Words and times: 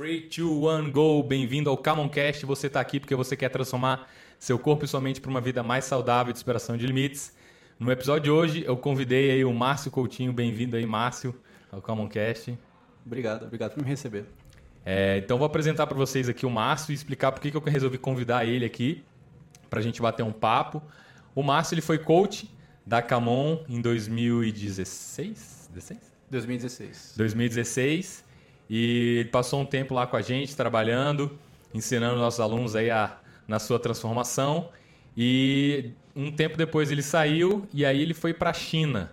3, 0.00 0.34
2, 0.34 0.86
1, 0.86 0.90
go! 0.92 1.22
Bem-vindo 1.22 1.68
ao 1.68 1.76
Camoncast. 1.76 2.46
Você 2.46 2.68
está 2.68 2.80
aqui 2.80 2.98
porque 2.98 3.14
você 3.14 3.36
quer 3.36 3.50
transformar 3.50 4.10
seu 4.38 4.58
corpo 4.58 4.86
e 4.86 4.88
sua 4.88 4.98
mente 4.98 5.20
para 5.20 5.30
uma 5.30 5.42
vida 5.42 5.62
mais 5.62 5.84
saudável 5.84 6.30
e 6.30 6.32
de 6.32 6.38
superação 6.38 6.74
de 6.74 6.86
limites. 6.86 7.36
No 7.78 7.92
episódio 7.92 8.22
de 8.22 8.30
hoje, 8.30 8.64
eu 8.66 8.78
convidei 8.78 9.30
aí 9.30 9.44
o 9.44 9.52
Márcio 9.52 9.90
Coutinho. 9.90 10.32
Bem-vindo 10.32 10.74
aí, 10.74 10.86
Márcio, 10.86 11.38
ao 11.70 11.82
Camoncast. 11.82 12.58
Obrigado, 13.04 13.44
obrigado 13.44 13.74
por 13.74 13.82
me 13.82 13.90
receber. 13.90 14.24
É, 14.86 15.18
então, 15.18 15.36
vou 15.36 15.44
apresentar 15.44 15.86
para 15.86 15.98
vocês 15.98 16.30
aqui 16.30 16.46
o 16.46 16.50
Márcio 16.50 16.92
e 16.92 16.94
explicar 16.94 17.30
por 17.30 17.42
que 17.42 17.54
eu 17.54 17.60
resolvi 17.60 17.98
convidar 17.98 18.46
ele 18.46 18.64
aqui 18.64 19.04
para 19.68 19.80
a 19.80 19.82
gente 19.82 20.00
bater 20.00 20.22
um 20.22 20.32
papo. 20.32 20.82
O 21.34 21.42
Márcio 21.42 21.74
ele 21.74 21.82
foi 21.82 21.98
coach 21.98 22.50
da 22.86 23.02
Camon 23.02 23.64
em 23.68 23.82
2016? 23.82 25.68
16? 25.74 26.00
2016. 26.30 27.14
2016. 27.18 28.29
E 28.70 29.18
ele 29.18 29.28
passou 29.30 29.60
um 29.60 29.66
tempo 29.66 29.92
lá 29.92 30.06
com 30.06 30.16
a 30.16 30.22
gente, 30.22 30.54
trabalhando, 30.54 31.36
ensinando 31.74 32.16
nossos 32.20 32.38
alunos 32.38 32.76
aí 32.76 32.88
a, 32.88 33.18
na 33.48 33.58
sua 33.58 33.80
transformação. 33.80 34.68
E 35.16 35.90
um 36.14 36.30
tempo 36.30 36.56
depois 36.56 36.92
ele 36.92 37.02
saiu 37.02 37.66
e 37.74 37.84
aí 37.84 38.00
ele 38.00 38.14
foi 38.14 38.32
para 38.32 38.50
a 38.50 38.52
China. 38.52 39.10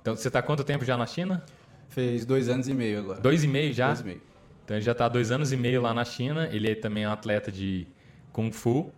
Então, 0.00 0.16
você 0.16 0.28
está 0.28 0.40
quanto 0.40 0.64
tempo 0.64 0.82
já 0.82 0.96
na 0.96 1.06
China? 1.06 1.44
Fez 1.90 2.24
dois 2.24 2.48
anos 2.48 2.68
e 2.68 2.74
meio 2.74 3.00
agora. 3.00 3.20
Dois 3.20 3.44
e 3.44 3.46
meio 3.46 3.70
já? 3.74 3.88
Dois 3.88 4.00
e 4.00 4.04
meio. 4.04 4.22
Então, 4.64 4.76
ele 4.78 4.84
já 4.84 4.92
está 4.92 5.08
dois 5.08 5.30
anos 5.30 5.52
e 5.52 5.58
meio 5.58 5.82
lá 5.82 5.92
na 5.92 6.04
China. 6.04 6.48
Ele 6.50 6.70
é 6.70 6.74
também 6.74 7.06
um 7.06 7.10
atleta 7.10 7.52
de 7.52 7.86
Kung 8.32 8.50
Fu. 8.50 8.90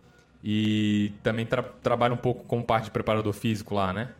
E 0.44 1.12
também 1.24 1.44
tra 1.44 1.62
trabalha 1.62 2.14
um 2.14 2.18
pouco 2.18 2.44
como 2.44 2.62
parte 2.62 2.84
de 2.84 2.90
preparador 2.92 3.32
físico 3.32 3.74
lá, 3.74 3.92
né? 3.92 4.10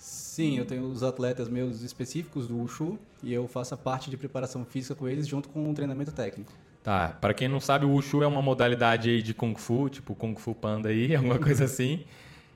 Sim, 0.00 0.56
eu 0.56 0.64
tenho 0.64 0.84
os 0.84 1.02
atletas 1.02 1.46
meus 1.46 1.82
específicos 1.82 2.48
do 2.48 2.56
Wushu 2.56 2.98
e 3.22 3.34
eu 3.34 3.46
faço 3.46 3.74
a 3.74 3.76
parte 3.76 4.08
de 4.08 4.16
preparação 4.16 4.64
física 4.64 4.94
com 4.94 5.06
eles 5.06 5.28
junto 5.28 5.50
com 5.50 5.70
o 5.70 5.74
treinamento 5.74 6.10
técnico. 6.10 6.50
Tá, 6.82 7.08
para 7.20 7.34
quem 7.34 7.48
não 7.48 7.60
sabe, 7.60 7.84
o 7.84 7.90
Wushu 7.90 8.22
é 8.22 8.26
uma 8.26 8.40
modalidade 8.40 9.10
aí 9.10 9.22
de 9.22 9.34
Kung 9.34 9.54
Fu, 9.54 9.90
tipo 9.90 10.14
Kung 10.14 10.34
Fu 10.36 10.54
Panda 10.54 10.88
aí, 10.88 11.12
alguma 11.14 11.38
coisa 11.38 11.66
assim. 11.66 12.02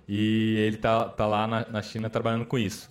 E 0.09 0.57
ele 0.57 0.79
tá, 0.79 1.05
tá 1.05 1.27
lá 1.27 1.47
na, 1.47 1.69
na 1.69 1.83
China 1.83 2.09
trabalhando 2.09 2.47
com 2.47 2.59
isso. 2.59 2.89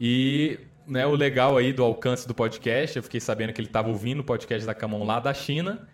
E 0.00 0.60
né, 0.86 1.04
o 1.04 1.16
legal 1.16 1.56
aí 1.56 1.72
do 1.72 1.82
alcance 1.82 2.28
do 2.28 2.32
podcast, 2.32 2.96
eu 2.96 3.02
fiquei 3.02 3.18
sabendo 3.18 3.52
que 3.52 3.60
ele 3.60 3.66
estava 3.66 3.88
ouvindo 3.88 4.20
o 4.20 4.24
podcast 4.24 4.64
da 4.64 4.74
Camon 4.74 5.02
lá 5.02 5.18
da 5.18 5.34
China. 5.34 5.88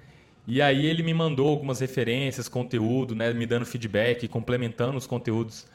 E 0.47 0.61
aí 0.61 0.85
ele 0.85 1.03
me 1.03 1.15
mandou 1.15 1.49
algumas 1.49 1.81
referências, 1.81 2.51
conteúdo, 2.51 3.15
né, 3.15 3.33
me 3.33 3.47
dando 3.47 3.65
feedback, 3.65 4.29
complementando 4.29 4.99
os 4.99 5.07
conteúdos 5.07 5.67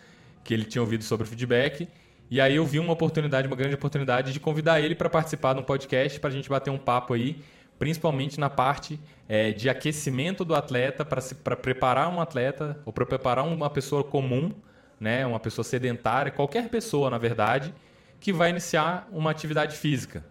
que 0.44 0.54
ele 0.54 0.66
tinha 0.66 0.84
ouvido 0.84 1.04
sobre 1.04 1.26
o 1.26 1.28
feedback. 1.28 1.88
E 2.32 2.40
aí 2.40 2.56
eu 2.56 2.66
vi 2.66 2.80
uma 2.80 2.94
oportunidade, 2.94 3.48
uma 3.48 3.56
grande 3.56 3.76
oportunidade 3.76 4.32
de 4.32 4.40
convidar 4.40 4.80
ele 4.80 4.94
para 4.94 5.10
participar 5.10 5.54
de 5.54 5.62
um 5.62 5.64
podcast 5.64 6.20
para 6.20 6.30
a 6.30 6.34
gente 6.34 6.48
bater 6.48 6.70
um 6.70 6.78
papo 6.78 7.14
aí, 7.14 7.42
principalmente 7.80 8.40
na 8.40 8.50
parte 8.50 9.00
é, 9.28 9.52
de 9.52 9.68
aquecimento 9.68 10.46
do 10.46 10.54
atleta 10.54 11.04
para 11.04 11.56
preparar 11.56 12.08
um 12.14 12.22
atleta 12.22 12.80
ou 12.86 12.94
para 12.94 13.06
preparar 13.06 13.46
uma 13.48 13.70
pessoa 13.70 14.04
comum, 14.04 14.52
né, 15.00 15.26
uma 15.26 15.40
pessoa 15.40 15.64
sedentária, 15.64 16.32
qualquer 16.32 16.70
pessoa 16.70 17.10
na 17.10 17.18
verdade, 17.18 17.74
que 18.20 18.32
vai 18.32 18.50
iniciar 18.50 19.08
uma 19.12 19.32
atividade 19.32 19.76
física. 19.76 20.24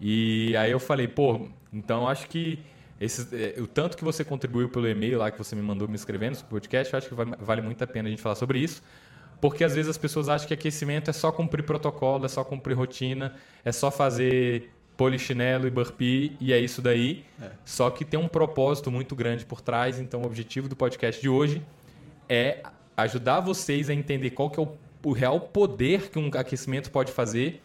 E 0.00 0.56
aí 0.56 0.70
eu 0.70 0.78
falei, 0.78 1.08
pô, 1.08 1.48
então 1.72 2.06
acho 2.06 2.28
que 2.28 2.60
esse, 3.00 3.26
é, 3.34 3.60
o 3.60 3.66
tanto 3.66 3.96
que 3.96 4.04
você 4.04 4.24
contribuiu 4.24 4.68
pelo 4.68 4.88
e-mail 4.88 5.18
lá 5.18 5.30
que 5.30 5.38
você 5.38 5.56
me 5.56 5.62
mandou 5.62 5.88
me 5.88 5.96
escrevendo 5.96 6.36
no 6.36 6.44
podcast, 6.44 6.92
eu 6.92 6.98
acho 6.98 7.08
que 7.08 7.14
vale 7.14 7.60
muito 7.60 7.82
a 7.82 7.86
pena 7.86 8.08
a 8.08 8.10
gente 8.10 8.22
falar 8.22 8.36
sobre 8.36 8.60
isso. 8.60 8.82
Porque 9.40 9.64
às 9.64 9.74
vezes 9.74 9.90
as 9.90 9.98
pessoas 9.98 10.28
acham 10.28 10.48
que 10.48 10.54
aquecimento 10.54 11.10
é 11.10 11.12
só 11.12 11.30
cumprir 11.30 11.62
protocolo, 11.64 12.24
é 12.24 12.28
só 12.28 12.42
cumprir 12.44 12.74
rotina, 12.74 13.34
é 13.64 13.72
só 13.72 13.90
fazer 13.90 14.70
polichinelo 14.96 15.66
e 15.66 15.70
burpee 15.70 16.36
e 16.40 16.52
é 16.52 16.58
isso 16.58 16.80
daí. 16.80 17.24
É. 17.40 17.50
Só 17.64 17.90
que 17.90 18.04
tem 18.04 18.18
um 18.18 18.28
propósito 18.28 18.90
muito 18.90 19.14
grande 19.14 19.44
por 19.44 19.60
trás. 19.60 19.98
Então 19.98 20.22
o 20.22 20.26
objetivo 20.26 20.68
do 20.68 20.76
podcast 20.76 21.20
de 21.20 21.28
hoje 21.28 21.62
é 22.28 22.62
ajudar 22.96 23.40
vocês 23.40 23.90
a 23.90 23.94
entender 23.94 24.30
qual 24.30 24.50
que 24.50 24.58
é 24.58 24.62
o, 24.62 24.68
o 25.04 25.12
real 25.12 25.40
poder 25.40 26.10
que 26.10 26.18
um 26.18 26.30
aquecimento 26.34 26.90
pode 26.90 27.12
fazer 27.12 27.62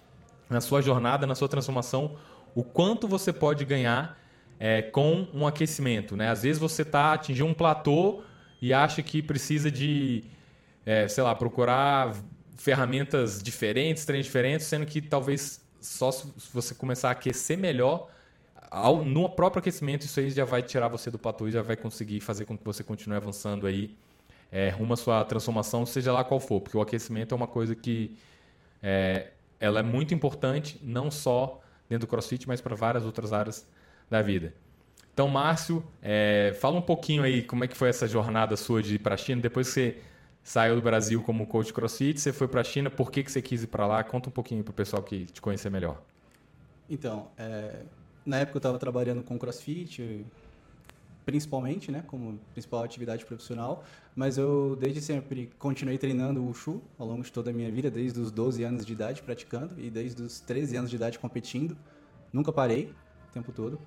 na 0.49 0.59
sua 0.59 0.81
jornada, 0.81 1.27
na 1.27 1.35
sua 1.35 1.47
transformação, 1.47 2.15
o 2.55 2.63
quanto 2.63 3.07
você 3.07 3.31
pode 3.31 3.63
ganhar 3.63 4.19
é, 4.59 4.81
com 4.81 5.27
um 5.33 5.45
aquecimento. 5.45 6.17
Né? 6.17 6.29
Às 6.29 6.43
vezes 6.43 6.59
você 6.59 6.81
está 6.81 7.13
atingindo 7.13 7.47
um 7.47 7.53
platô 7.53 8.23
e 8.61 8.73
acha 8.73 9.01
que 9.01 9.21
precisa 9.21 9.71
de 9.71 10.23
é, 10.89 11.07
sei 11.07 11.23
lá, 11.23 11.35
procurar 11.35 12.15
ferramentas 12.57 13.43
diferentes, 13.43 14.05
treinos 14.05 14.25
diferentes, 14.25 14.65
sendo 14.65 14.87
que 14.87 14.99
talvez 14.99 15.63
só 15.79 16.11
se 16.11 16.33
você 16.51 16.73
começar 16.73 17.09
a 17.09 17.11
aquecer 17.11 17.59
melhor, 17.59 18.09
ao, 18.71 19.05
no 19.05 19.29
próprio 19.29 19.59
aquecimento, 19.59 20.05
isso 20.07 20.19
aí 20.19 20.31
já 20.31 20.45
vai 20.45 20.63
tirar 20.63 20.87
você 20.87 21.11
do 21.11 21.19
platô 21.19 21.47
e 21.47 21.51
já 21.51 21.61
vai 21.61 21.77
conseguir 21.77 22.21
fazer 22.21 22.45
com 22.45 22.57
que 22.57 22.65
você 22.65 22.83
continue 22.83 23.15
avançando 23.15 23.67
aí 23.67 23.95
é, 24.51 24.69
rumo 24.69 24.93
à 24.93 24.97
sua 24.97 25.23
transformação, 25.25 25.85
seja 25.85 26.11
lá 26.11 26.23
qual 26.23 26.39
for, 26.39 26.59
porque 26.59 26.75
o 26.75 26.81
aquecimento 26.81 27.35
é 27.35 27.37
uma 27.37 27.45
coisa 27.45 27.75
que 27.75 28.17
é, 28.81 29.27
ela 29.59 29.81
é 29.81 29.83
muito 29.83 30.15
importante, 30.15 30.79
não 30.81 31.11
só 31.11 31.61
dentro 31.87 32.07
do 32.07 32.09
CrossFit, 32.09 32.47
mas 32.47 32.61
para 32.61 32.75
várias 32.75 33.05
outras 33.05 33.31
áreas 33.31 33.63
da 34.09 34.23
vida. 34.23 34.55
Então, 35.13 35.27
Márcio, 35.27 35.85
é, 36.01 36.57
fala 36.59 36.79
um 36.79 36.81
pouquinho 36.81 37.21
aí 37.21 37.43
como 37.43 37.63
é 37.63 37.67
que 37.67 37.77
foi 37.77 37.89
essa 37.89 38.07
jornada 38.07 38.57
sua 38.57 38.81
de 38.81 38.95
ir 38.95 38.99
para 38.99 39.13
a 39.13 39.17
China, 39.17 39.39
depois 39.39 39.67
que 39.67 39.73
você 39.73 40.08
saiu 40.49 40.75
do 40.75 40.81
Brasil 40.81 41.21
como 41.21 41.45
coach 41.45 41.71
crossfit, 41.71 42.19
você 42.19 42.33
foi 42.33 42.47
para 42.47 42.61
a 42.61 42.63
China, 42.63 42.89
por 42.89 43.11
que, 43.11 43.23
que 43.23 43.31
você 43.31 43.39
quis 43.39 43.61
ir 43.61 43.67
para 43.67 43.85
lá? 43.85 44.03
Conta 44.03 44.29
um 44.29 44.31
pouquinho 44.31 44.63
para 44.63 44.71
o 44.71 44.73
pessoal 44.73 45.03
que 45.03 45.25
te 45.25 45.39
conhecer 45.39 45.69
melhor. 45.69 46.01
Então, 46.89 47.27
é, 47.37 47.83
na 48.25 48.37
época 48.37 48.57
eu 48.57 48.59
estava 48.59 48.79
trabalhando 48.79 49.21
com 49.21 49.37
crossfit, 49.37 50.25
principalmente, 51.23 51.91
né, 51.91 52.03
como 52.07 52.39
principal 52.51 52.83
atividade 52.83 53.25
profissional, 53.25 53.83
mas 54.15 54.39
eu 54.39 54.75
desde 54.75 55.01
sempre 55.01 55.51
continuei 55.59 55.99
treinando 55.99 56.43
Wushu 56.43 56.81
ao 56.97 57.05
longo 57.05 57.21
de 57.21 57.31
toda 57.31 57.51
a 57.51 57.53
minha 57.53 57.71
vida, 57.71 57.91
desde 57.91 58.19
os 58.19 58.31
12 58.31 58.63
anos 58.63 58.83
de 58.83 58.91
idade 58.91 59.21
praticando 59.21 59.79
e 59.79 59.91
desde 59.91 60.19
os 60.23 60.39
13 60.39 60.77
anos 60.77 60.89
de 60.89 60.95
idade 60.95 61.19
competindo. 61.19 61.77
Nunca 62.33 62.51
parei 62.51 62.91
o 63.29 63.31
tempo 63.31 63.51
todo. 63.51 63.79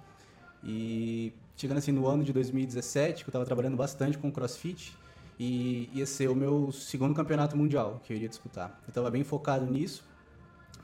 E 0.62 1.32
chegando 1.56 1.78
assim 1.78 1.90
no 1.90 2.06
ano 2.06 2.22
de 2.22 2.32
2017, 2.32 3.24
que 3.24 3.28
eu 3.28 3.32
estava 3.32 3.44
trabalhando 3.44 3.76
bastante 3.76 4.16
com 4.16 4.30
crossfit, 4.30 4.96
e 5.44 5.91
ia 5.92 6.06
ser 6.06 6.30
o 6.30 6.36
meu 6.36 6.70
segundo 6.70 7.12
campeonato 7.14 7.56
mundial 7.56 8.00
que 8.04 8.12
eu 8.12 8.16
iria 8.16 8.28
disputar. 8.28 8.80
Eu 8.84 8.91
estava 8.91 9.10
bem 9.10 9.25
focado 9.25 9.66
nisso, 9.66 10.04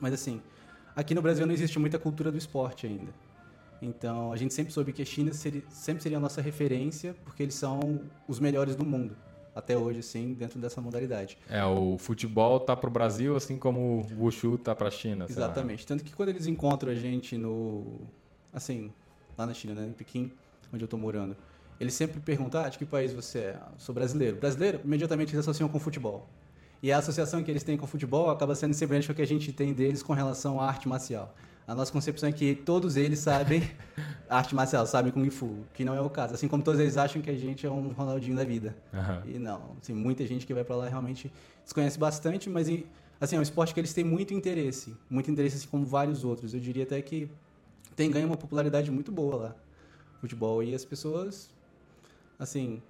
mas 0.01 0.13
assim, 0.13 0.41
aqui 0.93 1.15
no 1.15 1.21
Brasil 1.21 1.47
não 1.47 1.53
existe 1.53 1.79
muita 1.79 1.97
cultura 1.97 2.29
do 2.29 2.37
esporte 2.37 2.85
ainda. 2.85 3.13
Então, 3.81 4.33
a 4.33 4.35
gente 4.35 4.53
sempre 4.53 4.73
soube 4.73 4.91
que 4.91 5.01
a 5.01 5.05
China 5.05 5.31
seria, 5.31 5.63
sempre 5.69 6.03
seria 6.03 6.17
a 6.17 6.19
nossa 6.19 6.41
referência, 6.41 7.15
porque 7.23 7.41
eles 7.41 7.55
são 7.55 8.01
os 8.27 8.37
melhores 8.37 8.75
do 8.75 8.85
mundo, 8.85 9.15
até 9.55 9.77
hoje, 9.77 9.99
assim, 9.99 10.33
dentro 10.33 10.59
dessa 10.59 10.81
modalidade. 10.81 11.37
É, 11.49 11.63
o 11.63 11.97
futebol 11.97 12.59
tá 12.59 12.75
para 12.75 12.89
o 12.89 12.91
Brasil, 12.91 13.37
assim 13.37 13.57
como 13.57 14.05
o 14.11 14.25
Wushu 14.25 14.57
tá 14.57 14.75
para 14.75 14.89
a 14.89 14.91
China. 14.91 15.25
Exatamente. 15.29 15.87
Tanto 15.87 16.03
que 16.03 16.13
quando 16.13 16.29
eles 16.29 16.47
encontram 16.47 16.91
a 16.91 16.95
gente 16.95 17.37
no... 17.37 18.01
Assim, 18.51 18.91
lá 19.37 19.45
na 19.45 19.53
China, 19.53 19.75
né, 19.75 19.87
em 19.87 19.93
Pequim, 19.93 20.33
onde 20.73 20.83
eu 20.83 20.85
estou 20.85 20.99
morando, 20.99 21.37
eles 21.79 21.93
sempre 21.93 22.19
perguntam, 22.19 22.61
ah, 22.61 22.69
de 22.69 22.77
que 22.77 22.85
país 22.85 23.13
você 23.13 23.39
é? 23.39 23.57
Ah, 23.61 23.71
sou 23.77 23.95
brasileiro. 23.95 24.35
Brasileiro, 24.37 24.81
imediatamente 24.83 25.29
eles 25.29 25.39
associam 25.39 25.69
com 25.69 25.79
futebol. 25.79 26.27
E 26.81 26.91
a 26.91 26.97
associação 26.97 27.43
que 27.43 27.51
eles 27.51 27.63
têm 27.63 27.77
com 27.77 27.85
o 27.85 27.87
futebol 27.87 28.29
acaba 28.29 28.55
sendo 28.55 28.73
semelhante 28.73 29.07
com 29.07 29.11
a 29.11 29.15
que 29.15 29.21
a 29.21 29.27
gente 29.27 29.51
tem 29.51 29.73
deles 29.73 30.01
com 30.01 30.13
relação 30.13 30.59
à 30.59 30.67
arte 30.67 30.87
marcial. 30.87 31.33
A 31.67 31.75
nossa 31.75 31.91
concepção 31.91 32.27
é 32.27 32.31
que 32.31 32.55
todos 32.55 32.97
eles 32.97 33.19
sabem 33.19 33.61
arte 34.27 34.55
marcial, 34.55 34.87
sabem 34.87 35.11
Kung 35.11 35.29
Fu, 35.29 35.65
que 35.73 35.85
não 35.85 35.93
é 35.93 36.01
o 36.01 36.09
caso. 36.09 36.33
Assim 36.33 36.47
como 36.47 36.63
todos 36.63 36.79
eles 36.79 36.97
acham 36.97 37.21
que 37.21 37.29
a 37.29 37.37
gente 37.37 37.65
é 37.65 37.69
um 37.69 37.89
Ronaldinho 37.89 38.35
da 38.35 38.43
vida. 38.43 38.75
Uhum. 38.91 39.35
E 39.35 39.39
não, 39.39 39.75
assim, 39.79 39.93
muita 39.93 40.25
gente 40.25 40.47
que 40.47 40.53
vai 40.53 40.63
para 40.63 40.75
lá 40.75 40.89
realmente 40.89 41.31
desconhece 41.63 41.99
bastante, 41.99 42.49
mas 42.49 42.67
assim, 43.21 43.35
é 43.35 43.39
um 43.39 43.43
esporte 43.43 43.73
que 43.73 43.79
eles 43.79 43.93
têm 43.93 44.03
muito 44.03 44.33
interesse. 44.33 44.95
Muito 45.09 45.29
interesse, 45.29 45.57
assim 45.57 45.67
como 45.67 45.85
vários 45.85 46.23
outros. 46.23 46.53
Eu 46.53 46.59
diria 46.59 46.83
até 46.83 47.01
que 47.01 47.29
tem 47.95 48.09
ganho 48.09 48.25
uma 48.25 48.37
popularidade 48.37 48.89
muito 48.89 49.11
boa 49.11 49.35
lá, 49.35 49.55
futebol. 50.19 50.63
E 50.63 50.73
as 50.73 50.83
pessoas 50.83 51.51
assim, 52.39 52.81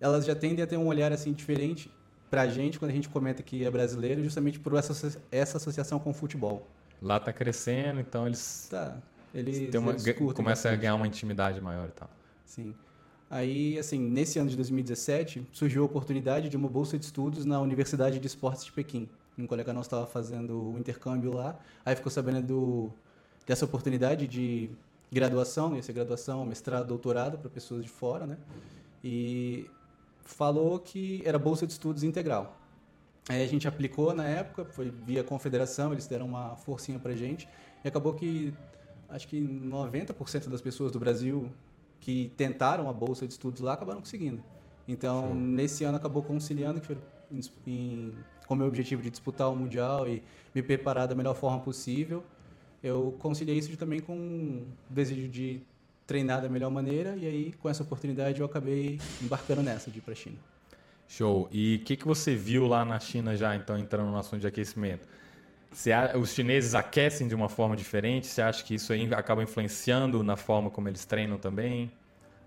elas 0.00 0.24
já 0.24 0.34
tendem 0.34 0.64
a 0.64 0.66
ter 0.66 0.76
um 0.76 0.86
olhar 0.86 1.12
assim 1.12 1.32
diferente 1.32 1.90
para 2.30 2.42
a 2.42 2.48
gente 2.48 2.78
quando 2.78 2.92
a 2.92 2.94
gente 2.94 3.08
comenta 3.08 3.42
que 3.42 3.64
é 3.64 3.70
brasileiro, 3.70 4.22
justamente 4.22 4.60
por 4.60 4.74
essa, 4.74 5.20
essa 5.32 5.56
associação 5.56 5.98
com 5.98 6.10
o 6.10 6.14
futebol. 6.14 6.66
Lá 7.02 7.16
está 7.16 7.32
crescendo, 7.32 7.98
então 8.00 8.26
eles, 8.26 8.68
tá, 8.70 8.96
eles, 9.34 9.74
uma, 9.74 9.92
eles 9.92 10.32
começam 10.32 10.70
a 10.70 10.76
ganhar 10.76 10.94
uma 10.94 11.06
intimidade 11.06 11.60
maior 11.60 11.88
e 11.88 11.92
tal. 11.92 12.08
Sim. 12.44 12.74
Aí, 13.28 13.78
assim, 13.78 13.98
nesse 13.98 14.38
ano 14.38 14.50
de 14.50 14.56
2017, 14.56 15.46
surgiu 15.52 15.82
a 15.82 15.86
oportunidade 15.86 16.48
de 16.48 16.56
uma 16.56 16.68
bolsa 16.68 16.98
de 16.98 17.04
estudos 17.04 17.44
na 17.44 17.60
Universidade 17.60 18.18
de 18.18 18.26
Esportes 18.26 18.64
de 18.64 18.72
Pequim. 18.72 19.08
Um 19.38 19.46
colega 19.46 19.72
nosso 19.72 19.86
estava 19.86 20.06
fazendo 20.06 20.72
o 20.74 20.78
intercâmbio 20.78 21.32
lá, 21.32 21.58
aí 21.84 21.96
ficou 21.96 22.10
sabendo 22.10 22.42
do, 22.42 22.92
dessa 23.46 23.64
oportunidade 23.64 24.26
de 24.26 24.70
graduação, 25.10 25.74
ia 25.74 25.82
ser 25.82 25.92
graduação, 25.92 26.44
mestrado, 26.44 26.86
doutorado 26.86 27.38
para 27.38 27.50
pessoas 27.50 27.84
de 27.84 27.90
fora, 27.90 28.26
né? 28.26 28.38
E 29.02 29.68
falou 30.24 30.78
que 30.78 31.22
era 31.24 31.38
bolsa 31.38 31.66
de 31.66 31.72
estudos 31.72 32.02
integral. 32.02 32.56
Aí 33.28 33.42
a 33.42 33.46
gente 33.46 33.66
aplicou 33.68 34.14
na 34.14 34.26
época, 34.26 34.64
foi 34.64 34.90
via 34.90 35.22
confederação, 35.22 35.92
eles 35.92 36.06
deram 36.06 36.26
uma 36.26 36.56
forcinha 36.56 36.98
para 36.98 37.14
gente, 37.14 37.48
e 37.84 37.88
acabou 37.88 38.14
que 38.14 38.52
acho 39.08 39.26
que 39.26 39.40
90% 39.40 40.48
das 40.48 40.60
pessoas 40.60 40.92
do 40.92 40.98
Brasil 40.98 41.50
que 42.00 42.32
tentaram 42.36 42.88
a 42.88 42.92
bolsa 42.92 43.26
de 43.26 43.32
estudos 43.32 43.60
lá 43.60 43.74
acabaram 43.74 44.00
conseguindo. 44.00 44.42
Então, 44.88 45.28
Show. 45.28 45.34
nesse 45.34 45.84
ano 45.84 45.96
acabou 45.96 46.22
conciliando 46.22 46.80
que 46.80 46.86
foi 46.86 46.98
em, 47.66 48.12
com 48.46 48.54
o 48.54 48.56
meu 48.56 48.66
objetivo 48.66 49.02
de 49.02 49.10
disputar 49.10 49.50
o 49.50 49.56
mundial 49.56 50.08
e 50.08 50.22
me 50.54 50.62
preparar 50.62 51.06
da 51.06 51.14
melhor 51.14 51.34
forma 51.34 51.60
possível. 51.60 52.24
Eu 52.82 53.14
conciliei 53.18 53.58
isso 53.58 53.76
também 53.76 54.00
com 54.00 54.14
o 54.14 54.66
desejo 54.88 55.28
de 55.28 55.60
treinar 56.06 56.42
da 56.42 56.48
melhor 56.48 56.70
maneira 56.70 57.14
e 57.16 57.26
aí 57.26 57.54
com 57.60 57.68
essa 57.68 57.82
oportunidade 57.82 58.40
eu 58.40 58.46
acabei 58.46 58.98
embarcando 59.22 59.62
nessa 59.62 59.90
de 59.90 59.98
ir 59.98 60.02
para 60.02 60.12
a 60.12 60.16
China. 60.16 60.36
Show. 61.06 61.48
E 61.50 61.76
o 61.76 61.84
que, 61.84 61.96
que 61.96 62.06
você 62.06 62.34
viu 62.34 62.66
lá 62.66 62.84
na 62.84 62.98
China 63.00 63.36
já, 63.36 63.54
então, 63.56 63.76
entrando 63.76 64.10
no 64.10 64.16
assunto 64.16 64.40
de 64.40 64.46
aquecimento? 64.46 65.08
Você, 65.72 65.90
os 66.16 66.32
chineses 66.32 66.74
aquecem 66.74 67.28
de 67.28 67.34
uma 67.34 67.48
forma 67.48 67.76
diferente? 67.76 68.26
Você 68.26 68.40
acha 68.40 68.64
que 68.64 68.74
isso 68.74 68.92
aí 68.92 69.12
acaba 69.12 69.42
influenciando 69.42 70.22
na 70.22 70.36
forma 70.36 70.70
como 70.70 70.88
eles 70.88 71.04
treinam 71.04 71.36
também? 71.36 71.90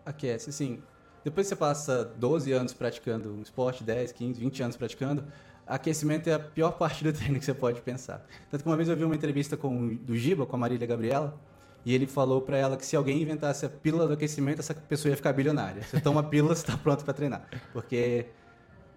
Aquece, 0.05 0.51
sim. 0.51 0.81
Depois 1.23 1.47
que 1.47 1.49
você 1.49 1.55
passa 1.55 2.03
12 2.17 2.51
anos 2.51 2.73
praticando 2.73 3.33
um 3.33 3.41
esporte, 3.41 3.83
10, 3.83 4.11
15, 4.11 4.39
20 4.39 4.63
anos 4.63 4.77
praticando, 4.77 5.23
aquecimento 5.65 6.29
é 6.29 6.33
a 6.33 6.39
pior 6.39 6.71
parte 6.71 7.03
do 7.03 7.11
treino 7.13 7.39
que 7.39 7.45
você 7.45 7.53
pode 7.53 7.81
pensar. 7.81 8.25
Tanto 8.51 8.63
que 8.63 8.69
uma 8.69 8.75
vez 8.75 8.89
eu 8.89 8.95
vi 8.95 9.03
uma 9.03 9.15
entrevista 9.15 9.55
com, 9.55 9.95
do 9.95 10.15
Giba, 10.17 10.45
com 10.45 10.55
a 10.55 10.59
Marília 10.59 10.85
Gabriela, 10.85 11.39
e 11.85 11.93
ele 11.93 12.07
falou 12.07 12.41
para 12.41 12.57
ela 12.57 12.77
que 12.77 12.85
se 12.85 12.95
alguém 12.95 13.21
inventasse 13.21 13.65
a 13.65 13.69
pílula 13.69 14.07
do 14.07 14.13
aquecimento, 14.13 14.59
essa 14.59 14.73
pessoa 14.73 15.09
ia 15.09 15.17
ficar 15.17 15.33
bilionária. 15.33 15.83
Você 15.83 15.99
toma 15.99 16.21
a 16.21 16.23
pílula, 16.23 16.55
você 16.55 16.61
está 16.61 16.77
pronto 16.77 17.03
para 17.03 17.13
treinar. 17.13 17.45
Porque 17.73 18.27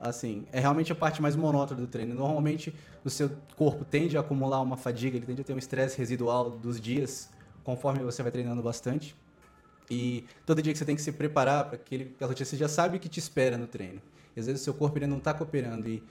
assim, 0.00 0.46
é 0.52 0.61
realmente 0.61 0.93
a 0.93 0.94
parte 0.94 1.22
mais 1.22 1.34
monótona 1.37 1.81
do 1.81 1.87
treino. 1.87 2.14
Normalmente, 2.14 2.75
o 3.05 3.11
seu 3.11 3.31
corpo 3.56 3.84
tende 3.84 4.17
a 4.17 4.20
acumular 4.20 4.61
uma 4.61 4.76
fadiga, 4.76 5.17
ele 5.17 5.26
tende 5.26 5.40
a 5.40 5.44
ter 5.44 5.52
um 5.52 5.58
estresse 5.58 5.99
residual 5.99 6.50
dos 6.50 6.81
dias, 6.81 7.31
conforme 7.64 8.05
você 8.05 8.22
vai 8.22 8.31
treinando 8.31 8.62
bastante. 8.62 9.17
E 9.91 10.25
todo 10.44 10.61
dia 10.61 10.73
que 10.73 10.79
você 10.79 10.85
tem 10.85 10.97
que 10.97 11.03
se 11.03 11.12
preparar 11.12 11.65
para 11.67 11.77
aquele 11.77 12.15
rotina, 12.21 12.44
você 12.44 12.56
já 12.56 12.69
sabe 12.69 12.97
o 12.97 13.00
que 13.00 13.09
te 13.09 13.19
espera 13.19 13.56
no 13.56 13.67
treino. 13.67 14.00
E 14.37 14.41
às 14.41 14.47
vezes 14.47 14.61
o 14.61 14.65
seu 14.65 14.75
corpo 14.75 14.99
ele 14.99 15.06
não 15.06 15.19
está 15.19 15.33
cooperando 15.33 15.88
e 15.88 16.03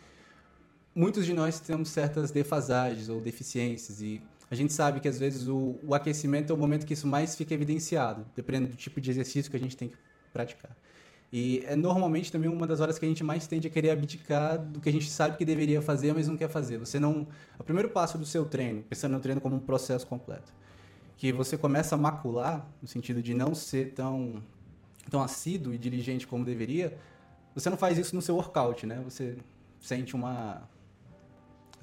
muitos 0.95 1.25
de 1.25 1.33
nós 1.33 1.60
temos 1.60 1.89
certas 1.89 2.31
defasagens 2.31 3.10
ou 3.10 3.19
deficiências 3.19 4.01
e 4.01 4.22
a 4.50 4.56
gente 4.56 4.72
sabe 4.72 5.00
que 5.00 5.07
às 5.07 5.19
vezes 5.19 5.48
o, 5.48 5.77
o 5.83 5.94
aquecimento 5.94 6.51
é 6.51 6.56
o 6.56 6.57
momento 6.57 6.86
que 6.86 6.94
isso 6.94 7.07
mais 7.07 7.36
fica 7.36 7.54
evidenciado, 7.54 8.25
dependendo 8.36 8.69
do 8.69 8.75
tipo 8.77 9.01
de 9.01 9.12
exercício 9.12 9.51
que 9.51 9.57
a 9.57 9.60
gente 9.60 9.75
tem 9.75 9.89
que 9.89 9.98
praticar. 10.31 10.71
E 11.33 11.63
é 11.66 11.75
normalmente 11.75 12.31
também 12.31 12.50
uma 12.50 12.66
das 12.66 12.80
horas 12.80 12.98
que 12.98 13.06
a 13.06 13.07
gente 13.10 13.24
mais 13.24 13.48
tende 13.48 13.68
a 13.68 13.69
querer 13.69 13.89
abdicar 13.89 14.57
do 14.57 14.80
que 14.80 14.88
a 14.88 14.92
gente 14.92 15.10
sabe 15.10 15.38
que 15.38 15.44
deveria 15.44 15.81
fazer, 15.81 16.13
mas 16.13 16.28
não 16.28 16.38
quer 16.38 16.48
fazer. 16.48 16.78
Você 16.78 17.00
não. 17.00 17.28
O 17.60 17.63
primeiro 17.63 17.89
passo 17.89 18.18
do 18.18 18.25
seu 18.25 18.45
treino, 18.45 18.83
pensando 18.83 19.13
no 19.13 19.19
treino 19.19 19.42
como 19.42 19.56
um 19.56 19.60
processo 19.60 20.07
completo, 20.07 20.54
que 21.17 21.31
você 21.31 21.57
começa 21.57 21.95
a 21.95 21.97
macular, 21.97 22.67
no 22.81 22.88
sentido 22.88 23.21
de 23.21 23.33
não 23.33 23.56
ser 23.56 23.94
tão, 23.94 24.44
tão 25.09 25.21
assíduo 25.21 25.73
e 25.73 25.77
diligente 25.77 26.27
como 26.27 26.44
deveria, 26.44 26.97
você 27.53 27.69
não 27.69 27.77
faz 27.77 27.97
isso 27.97 28.15
no 28.15 28.21
seu 28.21 28.35
workout, 28.35 28.85
né? 28.85 29.01
Você 29.06 29.38
sente 29.79 30.15
uma 30.15 30.67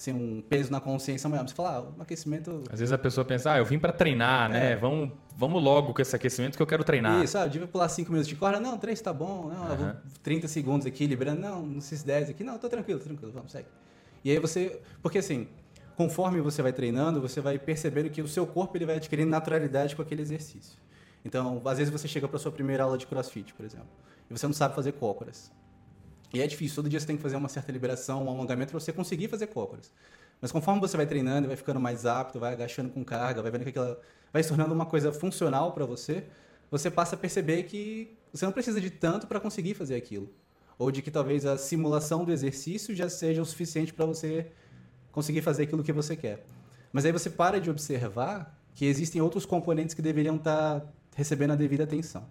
assim, 0.02 0.12
um 0.12 0.42
peso 0.42 0.70
na 0.70 0.80
consciência 0.80 1.28
maior. 1.28 1.46
Você 1.46 1.54
fala, 1.54 1.76
ah, 1.76 1.98
um 1.98 2.02
aquecimento. 2.02 2.64
Às 2.70 2.80
vezes 2.80 2.92
a 2.92 2.98
pessoa 2.98 3.24
pensa, 3.24 3.52
ah, 3.52 3.58
eu 3.58 3.64
vim 3.64 3.78
para 3.78 3.92
treinar, 3.92 4.50
né? 4.50 4.72
É. 4.72 4.76
Vamos, 4.76 5.12
vamos 5.36 5.62
logo 5.62 5.94
com 5.94 6.02
esse 6.02 6.14
aquecimento 6.14 6.56
que 6.56 6.62
eu 6.62 6.66
quero 6.66 6.84
treinar. 6.84 7.22
Isso, 7.22 7.38
ah, 7.38 7.44
eu 7.44 7.48
devia 7.48 7.68
pular 7.68 7.88
5 7.88 8.10
minutos 8.10 8.28
de 8.28 8.36
corda. 8.36 8.60
Não, 8.60 8.76
3 8.76 9.00
tá 9.00 9.12
bom. 9.12 9.48
Não, 9.48 9.70
uhum. 9.70 9.76
vou 9.76 9.94
30 10.22 10.48
segundos 10.48 10.86
aqui, 10.86 11.06
liberando. 11.06 11.40
Não, 11.40 11.78
esses 11.78 12.02
10 12.02 12.30
aqui. 12.30 12.44
Não, 12.44 12.58
tô 12.58 12.68
tranquilo, 12.68 12.98
tô 12.98 13.06
tranquilo, 13.06 13.32
vamos, 13.32 13.52
segue. 13.52 13.68
E 14.24 14.30
aí 14.30 14.38
você. 14.38 14.80
Porque 15.00 15.18
assim, 15.18 15.48
conforme 16.02 16.40
você 16.40 16.60
vai 16.60 16.72
treinando, 16.72 17.20
você 17.20 17.40
vai 17.40 17.60
percebendo 17.60 18.10
que 18.10 18.20
o 18.20 18.26
seu 18.26 18.44
corpo 18.44 18.76
ele 18.76 18.84
vai 18.84 18.96
adquirindo 18.96 19.30
naturalidade 19.30 19.94
com 19.94 20.02
aquele 20.02 20.20
exercício. 20.20 20.76
Então, 21.24 21.62
às 21.64 21.78
vezes 21.78 21.92
você 21.92 22.08
chega 22.08 22.26
para 22.26 22.40
sua 22.40 22.50
primeira 22.50 22.82
aula 22.82 22.98
de 22.98 23.06
crossfit, 23.06 23.54
por 23.54 23.64
exemplo, 23.64 23.86
e 24.28 24.36
você 24.36 24.44
não 24.44 24.52
sabe 24.52 24.74
fazer 24.74 24.92
cócoras. 24.94 25.52
E 26.34 26.42
é 26.42 26.46
difícil, 26.46 26.74
todo 26.74 26.88
dia 26.88 26.98
você 26.98 27.06
tem 27.06 27.16
que 27.16 27.22
fazer 27.22 27.36
uma 27.36 27.48
certa 27.48 27.70
liberação, 27.70 28.24
um 28.24 28.28
alongamento 28.28 28.72
para 28.72 28.80
você 28.80 28.92
conseguir 28.92 29.28
fazer 29.28 29.46
cócoras. 29.46 29.92
Mas 30.40 30.50
conforme 30.50 30.80
você 30.80 30.96
vai 30.96 31.06
treinando, 31.06 31.46
vai 31.46 31.56
ficando 31.56 31.78
mais 31.78 32.04
apto, 32.04 32.40
vai 32.40 32.52
agachando 32.52 32.90
com 32.90 33.04
carga, 33.04 33.40
vai 33.40 33.52
vendo 33.52 33.62
que 33.62 33.68
aquela 33.68 34.00
vai 34.32 34.42
se 34.42 34.48
tornando 34.48 34.74
uma 34.74 34.86
coisa 34.86 35.12
funcional 35.12 35.70
para 35.70 35.86
você, 35.86 36.24
você 36.68 36.90
passa 36.90 37.14
a 37.14 37.18
perceber 37.18 37.62
que 37.64 38.18
você 38.32 38.44
não 38.44 38.52
precisa 38.52 38.80
de 38.80 38.90
tanto 38.90 39.28
para 39.28 39.38
conseguir 39.38 39.74
fazer 39.74 39.94
aquilo. 39.94 40.28
Ou 40.78 40.90
de 40.90 41.00
que 41.00 41.12
talvez 41.12 41.46
a 41.46 41.56
simulação 41.56 42.24
do 42.24 42.32
exercício 42.32 42.92
já 42.92 43.08
seja 43.08 43.40
o 43.40 43.44
suficiente 43.44 43.92
para 43.94 44.04
você 44.04 44.50
conseguir 45.12 45.42
fazer 45.42 45.64
aquilo 45.64 45.84
que 45.84 45.92
você 45.92 46.16
quer. 46.16 46.44
Mas 46.92 47.04
aí 47.04 47.12
você 47.12 47.30
para 47.30 47.60
de 47.60 47.70
observar 47.70 48.58
que 48.74 48.86
existem 48.86 49.20
outros 49.20 49.46
componentes 49.46 49.94
que 49.94 50.02
deveriam 50.02 50.36
estar 50.36 50.80
tá 50.80 50.86
recebendo 51.14 51.52
a 51.52 51.56
devida 51.56 51.84
atenção. 51.84 52.24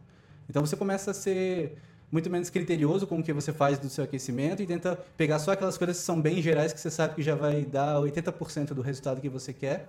Então 0.49 0.65
você 0.65 0.75
começa 0.75 1.11
a 1.11 1.13
ser 1.13 1.77
muito 2.11 2.29
menos 2.29 2.49
criterioso 2.49 3.07
com 3.07 3.19
o 3.19 3.23
que 3.23 3.31
você 3.31 3.53
faz 3.53 3.79
do 3.79 3.89
seu 3.89 4.03
aquecimento 4.03 4.61
e 4.61 4.67
tenta 4.67 4.97
pegar 5.15 5.39
só 5.39 5.51
aquelas 5.51 5.77
coisas 5.77 5.97
que 5.97 6.03
são 6.03 6.19
bem 6.19 6.41
gerais 6.41 6.73
que 6.73 6.79
você 6.79 6.91
sabe 6.91 7.15
que 7.15 7.21
já 7.21 7.35
vai 7.35 7.63
dar 7.63 7.95
80% 8.01 8.73
do 8.73 8.81
resultado 8.81 9.21
que 9.21 9.29
você 9.29 9.53
quer, 9.53 9.87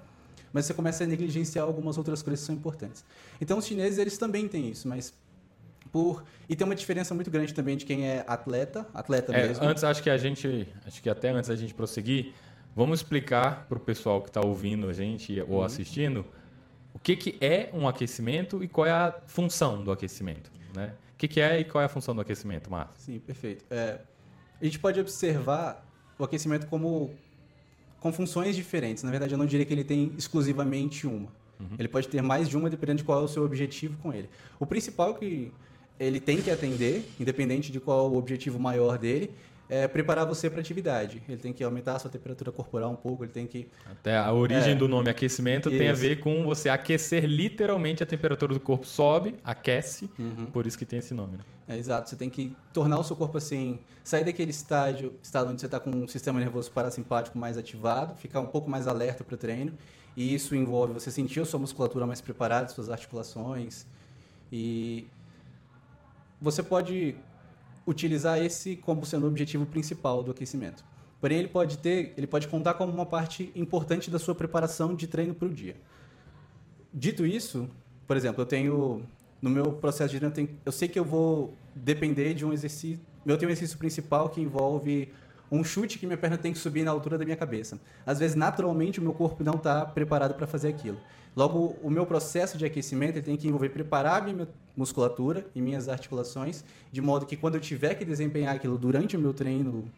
mas 0.52 0.66
você 0.66 0.74
começa 0.74 1.02
a 1.02 1.06
negligenciar 1.06 1.64
algumas 1.64 1.98
outras 1.98 2.22
coisas 2.22 2.40
que 2.40 2.46
são 2.46 2.54
importantes. 2.54 3.04
Então 3.40 3.58
os 3.58 3.66
chineses 3.66 3.98
eles 3.98 4.16
também 4.16 4.46
têm 4.46 4.70
isso, 4.70 4.86
mas 4.86 5.12
por 5.90 6.22
e 6.48 6.54
tem 6.54 6.64
uma 6.64 6.74
diferença 6.74 7.14
muito 7.14 7.30
grande 7.30 7.52
também 7.52 7.76
de 7.76 7.84
quem 7.84 8.06
é 8.06 8.24
atleta, 8.26 8.86
atleta 8.94 9.34
é, 9.34 9.48
mesmo. 9.48 9.64
Antes 9.64 9.82
acho 9.82 10.02
que 10.02 10.10
a 10.10 10.16
gente, 10.16 10.68
acho 10.86 11.02
que 11.02 11.10
até 11.10 11.30
antes 11.30 11.48
da 11.48 11.56
gente 11.56 11.74
prosseguir, 11.74 12.32
vamos 12.74 13.00
explicar 13.00 13.66
para 13.68 13.78
o 13.78 13.80
pessoal 13.80 14.20
que 14.20 14.28
está 14.28 14.40
ouvindo 14.40 14.88
a 14.88 14.92
gente 14.92 15.40
ou 15.42 15.58
uhum. 15.58 15.62
assistindo 15.62 16.24
o 16.94 16.98
que, 16.98 17.16
que 17.16 17.36
é 17.40 17.70
um 17.72 17.88
aquecimento 17.88 18.62
e 18.62 18.68
qual 18.68 18.86
é 18.86 18.90
a 18.90 19.14
função 19.26 19.82
do 19.82 19.90
aquecimento, 19.90 20.50
né? 20.74 20.92
que, 21.22 21.28
que 21.28 21.40
é 21.40 21.60
e 21.60 21.64
qual 21.64 21.80
é 21.80 21.84
a 21.84 21.88
função 21.88 22.14
do 22.14 22.20
aquecimento, 22.20 22.68
Márcio? 22.68 22.94
Sim, 22.98 23.18
perfeito. 23.20 23.64
É, 23.70 24.00
a 24.60 24.64
gente 24.64 24.78
pode 24.80 24.98
observar 24.98 25.86
o 26.18 26.24
aquecimento 26.24 26.66
como 26.66 27.14
com 28.00 28.12
funções 28.12 28.56
diferentes. 28.56 29.04
Na 29.04 29.10
verdade, 29.10 29.32
eu 29.32 29.38
não 29.38 29.46
diria 29.46 29.64
que 29.64 29.72
ele 29.72 29.84
tem 29.84 30.12
exclusivamente 30.18 31.06
uma. 31.06 31.28
Uhum. 31.60 31.76
Ele 31.78 31.86
pode 31.86 32.08
ter 32.08 32.20
mais 32.22 32.48
de 32.48 32.56
uma, 32.56 32.68
dependendo 32.68 32.98
de 32.98 33.04
qual 33.04 33.20
é 33.20 33.24
o 33.24 33.28
seu 33.28 33.44
objetivo 33.44 33.96
com 33.98 34.12
ele. 34.12 34.28
O 34.58 34.66
principal 34.66 35.14
que 35.14 35.52
ele 36.00 36.18
tem 36.18 36.42
que 36.42 36.50
atender, 36.50 37.08
independente 37.20 37.70
de 37.70 37.78
qual 37.78 38.10
o 38.10 38.16
objetivo 38.16 38.58
maior 38.58 38.98
dele, 38.98 39.30
é, 39.68 39.88
preparar 39.88 40.26
você 40.26 40.50
para 40.50 40.60
atividade. 40.60 41.22
Ele 41.28 41.38
tem 41.38 41.52
que 41.52 41.64
aumentar 41.64 41.96
a 41.96 41.98
sua 41.98 42.10
temperatura 42.10 42.52
corporal 42.52 42.90
um 42.90 42.96
pouco, 42.96 43.24
ele 43.24 43.32
tem 43.32 43.46
que... 43.46 43.68
Até 43.90 44.16
a 44.16 44.32
origem 44.32 44.72
é, 44.72 44.74
do 44.74 44.86
nome 44.86 45.08
aquecimento 45.08 45.68
isso. 45.68 45.78
tem 45.78 45.88
a 45.88 45.94
ver 45.94 46.20
com 46.20 46.44
você 46.44 46.68
aquecer 46.68 47.24
literalmente 47.24 48.02
a 48.02 48.06
temperatura 48.06 48.54
do 48.54 48.60
corpo 48.60 48.86
sobe, 48.86 49.34
aquece, 49.42 50.10
uhum. 50.18 50.46
por 50.46 50.66
isso 50.66 50.76
que 50.76 50.84
tem 50.84 50.98
esse 50.98 51.14
nome. 51.14 51.38
Né? 51.38 51.44
É, 51.68 51.78
exato, 51.78 52.10
você 52.10 52.16
tem 52.16 52.28
que 52.28 52.54
tornar 52.72 52.98
o 52.98 53.04
seu 53.04 53.16
corpo 53.16 53.38
assim, 53.38 53.78
sair 54.04 54.24
daquele 54.24 54.50
estágio, 54.50 55.14
estado 55.22 55.50
onde 55.50 55.60
você 55.60 55.66
está 55.66 55.80
com 55.80 55.90
um 55.90 56.08
sistema 56.08 56.38
nervoso 56.38 56.70
parasimpático 56.70 57.38
mais 57.38 57.56
ativado, 57.56 58.14
ficar 58.16 58.40
um 58.40 58.46
pouco 58.46 58.68
mais 58.68 58.86
alerta 58.86 59.24
para 59.24 59.34
o 59.34 59.38
treino, 59.38 59.72
e 60.16 60.34
isso 60.34 60.54
envolve 60.54 60.92
você 60.92 61.10
sentir 61.10 61.40
a 61.40 61.44
sua 61.44 61.58
musculatura 61.58 62.06
mais 62.06 62.20
preparada, 62.20 62.68
suas 62.68 62.90
articulações, 62.90 63.86
e 64.52 65.06
você 66.40 66.62
pode 66.62 67.14
utilizar 67.86 68.42
esse 68.42 68.76
como 68.76 69.04
sendo 69.04 69.24
o 69.24 69.28
objetivo 69.28 69.66
principal 69.66 70.22
do 70.22 70.30
aquecimento. 70.30 70.84
Porém, 71.20 71.38
ele 71.38 71.48
pode 71.48 71.78
ter, 71.78 72.14
ele 72.16 72.26
pode 72.26 72.48
contar 72.48 72.74
como 72.74 72.92
uma 72.92 73.06
parte 73.06 73.52
importante 73.54 74.10
da 74.10 74.18
sua 74.18 74.34
preparação 74.34 74.94
de 74.94 75.06
treino 75.06 75.34
para 75.34 75.46
o 75.46 75.50
dia. 75.50 75.76
Dito 76.92 77.24
isso, 77.24 77.68
por 78.06 78.16
exemplo, 78.16 78.42
eu 78.42 78.46
tenho 78.46 79.02
no 79.40 79.48
meu 79.48 79.72
processo 79.72 80.12
de 80.12 80.18
treino, 80.18 80.32
eu, 80.32 80.34
tenho, 80.34 80.58
eu 80.64 80.72
sei 80.72 80.88
que 80.88 80.98
eu 80.98 81.04
vou 81.04 81.56
depender 81.74 82.34
de 82.34 82.44
um 82.44 82.52
exercício. 82.52 83.00
Eu 83.24 83.38
tenho 83.38 83.48
um 83.48 83.52
exercício 83.52 83.78
principal 83.78 84.28
que 84.28 84.40
envolve 84.40 85.12
um 85.50 85.62
chute 85.62 85.98
que 85.98 86.06
minha 86.06 86.16
perna 86.16 86.38
tem 86.38 86.52
que 86.52 86.58
subir 86.58 86.82
na 86.82 86.90
altura 86.90 87.18
da 87.18 87.24
minha 87.24 87.36
cabeça. 87.36 87.78
Às 88.06 88.18
vezes, 88.18 88.34
naturalmente, 88.34 88.98
o 88.98 89.02
meu 89.02 89.12
corpo 89.12 89.44
não 89.44 89.54
está 89.54 89.84
preparado 89.84 90.34
para 90.34 90.46
fazer 90.46 90.68
aquilo. 90.68 90.98
Logo, 91.34 91.76
o 91.82 91.88
meu 91.88 92.04
processo 92.04 92.58
de 92.58 92.64
aquecimento 92.64 93.22
tem 93.22 93.36
que 93.36 93.48
envolver 93.48 93.70
preparar 93.70 94.22
minha 94.22 94.46
musculatura 94.76 95.46
e 95.54 95.60
minhas 95.60 95.88
articulações, 95.88 96.64
de 96.90 97.00
modo 97.00 97.24
que 97.24 97.36
quando 97.36 97.54
eu 97.54 97.60
tiver 97.60 97.94
que 97.94 98.04
desempenhar 98.04 98.54
aquilo 98.54 98.76
durante 98.76 99.16
o 99.16 99.20
meu 99.20 99.32
treino 99.32 99.90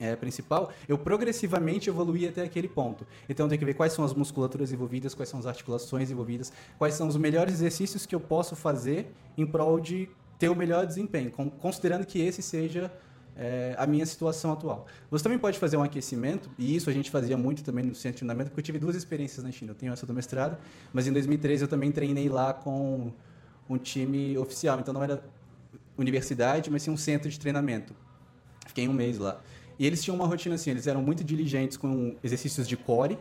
é, 0.00 0.16
principal, 0.16 0.72
eu 0.88 0.96
progressivamente 0.96 1.88
evoluir 1.88 2.30
até 2.30 2.42
aquele 2.42 2.66
ponto. 2.66 3.06
Então, 3.28 3.46
tenho 3.48 3.58
que 3.58 3.64
ver 3.64 3.74
quais 3.74 3.92
são 3.92 4.04
as 4.04 4.14
musculaturas 4.14 4.72
envolvidas, 4.72 5.14
quais 5.14 5.28
são 5.28 5.38
as 5.38 5.46
articulações 5.46 6.10
envolvidas, 6.10 6.52
quais 6.78 6.94
são 6.94 7.06
os 7.06 7.16
melhores 7.16 7.54
exercícios 7.54 8.06
que 8.06 8.14
eu 8.14 8.20
posso 8.20 8.56
fazer 8.56 9.12
em 9.36 9.46
prol 9.46 9.78
de 9.78 10.08
ter 10.38 10.48
o 10.48 10.56
melhor 10.56 10.86
desempenho, 10.86 11.30
considerando 11.60 12.06
que 12.06 12.18
esse 12.18 12.40
seja 12.40 12.90
é, 13.36 13.74
a 13.78 13.86
minha 13.86 14.04
situação 14.04 14.52
atual. 14.52 14.86
Você 15.10 15.22
também 15.22 15.38
pode 15.38 15.58
fazer 15.58 15.76
um 15.76 15.82
aquecimento, 15.82 16.50
e 16.58 16.74
isso 16.76 16.90
a 16.90 16.92
gente 16.92 17.10
fazia 17.10 17.36
muito 17.36 17.62
também 17.62 17.84
no 17.84 17.94
centro 17.94 18.16
de 18.16 18.18
treinamento, 18.18 18.50
porque 18.50 18.60
eu 18.60 18.64
tive 18.64 18.78
duas 18.78 18.96
experiências 18.96 19.44
na 19.44 19.50
China. 19.50 19.72
Eu 19.72 19.74
tenho 19.74 19.92
essa 19.92 20.06
do 20.06 20.12
mestrado, 20.12 20.58
mas 20.92 21.06
em 21.06 21.12
2013 21.12 21.64
eu 21.64 21.68
também 21.68 21.90
treinei 21.90 22.28
lá 22.28 22.52
com 22.52 23.12
um 23.68 23.78
time 23.78 24.36
oficial. 24.36 24.78
Então 24.80 24.92
não 24.92 25.02
era 25.02 25.22
universidade, 25.96 26.70
mas 26.70 26.82
sim 26.82 26.90
um 26.90 26.96
centro 26.96 27.28
de 27.30 27.38
treinamento. 27.38 27.94
Fiquei 28.66 28.88
um 28.88 28.92
mês 28.92 29.18
lá. 29.18 29.40
E 29.78 29.86
eles 29.86 30.02
tinham 30.02 30.14
uma 30.14 30.26
rotina 30.26 30.54
assim, 30.56 30.70
eles 30.70 30.86
eram 30.86 31.02
muito 31.02 31.24
diligentes 31.24 31.76
com 31.76 32.14
exercícios 32.22 32.68
de 32.68 32.76
core, 32.76 33.18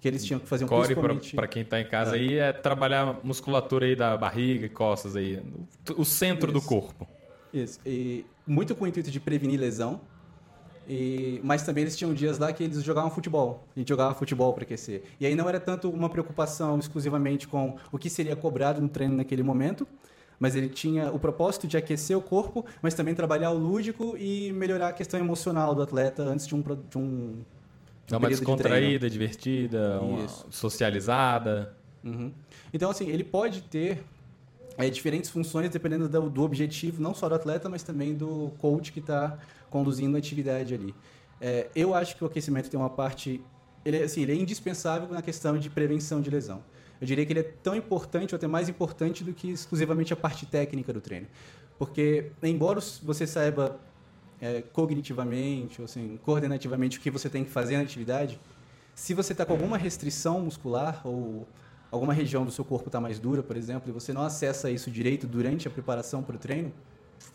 que 0.00 0.08
eles 0.08 0.24
tinham 0.24 0.38
que 0.38 0.46
fazer 0.46 0.64
um 0.64 0.68
Core, 0.68 0.88
principalmente... 0.88 1.34
para 1.34 1.46
quem 1.46 1.62
está 1.62 1.80
em 1.80 1.88
casa 1.88 2.16
é. 2.16 2.20
aí, 2.20 2.34
é 2.34 2.52
trabalhar 2.52 3.20
musculatura 3.24 3.86
aí 3.86 3.96
da 3.96 4.16
barriga 4.18 4.66
e 4.66 4.68
costas 4.68 5.16
aí, 5.16 5.42
o 5.96 6.04
centro 6.04 6.50
Isso. 6.50 6.60
do 6.60 6.66
corpo. 6.66 7.08
Isso, 7.54 7.78
e 7.86 8.26
muito 8.46 8.74
com 8.74 8.84
o 8.84 8.88
intuito 8.88 9.10
de 9.10 9.20
prevenir 9.20 9.60
lesão, 9.60 10.00
e, 10.88 11.40
mas 11.42 11.62
também 11.62 11.82
eles 11.82 11.96
tinham 11.96 12.12
dias 12.12 12.38
lá 12.38 12.52
que 12.52 12.62
eles 12.64 12.82
jogavam 12.82 13.10
futebol. 13.10 13.64
A 13.74 13.78
gente 13.78 13.88
jogava 13.88 14.14
futebol 14.14 14.52
para 14.52 14.64
aquecer. 14.64 15.02
E 15.18 15.24
aí 15.24 15.34
não 15.34 15.48
era 15.48 15.58
tanto 15.58 15.88
uma 15.88 16.10
preocupação 16.10 16.78
exclusivamente 16.78 17.48
com 17.48 17.76
o 17.90 17.98
que 17.98 18.10
seria 18.10 18.36
cobrado 18.36 18.82
no 18.82 18.88
treino 18.88 19.16
naquele 19.16 19.42
momento, 19.42 19.86
mas 20.38 20.56
ele 20.56 20.68
tinha 20.68 21.10
o 21.12 21.18
propósito 21.18 21.66
de 21.66 21.76
aquecer 21.76 22.18
o 22.18 22.20
corpo, 22.20 22.66
mas 22.82 22.92
também 22.92 23.14
trabalhar 23.14 23.50
o 23.52 23.58
lúdico 23.58 24.16
e 24.18 24.52
melhorar 24.52 24.88
a 24.88 24.92
questão 24.92 25.18
emocional 25.18 25.74
do 25.74 25.82
atleta 25.82 26.22
antes 26.22 26.46
de 26.46 26.54
um, 26.54 26.62
de 26.62 26.98
um 26.98 27.42
Dá 28.06 28.18
uma 28.18 28.28
descontraída, 28.28 29.08
de 29.08 29.12
divertida, 29.12 30.00
uma 30.00 30.28
socializada. 30.50 31.74
Uhum. 32.02 32.30
Então, 32.72 32.90
assim, 32.90 33.08
ele 33.08 33.24
pode 33.24 33.62
ter 33.62 34.04
é, 34.76 34.90
diferentes 34.90 35.30
funções 35.30 35.70
dependendo 35.70 36.08
do, 36.08 36.30
do, 36.30 36.42
objetivo, 36.42 37.02
não 37.02 37.14
só 37.14 37.28
do 37.28 37.34
atleta, 37.34 37.68
mas 37.68 37.82
também 37.82 38.14
do 38.14 38.52
coach 38.58 38.92
que 38.92 39.00
está 39.00 39.38
conduzindo 39.70 40.16
a 40.16 40.18
atividade 40.18 40.74
ali. 40.74 40.94
É, 41.40 41.68
eu 41.74 41.94
acho 41.94 42.16
que 42.16 42.24
o 42.24 42.26
aquecimento 42.26 42.70
tem 42.70 42.78
uma 42.78 42.90
parte. 42.90 43.40
Ele, 43.84 44.02
assim, 44.02 44.22
ele 44.22 44.32
é 44.32 44.34
indispensável 44.34 45.08
na 45.08 45.22
questão 45.22 45.58
de 45.58 45.68
prevenção 45.68 46.20
de 46.20 46.30
lesão. 46.30 46.62
Eu 47.00 47.06
diria 47.06 47.26
que 47.26 47.32
ele 47.32 47.40
é 47.40 47.52
tão 47.62 47.74
importante, 47.74 48.34
ou 48.34 48.36
até 48.36 48.46
mais 48.46 48.68
importante, 48.68 49.22
do 49.22 49.32
que 49.32 49.50
exclusivamente 49.50 50.12
a 50.12 50.16
parte 50.16 50.46
técnica 50.46 50.92
do 50.92 51.00
treino. 51.00 51.26
Porque, 51.78 52.30
embora 52.42 52.80
você 53.02 53.26
saiba 53.26 53.78
é, 54.40 54.62
cognitivamente, 54.62 55.80
ou 55.80 55.84
assim, 55.84 56.18
coordenativamente 56.22 56.98
o 56.98 57.00
que 57.00 57.10
você 57.10 57.28
tem 57.28 57.44
que 57.44 57.50
fazer 57.50 57.76
na 57.76 57.82
atividade, 57.82 58.40
se 58.94 59.12
você 59.12 59.32
está 59.32 59.44
com 59.44 59.52
alguma 59.52 59.76
restrição 59.76 60.40
muscular 60.40 61.00
ou 61.04 61.46
alguma 61.94 62.12
região 62.12 62.44
do 62.44 62.50
seu 62.50 62.64
corpo 62.64 62.88
está 62.88 63.00
mais 63.00 63.18
dura, 63.18 63.42
por 63.42 63.56
exemplo, 63.56 63.88
e 63.88 63.92
você 63.92 64.12
não 64.12 64.22
acessa 64.22 64.70
isso 64.70 64.90
direito 64.90 65.26
durante 65.26 65.68
a 65.68 65.70
preparação 65.70 66.22
para 66.22 66.34
o 66.34 66.38
treino, 66.38 66.72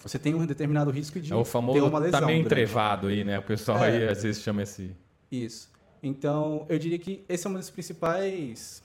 você 0.03 0.19
tem 0.19 0.35
um 0.35 0.45
determinado 0.45 0.91
risco 0.91 1.19
de 1.19 1.31
é 1.31 1.35
o 1.35 1.45
famoso 1.45 1.79
ter 1.79 1.85
uma 1.85 1.99
lesão. 1.99 2.19
Tá 2.19 2.25
meio 2.25 2.41
entrevado 2.41 3.07
aí, 3.07 3.23
né? 3.23 3.39
O 3.39 3.43
pessoal 3.43 3.83
é, 3.83 3.87
aí 3.87 4.07
às 4.07 4.21
vezes 4.21 4.41
chama 4.41 4.63
esse. 4.63 4.95
Isso. 5.31 5.69
Então, 6.03 6.65
eu 6.69 6.77
diria 6.77 6.99
que 6.99 7.23
essa 7.27 7.47
é 7.47 7.49
uma 7.49 7.57
das 7.57 7.69
principais 7.69 8.83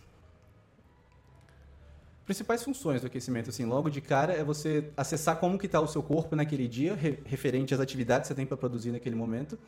principais 2.25 2.63
funções 2.63 3.03
do 3.03 3.07
aquecimento, 3.07 3.51
assim, 3.51 3.67
logo 3.67 3.91
de 3.91 4.01
cara, 4.01 4.33
é 4.33 4.43
você 4.43 4.91
acessar 4.97 5.37
como 5.37 5.59
que 5.59 5.67
está 5.67 5.79
o 5.79 5.87
seu 5.87 6.03
corpo 6.03 6.35
naquele 6.35 6.67
dia, 6.67 6.95
re 6.95 7.19
referente 7.27 7.75
às 7.75 7.81
atividades 7.81 8.23
que 8.23 8.29
você 8.29 8.35
tem 8.35 8.47
para 8.47 8.57
produzir 8.57 8.93
naquele 8.93 9.15
momento, 9.15 9.59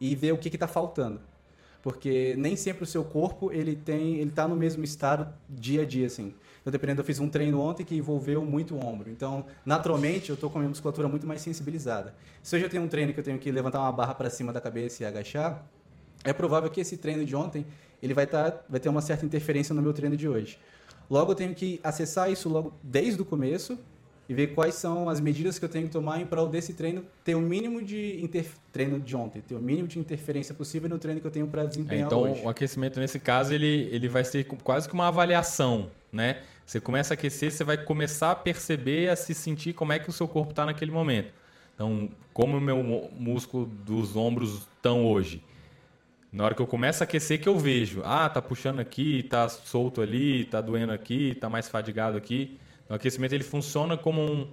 e 0.00 0.14
ver 0.14 0.32
o 0.32 0.38
que 0.38 0.48
está 0.48 0.66
faltando. 0.66 1.20
Porque 1.82 2.34
nem 2.36 2.56
sempre 2.56 2.82
o 2.82 2.86
seu 2.86 3.04
corpo 3.04 3.52
ele 3.52 3.76
tem, 3.76 4.16
ele 4.16 4.30
está 4.30 4.48
no 4.48 4.56
mesmo 4.56 4.82
estado 4.82 5.32
dia 5.48 5.82
a 5.82 5.84
dia, 5.84 6.06
assim. 6.06 6.34
Então, 6.60 6.72
dependendo, 6.72 7.00
eu 7.00 7.04
fiz 7.04 7.18
um 7.18 7.28
treino 7.28 7.60
ontem 7.60 7.84
que 7.84 7.94
envolveu 7.94 8.44
muito 8.44 8.74
o 8.74 8.84
ombro. 8.84 9.08
Então, 9.10 9.46
naturalmente, 9.64 10.28
eu 10.28 10.34
estou 10.34 10.50
com 10.50 10.58
a 10.58 10.60
minha 10.60 10.68
musculatura 10.68 11.08
muito 11.08 11.26
mais 11.26 11.40
sensibilizada. 11.40 12.14
Se 12.42 12.60
eu 12.60 12.68
tenho 12.68 12.82
um 12.82 12.88
treino 12.88 13.12
que 13.12 13.20
eu 13.20 13.24
tenho 13.24 13.38
que 13.38 13.50
levantar 13.50 13.80
uma 13.80 13.92
barra 13.92 14.14
para 14.14 14.28
cima 14.28 14.52
da 14.52 14.60
cabeça 14.60 15.02
e 15.02 15.06
agachar, 15.06 15.64
é 16.24 16.32
provável 16.32 16.68
que 16.68 16.80
esse 16.80 16.96
treino 16.96 17.24
de 17.24 17.34
ontem 17.34 17.64
ele 18.02 18.12
vai, 18.12 18.26
tá, 18.26 18.60
vai 18.68 18.80
ter 18.80 18.88
uma 18.88 19.00
certa 19.00 19.24
interferência 19.24 19.74
no 19.74 19.80
meu 19.80 19.92
treino 19.92 20.16
de 20.16 20.28
hoje. 20.28 20.58
Logo, 21.08 21.32
eu 21.32 21.36
tenho 21.36 21.54
que 21.54 21.80
acessar 21.82 22.30
isso 22.30 22.48
logo 22.48 22.74
desde 22.82 23.22
o 23.22 23.24
começo 23.24 23.78
e 24.28 24.34
ver 24.34 24.48
quais 24.48 24.74
são 24.74 25.08
as 25.08 25.20
medidas 25.20 25.58
que 25.58 25.64
eu 25.64 25.68
tenho 25.68 25.86
que 25.86 25.92
tomar 25.92 26.20
em 26.20 26.26
prol 26.26 26.46
desse 26.46 26.74
treino 26.74 27.04
ter 27.24 27.34
o 27.34 27.40
mínimo 27.40 27.82
de 27.82 28.22
inter... 28.22 28.46
treino 28.70 29.00
de 29.00 29.16
ontem, 29.16 29.40
ter 29.40 29.54
o 29.54 29.60
mínimo 29.60 29.88
de 29.88 29.98
interferência 29.98 30.54
possível 30.54 30.88
no 30.88 30.98
treino 30.98 31.20
que 31.20 31.26
eu 31.26 31.30
tenho 31.30 31.46
para 31.46 31.64
desempenhar 31.64 32.04
é, 32.04 32.06
então, 32.06 32.22
hoje. 32.22 32.42
o 32.44 32.48
aquecimento 32.48 33.00
nesse 33.00 33.18
caso 33.18 33.54
ele, 33.54 33.88
ele 33.90 34.08
vai 34.08 34.24
ser 34.24 34.44
quase 34.62 34.86
que 34.86 34.94
uma 34.94 35.08
avaliação, 35.08 35.90
né? 36.12 36.42
Você 36.66 36.78
começa 36.78 37.14
a 37.14 37.16
aquecer, 37.16 37.50
você 37.50 37.64
vai 37.64 37.78
começar 37.78 38.32
a 38.32 38.34
perceber, 38.34 39.08
a 39.08 39.16
se 39.16 39.32
sentir 39.32 39.72
como 39.72 39.94
é 39.94 39.98
que 39.98 40.10
o 40.10 40.12
seu 40.12 40.28
corpo 40.28 40.50
está 40.50 40.66
naquele 40.66 40.90
momento. 40.90 41.32
Então, 41.74 42.10
como 42.34 42.58
o 42.58 42.60
meu 42.60 43.08
músculo 43.16 43.64
dos 43.64 44.14
ombros 44.16 44.58
estão 44.58 45.06
hoje? 45.06 45.42
Na 46.30 46.44
hora 46.44 46.54
que 46.54 46.60
eu 46.60 46.66
começo 46.66 47.02
a 47.02 47.04
aquecer 47.04 47.40
que 47.40 47.48
eu 47.48 47.58
vejo, 47.58 48.02
ah, 48.04 48.28
tá 48.28 48.42
puxando 48.42 48.80
aqui, 48.80 49.22
tá 49.22 49.48
solto 49.48 50.02
ali, 50.02 50.44
tá 50.44 50.60
doendo 50.60 50.92
aqui, 50.92 51.34
tá 51.40 51.48
mais 51.48 51.68
fadigado 51.68 52.18
aqui. 52.18 52.58
O 52.88 52.94
aquecimento 52.94 53.34
ele 53.34 53.44
funciona 53.44 53.96
como 53.96 54.22
um, 54.22 54.48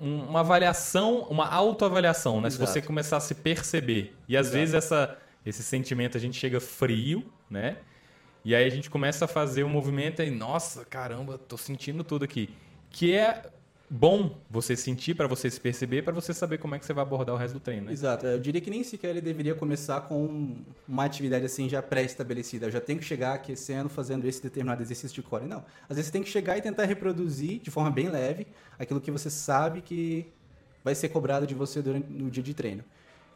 um, 0.00 0.24
uma 0.24 0.40
avaliação, 0.40 1.20
uma 1.30 1.48
autoavaliação, 1.48 2.40
né? 2.40 2.48
Exato. 2.48 2.66
Se 2.66 2.72
você 2.72 2.82
começar 2.82 3.18
a 3.18 3.20
se 3.20 3.34
perceber. 3.34 4.16
E 4.28 4.36
às 4.36 4.46
Exato. 4.46 4.58
vezes 4.58 4.74
essa, 4.74 5.18
esse 5.44 5.62
sentimento 5.62 6.16
a 6.16 6.20
gente 6.20 6.38
chega 6.38 6.60
frio, 6.60 7.24
né? 7.50 7.76
E 8.44 8.54
aí 8.54 8.66
a 8.66 8.70
gente 8.70 8.90
começa 8.90 9.24
a 9.24 9.28
fazer 9.28 9.62
o 9.62 9.66
um 9.66 9.70
movimento 9.70 10.22
e, 10.22 10.30
nossa, 10.30 10.84
caramba, 10.84 11.38
tô 11.38 11.56
sentindo 11.56 12.04
tudo 12.04 12.24
aqui. 12.24 12.50
Que 12.90 13.14
é 13.14 13.42
bom 13.88 14.38
você 14.50 14.76
sentir, 14.76 15.14
para 15.14 15.26
você 15.26 15.50
se 15.50 15.60
perceber, 15.60 16.02
para 16.02 16.12
você 16.12 16.32
saber 16.32 16.58
como 16.58 16.74
é 16.74 16.78
que 16.78 16.86
você 16.86 16.92
vai 16.92 17.02
abordar 17.02 17.34
o 17.34 17.38
resto 17.38 17.54
do 17.54 17.60
treino. 17.60 17.86
Né? 17.86 17.92
Exato. 17.92 18.26
Eu 18.26 18.38
diria 18.38 18.60
que 18.60 18.70
nem 18.70 18.82
sequer 18.82 19.10
ele 19.10 19.20
deveria 19.20 19.54
começar 19.54 20.00
com 20.02 20.56
uma 20.88 21.04
atividade 21.04 21.44
assim 21.44 21.68
já 21.68 21.82
pré-estabelecida. 21.82 22.66
Eu 22.66 22.70
já 22.70 22.80
tenho 22.80 22.98
que 22.98 23.04
chegar 23.04 23.34
aquecendo, 23.34 23.88
fazendo 23.88 24.26
esse 24.26 24.42
determinado 24.42 24.82
exercício 24.82 25.14
de 25.14 25.22
core. 25.22 25.46
Não. 25.46 25.64
Às 25.88 25.96
vezes 25.96 26.06
você 26.06 26.12
tem 26.12 26.22
que 26.22 26.30
chegar 26.30 26.56
e 26.56 26.62
tentar 26.62 26.84
reproduzir 26.84 27.60
de 27.60 27.70
forma 27.70 27.90
bem 27.90 28.08
leve 28.08 28.46
aquilo 28.78 29.00
que 29.00 29.10
você 29.10 29.30
sabe 29.30 29.80
que 29.80 30.26
vai 30.82 30.94
ser 30.94 31.08
cobrado 31.08 31.46
de 31.46 31.54
você 31.54 31.80
durante 31.80 32.10
no 32.10 32.30
dia 32.30 32.42
de 32.42 32.54
treino. 32.54 32.84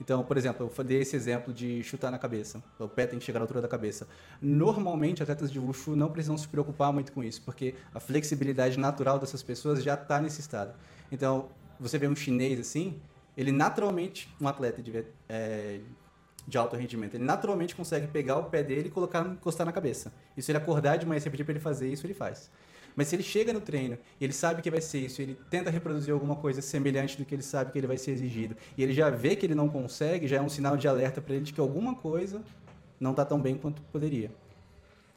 Então, 0.00 0.22
por 0.22 0.36
exemplo, 0.36 0.70
eu 0.76 0.84
dei 0.84 1.00
esse 1.00 1.16
exemplo 1.16 1.52
de 1.52 1.82
chutar 1.82 2.10
na 2.10 2.18
cabeça. 2.18 2.62
O 2.78 2.88
pé 2.88 3.06
tem 3.06 3.18
que 3.18 3.24
chegar 3.24 3.40
à 3.40 3.42
altura 3.42 3.60
da 3.60 3.68
cabeça. 3.68 4.06
Normalmente, 4.40 5.22
atletas 5.22 5.50
de 5.50 5.58
Wushu 5.58 5.96
não 5.96 6.10
precisam 6.10 6.36
se 6.36 6.46
preocupar 6.46 6.92
muito 6.92 7.12
com 7.12 7.22
isso, 7.22 7.42
porque 7.42 7.74
a 7.92 7.98
flexibilidade 7.98 8.78
natural 8.78 9.18
dessas 9.18 9.42
pessoas 9.42 9.82
já 9.82 9.94
está 9.94 10.20
nesse 10.20 10.40
estado. 10.40 10.72
Então, 11.10 11.48
você 11.80 11.98
vê 11.98 12.06
um 12.06 12.14
chinês 12.14 12.60
assim, 12.60 13.00
ele 13.36 13.52
naturalmente, 13.52 14.34
um 14.40 14.48
atleta 14.48 14.82
de, 14.82 15.04
é, 15.28 15.80
de 16.46 16.58
alto 16.58 16.76
rendimento, 16.76 17.14
ele 17.14 17.24
naturalmente 17.24 17.74
consegue 17.74 18.06
pegar 18.06 18.36
o 18.38 18.44
pé 18.44 18.62
dele 18.62 18.88
e 18.88 18.90
colocar, 18.90 19.26
encostar 19.26 19.66
na 19.66 19.72
cabeça. 19.72 20.12
E 20.36 20.42
se 20.42 20.50
ele 20.50 20.58
acordar 20.58 20.96
de 20.96 21.06
manhã 21.06 21.20
e 21.24 21.30
pedir 21.30 21.44
para 21.44 21.52
ele 21.52 21.60
fazer 21.60 21.88
isso, 21.88 22.06
ele 22.06 22.14
faz. 22.14 22.50
Mas 22.98 23.06
se 23.06 23.14
ele 23.14 23.22
chega 23.22 23.52
no 23.52 23.60
treino 23.60 23.96
e 24.20 24.24
ele 24.24 24.32
sabe 24.32 24.60
que 24.60 24.68
vai 24.68 24.80
ser 24.80 24.98
isso, 24.98 25.22
ele 25.22 25.38
tenta 25.48 25.70
reproduzir 25.70 26.12
alguma 26.12 26.34
coisa 26.34 26.60
semelhante 26.60 27.16
do 27.16 27.24
que 27.24 27.32
ele 27.32 27.44
sabe 27.44 27.70
que 27.70 27.78
ele 27.78 27.86
vai 27.86 27.96
ser 27.96 28.10
exigido, 28.10 28.56
e 28.76 28.82
ele 28.82 28.92
já 28.92 29.08
vê 29.08 29.36
que 29.36 29.46
ele 29.46 29.54
não 29.54 29.68
consegue, 29.68 30.26
já 30.26 30.38
é 30.38 30.42
um 30.42 30.48
sinal 30.48 30.76
de 30.76 30.88
alerta 30.88 31.20
para 31.20 31.36
ele 31.36 31.44
de 31.44 31.52
que 31.52 31.60
alguma 31.60 31.94
coisa 31.94 32.42
não 32.98 33.12
está 33.12 33.24
tão 33.24 33.40
bem 33.40 33.54
quanto 33.54 33.80
poderia. 33.82 34.32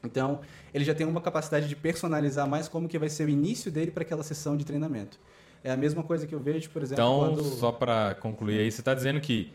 Então, 0.04 0.42
ele 0.72 0.84
já 0.84 0.94
tem 0.94 1.04
uma 1.04 1.20
capacidade 1.20 1.66
de 1.66 1.74
personalizar 1.74 2.46
mais 2.46 2.68
como 2.68 2.88
que 2.88 2.96
vai 2.96 3.08
ser 3.08 3.26
o 3.26 3.28
início 3.28 3.68
dele 3.68 3.90
para 3.90 4.04
aquela 4.04 4.22
sessão 4.22 4.56
de 4.56 4.64
treinamento. 4.64 5.18
É 5.64 5.72
a 5.72 5.76
mesma 5.76 6.04
coisa 6.04 6.24
que 6.24 6.36
eu 6.36 6.38
vejo, 6.38 6.70
por 6.70 6.84
exemplo, 6.84 7.02
então, 7.02 7.34
quando... 7.34 7.42
só 7.42 7.72
para 7.72 8.14
concluir 8.14 8.60
aí, 8.60 8.70
você 8.70 8.80
está 8.80 8.94
dizendo 8.94 9.20
que 9.20 9.52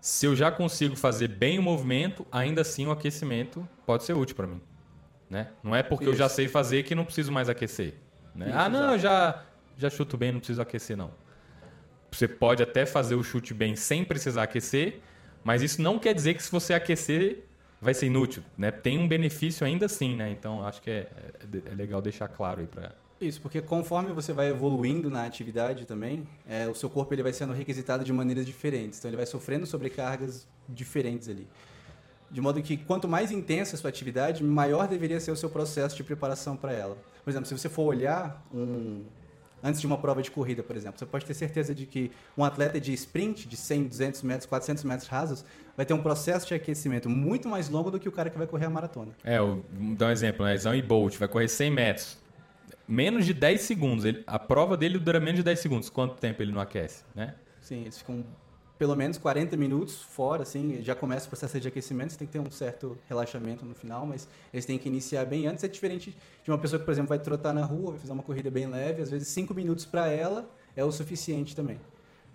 se 0.00 0.24
eu 0.24 0.36
já 0.36 0.52
consigo 0.52 0.94
fazer 0.94 1.26
bem 1.26 1.58
o 1.58 1.62
movimento, 1.64 2.24
ainda 2.30 2.60
assim 2.60 2.86
o 2.86 2.92
aquecimento 2.92 3.68
pode 3.84 4.04
ser 4.04 4.12
útil 4.12 4.36
para 4.36 4.46
mim. 4.46 4.60
Né? 5.28 5.48
Não 5.62 5.74
é 5.74 5.82
porque 5.82 6.04
Isso. 6.04 6.12
eu 6.12 6.16
já 6.16 6.28
sei 6.28 6.48
fazer 6.48 6.82
que 6.84 6.94
não 6.94 7.04
preciso 7.04 7.32
mais 7.32 7.48
aquecer. 7.48 7.94
Né? 8.34 8.48
Isso, 8.48 8.58
ah, 8.58 8.68
não, 8.68 8.92
eu 8.92 8.98
já, 8.98 9.44
já 9.76 9.90
chuto 9.90 10.16
bem, 10.16 10.32
não 10.32 10.38
preciso 10.38 10.62
aquecer, 10.62 10.96
não. 10.96 11.10
Você 12.10 12.28
pode 12.28 12.62
até 12.62 12.86
fazer 12.86 13.14
o 13.14 13.22
chute 13.22 13.52
bem 13.52 13.74
sem 13.74 14.04
precisar 14.04 14.44
aquecer, 14.44 15.00
mas 15.42 15.62
isso 15.62 15.82
não 15.82 15.98
quer 15.98 16.14
dizer 16.14 16.34
que 16.34 16.42
se 16.42 16.50
você 16.50 16.72
aquecer 16.74 17.44
vai 17.80 17.92
ser 17.92 18.06
inútil. 18.06 18.42
Né? 18.56 18.70
Tem 18.70 18.98
um 18.98 19.06
benefício 19.08 19.66
ainda 19.66 19.86
assim, 19.86 20.16
né? 20.16 20.30
Então 20.30 20.66
acho 20.66 20.80
que 20.80 20.90
é, 20.90 21.08
é, 21.52 21.72
é 21.72 21.74
legal 21.74 22.00
deixar 22.00 22.28
claro 22.28 22.60
aí 22.60 22.66
para 22.66 22.92
isso, 23.18 23.40
porque 23.40 23.62
conforme 23.62 24.12
você 24.12 24.32
vai 24.32 24.48
evoluindo 24.48 25.08
na 25.08 25.24
atividade 25.24 25.86
também, 25.86 26.28
é, 26.46 26.68
o 26.68 26.74
seu 26.74 26.90
corpo 26.90 27.14
ele 27.14 27.22
vai 27.22 27.32
sendo 27.32 27.54
requisitado 27.54 28.04
de 28.04 28.12
maneiras 28.12 28.44
diferentes. 28.44 28.98
Então 28.98 29.08
ele 29.08 29.16
vai 29.16 29.24
sofrendo 29.24 29.66
sobrecargas 29.66 30.46
diferentes 30.68 31.26
ali. 31.26 31.46
De 32.30 32.40
modo 32.40 32.60
que 32.60 32.76
quanto 32.76 33.08
mais 33.08 33.30
intensa 33.30 33.76
a 33.76 33.78
sua 33.78 33.88
atividade, 33.88 34.42
maior 34.42 34.88
deveria 34.88 35.20
ser 35.20 35.30
o 35.30 35.36
seu 35.36 35.48
processo 35.48 35.96
de 35.96 36.02
preparação 36.02 36.56
para 36.56 36.72
ela. 36.72 36.98
Por 37.24 37.30
exemplo, 37.30 37.46
se 37.46 37.56
você 37.56 37.68
for 37.68 37.84
olhar 37.84 38.44
um, 38.52 39.04
antes 39.62 39.80
de 39.80 39.86
uma 39.86 39.98
prova 39.98 40.22
de 40.22 40.30
corrida, 40.30 40.62
por 40.62 40.76
exemplo, 40.76 40.98
você 40.98 41.06
pode 41.06 41.24
ter 41.24 41.34
certeza 41.34 41.74
de 41.74 41.86
que 41.86 42.10
um 42.36 42.44
atleta 42.44 42.80
de 42.80 42.92
sprint 42.92 43.48
de 43.48 43.56
100, 43.56 43.84
200 43.84 44.22
metros, 44.22 44.46
400 44.46 44.84
metros 44.84 45.08
rasos 45.08 45.44
vai 45.76 45.86
ter 45.86 45.94
um 45.94 46.02
processo 46.02 46.46
de 46.46 46.54
aquecimento 46.54 47.08
muito 47.08 47.48
mais 47.48 47.68
longo 47.68 47.90
do 47.90 47.98
que 47.98 48.08
o 48.08 48.12
cara 48.12 48.30
que 48.30 48.38
vai 48.38 48.46
correr 48.46 48.66
a 48.66 48.70
maratona. 48.70 49.12
É, 49.24 49.38
vou 49.38 49.64
dar 49.96 50.06
um 50.06 50.10
exemplo, 50.10 50.44
né? 50.44 50.56
Zão 50.56 50.74
e 50.74 50.82
Bolt 50.82 51.16
vai 51.16 51.28
correr 51.28 51.48
100 51.48 51.70
metros. 51.70 52.18
Menos 52.88 53.26
de 53.26 53.34
10 53.34 53.60
segundos. 53.62 54.04
Ele, 54.04 54.22
a 54.26 54.38
prova 54.38 54.76
dele 54.76 54.98
dura 54.98 55.18
menos 55.18 55.36
de 55.36 55.42
10 55.42 55.58
segundos. 55.58 55.90
Quanto 55.90 56.14
tempo 56.16 56.42
ele 56.42 56.52
não 56.52 56.60
aquece, 56.60 57.04
né? 57.14 57.34
Sim, 57.60 57.82
eles 57.82 57.98
ficam 57.98 58.24
pelo 58.78 58.94
menos 58.94 59.16
40 59.16 59.56
minutos 59.56 60.02
fora, 60.02 60.42
assim, 60.42 60.82
já 60.82 60.94
começa 60.94 61.26
o 61.26 61.28
processo 61.28 61.58
de 61.58 61.68
aquecimento, 61.68 62.12
você 62.12 62.18
tem 62.18 62.26
que 62.26 62.32
ter 62.32 62.38
um 62.38 62.50
certo 62.50 62.98
relaxamento 63.08 63.64
no 63.64 63.74
final, 63.74 64.06
mas 64.06 64.28
eles 64.52 64.66
têm 64.66 64.78
que 64.78 64.88
iniciar 64.88 65.24
bem 65.24 65.46
antes. 65.46 65.64
É 65.64 65.68
diferente 65.68 66.16
de 66.44 66.50
uma 66.50 66.58
pessoa 66.58 66.78
que, 66.78 66.84
por 66.84 66.92
exemplo, 66.92 67.08
vai 67.08 67.18
trotar 67.18 67.54
na 67.54 67.64
rua, 67.64 67.92
vai 67.92 68.00
fazer 68.00 68.12
uma 68.12 68.22
corrida 68.22 68.50
bem 68.50 68.66
leve, 68.66 69.02
às 69.02 69.10
vezes 69.10 69.28
5 69.28 69.54
minutos 69.54 69.86
para 69.86 70.08
ela 70.08 70.48
é 70.76 70.84
o 70.84 70.92
suficiente 70.92 71.56
também. 71.56 71.80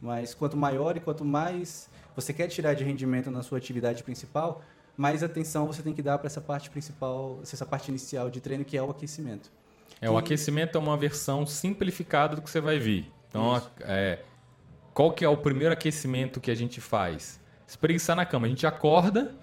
Mas 0.01 0.33
quanto 0.33 0.57
maior 0.57 0.97
e 0.97 0.99
quanto 0.99 1.23
mais 1.23 1.87
você 2.15 2.33
quer 2.33 2.47
tirar 2.47 2.73
de 2.73 2.83
rendimento 2.83 3.29
na 3.29 3.43
sua 3.43 3.59
atividade 3.59 4.03
principal, 4.03 4.63
mais 4.97 5.21
atenção 5.21 5.67
você 5.67 5.83
tem 5.83 5.93
que 5.93 6.01
dar 6.01 6.17
para 6.17 6.27
essa 6.27 6.41
parte 6.41 6.71
principal, 6.71 7.39
essa 7.43 7.65
parte 7.65 7.89
inicial 7.89 8.29
de 8.29 8.41
treino 8.41 8.65
que 8.65 8.75
é 8.75 8.81
o 8.81 8.89
aquecimento. 8.89 9.51
É, 10.01 10.09
o 10.09 10.17
aquecimento 10.17 10.75
é 10.75 10.81
uma 10.81 10.97
versão 10.97 11.45
simplificada 11.45 12.35
do 12.35 12.41
que 12.41 12.49
você 12.49 12.59
vai 12.59 12.79
vir. 12.79 13.11
Então, 13.29 13.61
é, 13.81 14.19
qual 14.93 15.11
que 15.11 15.23
é 15.23 15.29
o 15.29 15.37
primeiro 15.37 15.73
aquecimento 15.73 16.39
que 16.39 16.51
a 16.51 16.55
gente 16.55 16.81
faz? 16.81 17.39
Espreguiçar 17.67 18.15
na 18.15 18.25
cama. 18.25 18.47
A 18.47 18.49
gente 18.49 18.67
acorda, 18.67 19.33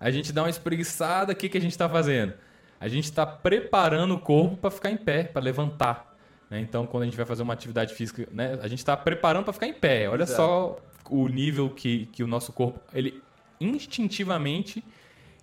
a 0.00 0.10
gente 0.10 0.32
dá 0.32 0.42
uma 0.42 0.50
espreguiçada, 0.50 1.32
o 1.32 1.36
que, 1.36 1.48
que 1.48 1.58
a 1.58 1.60
gente 1.60 1.72
está 1.72 1.88
fazendo? 1.88 2.34
A 2.80 2.88
gente 2.88 3.04
está 3.04 3.24
preparando 3.24 4.14
o 4.14 4.18
corpo 4.18 4.56
para 4.56 4.70
ficar 4.70 4.90
em 4.90 4.96
pé, 4.96 5.24
para 5.24 5.42
levantar. 5.42 6.16
Né? 6.50 6.60
Então, 6.60 6.86
quando 6.86 7.04
a 7.04 7.06
gente 7.06 7.16
vai 7.16 7.26
fazer 7.26 7.42
uma 7.42 7.54
atividade 7.54 7.94
física, 7.94 8.28
né? 8.32 8.58
a 8.60 8.68
gente 8.68 8.78
está 8.78 8.96
preparando 8.96 9.44
para 9.44 9.52
ficar 9.52 9.66
em 9.66 9.72
pé. 9.72 10.08
Olha 10.08 10.24
Exato. 10.24 10.36
só 10.36 10.78
o 11.08 11.28
nível 11.28 11.70
que, 11.70 12.06
que 12.06 12.22
o 12.22 12.26
nosso 12.26 12.52
corpo, 12.52 12.80
ele 12.92 13.22
instintivamente, 13.60 14.84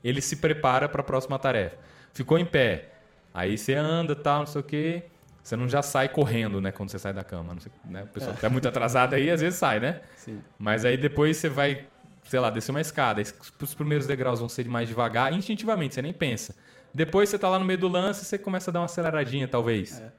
ele 0.03 0.21
se 0.21 0.35
prepara 0.35 0.87
para 0.87 1.01
a 1.01 1.03
próxima 1.03 1.39
tarefa. 1.39 1.77
Ficou 2.13 2.37
em 2.37 2.45
pé, 2.45 2.91
aí 3.33 3.57
você 3.57 3.73
anda, 3.73 4.15
tal, 4.15 4.39
não 4.39 4.45
sei 4.45 4.61
o 4.61 4.63
quê. 4.63 5.03
Você 5.43 5.57
não 5.57 5.67
já 5.67 5.81
sai 5.81 6.07
correndo, 6.07 6.61
né, 6.61 6.71
quando 6.71 6.89
você 6.89 6.97
sai 6.97 7.13
da 7.13 7.23
cama. 7.23 7.55
Sei, 7.59 7.71
né? 7.83 8.03
O 8.03 8.07
pessoal 8.07 8.33
é. 8.33 8.37
tá 8.37 8.49
muito 8.49 8.67
atrasado 8.67 9.13
aí, 9.13 9.29
às 9.29 9.41
vezes 9.41 9.59
sai, 9.59 9.79
né? 9.79 10.01
Sim. 10.15 10.41
Mas 10.57 10.85
aí 10.85 10.95
depois 10.95 11.35
você 11.35 11.49
vai, 11.49 11.85
sei 12.23 12.39
lá, 12.39 12.49
descer 12.49 12.71
uma 12.71 12.79
escada. 12.79 13.21
Os 13.61 13.73
primeiros 13.73 14.07
degraus 14.07 14.39
vão 14.39 14.47
ser 14.47 14.65
mais 14.65 14.87
devagar, 14.87 15.33
instintivamente, 15.33 15.95
você 15.95 16.01
nem 16.01 16.13
pensa. 16.13 16.55
Depois 16.93 17.27
você 17.27 17.37
tá 17.37 17.49
lá 17.49 17.59
no 17.59 17.65
meio 17.65 17.79
do 17.79 17.89
lance, 17.89 18.23
você 18.23 18.37
começa 18.37 18.71
a 18.71 18.73
dar 18.73 18.79
uma 18.79 18.85
aceleradinha, 18.85 19.47
talvez. 19.47 19.99
É. 19.99 20.11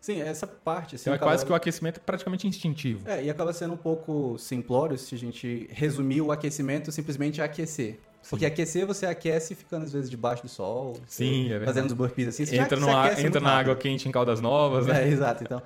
Sim, 0.00 0.20
essa 0.20 0.48
parte. 0.48 0.96
Assim, 0.96 1.02
então 1.02 1.12
é 1.12 1.16
acaba... 1.16 1.30
quase 1.30 1.46
que 1.46 1.52
o 1.52 1.54
aquecimento 1.54 1.98
é 1.98 2.00
praticamente 2.04 2.48
instintivo. 2.48 3.08
É, 3.08 3.22
e 3.22 3.30
acaba 3.30 3.52
sendo 3.52 3.74
um 3.74 3.76
pouco 3.76 4.36
simplório 4.36 4.98
se 4.98 5.14
a 5.14 5.18
gente 5.18 5.68
resumir 5.70 6.22
o 6.22 6.32
aquecimento 6.32 6.90
simplesmente 6.90 7.40
a 7.40 7.44
aquecer. 7.44 8.00
Porque 8.28 8.46
aquecer 8.46 8.86
você 8.86 9.06
aquece 9.06 9.54
ficando 9.54 9.84
às 9.84 9.92
vezes 9.92 10.08
debaixo 10.08 10.42
do 10.42 10.48
sol. 10.48 10.96
Sim, 11.06 11.46
é 11.46 11.48
verdade. 11.50 11.66
Fazendo 11.66 11.86
os 11.86 11.92
burpees 11.92 12.28
assim. 12.28 12.46
Você 12.46 12.56
entra, 12.56 12.78
ar, 12.94 13.18
entra 13.18 13.40
na 13.40 13.58
água 13.58 13.76
quente 13.76 14.08
em 14.08 14.12
Caldas 14.12 14.40
Novas. 14.40 14.86
Né? 14.86 15.04
É, 15.04 15.08
exato. 15.08 15.42
Então, 15.42 15.62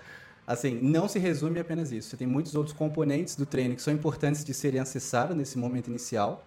assim, 0.47 0.79
não 0.83 1.07
se 1.07 1.19
resume 1.19 1.61
apenas 1.61 1.93
isso. 1.93 2.11
Você 2.11 2.17
tem 2.17 2.27
muitos 2.27 2.55
outros 2.55 2.77
componentes 2.77 3.37
do 3.37 3.47
treino 3.47 3.77
que 3.77 3.83
são 3.83 3.93
importantes 3.93 4.45
de 4.45 4.55
serem 4.55 4.81
acessados 4.81 5.37
nesse 5.37 5.59
momento 5.59 5.89
inicial 5.89 6.45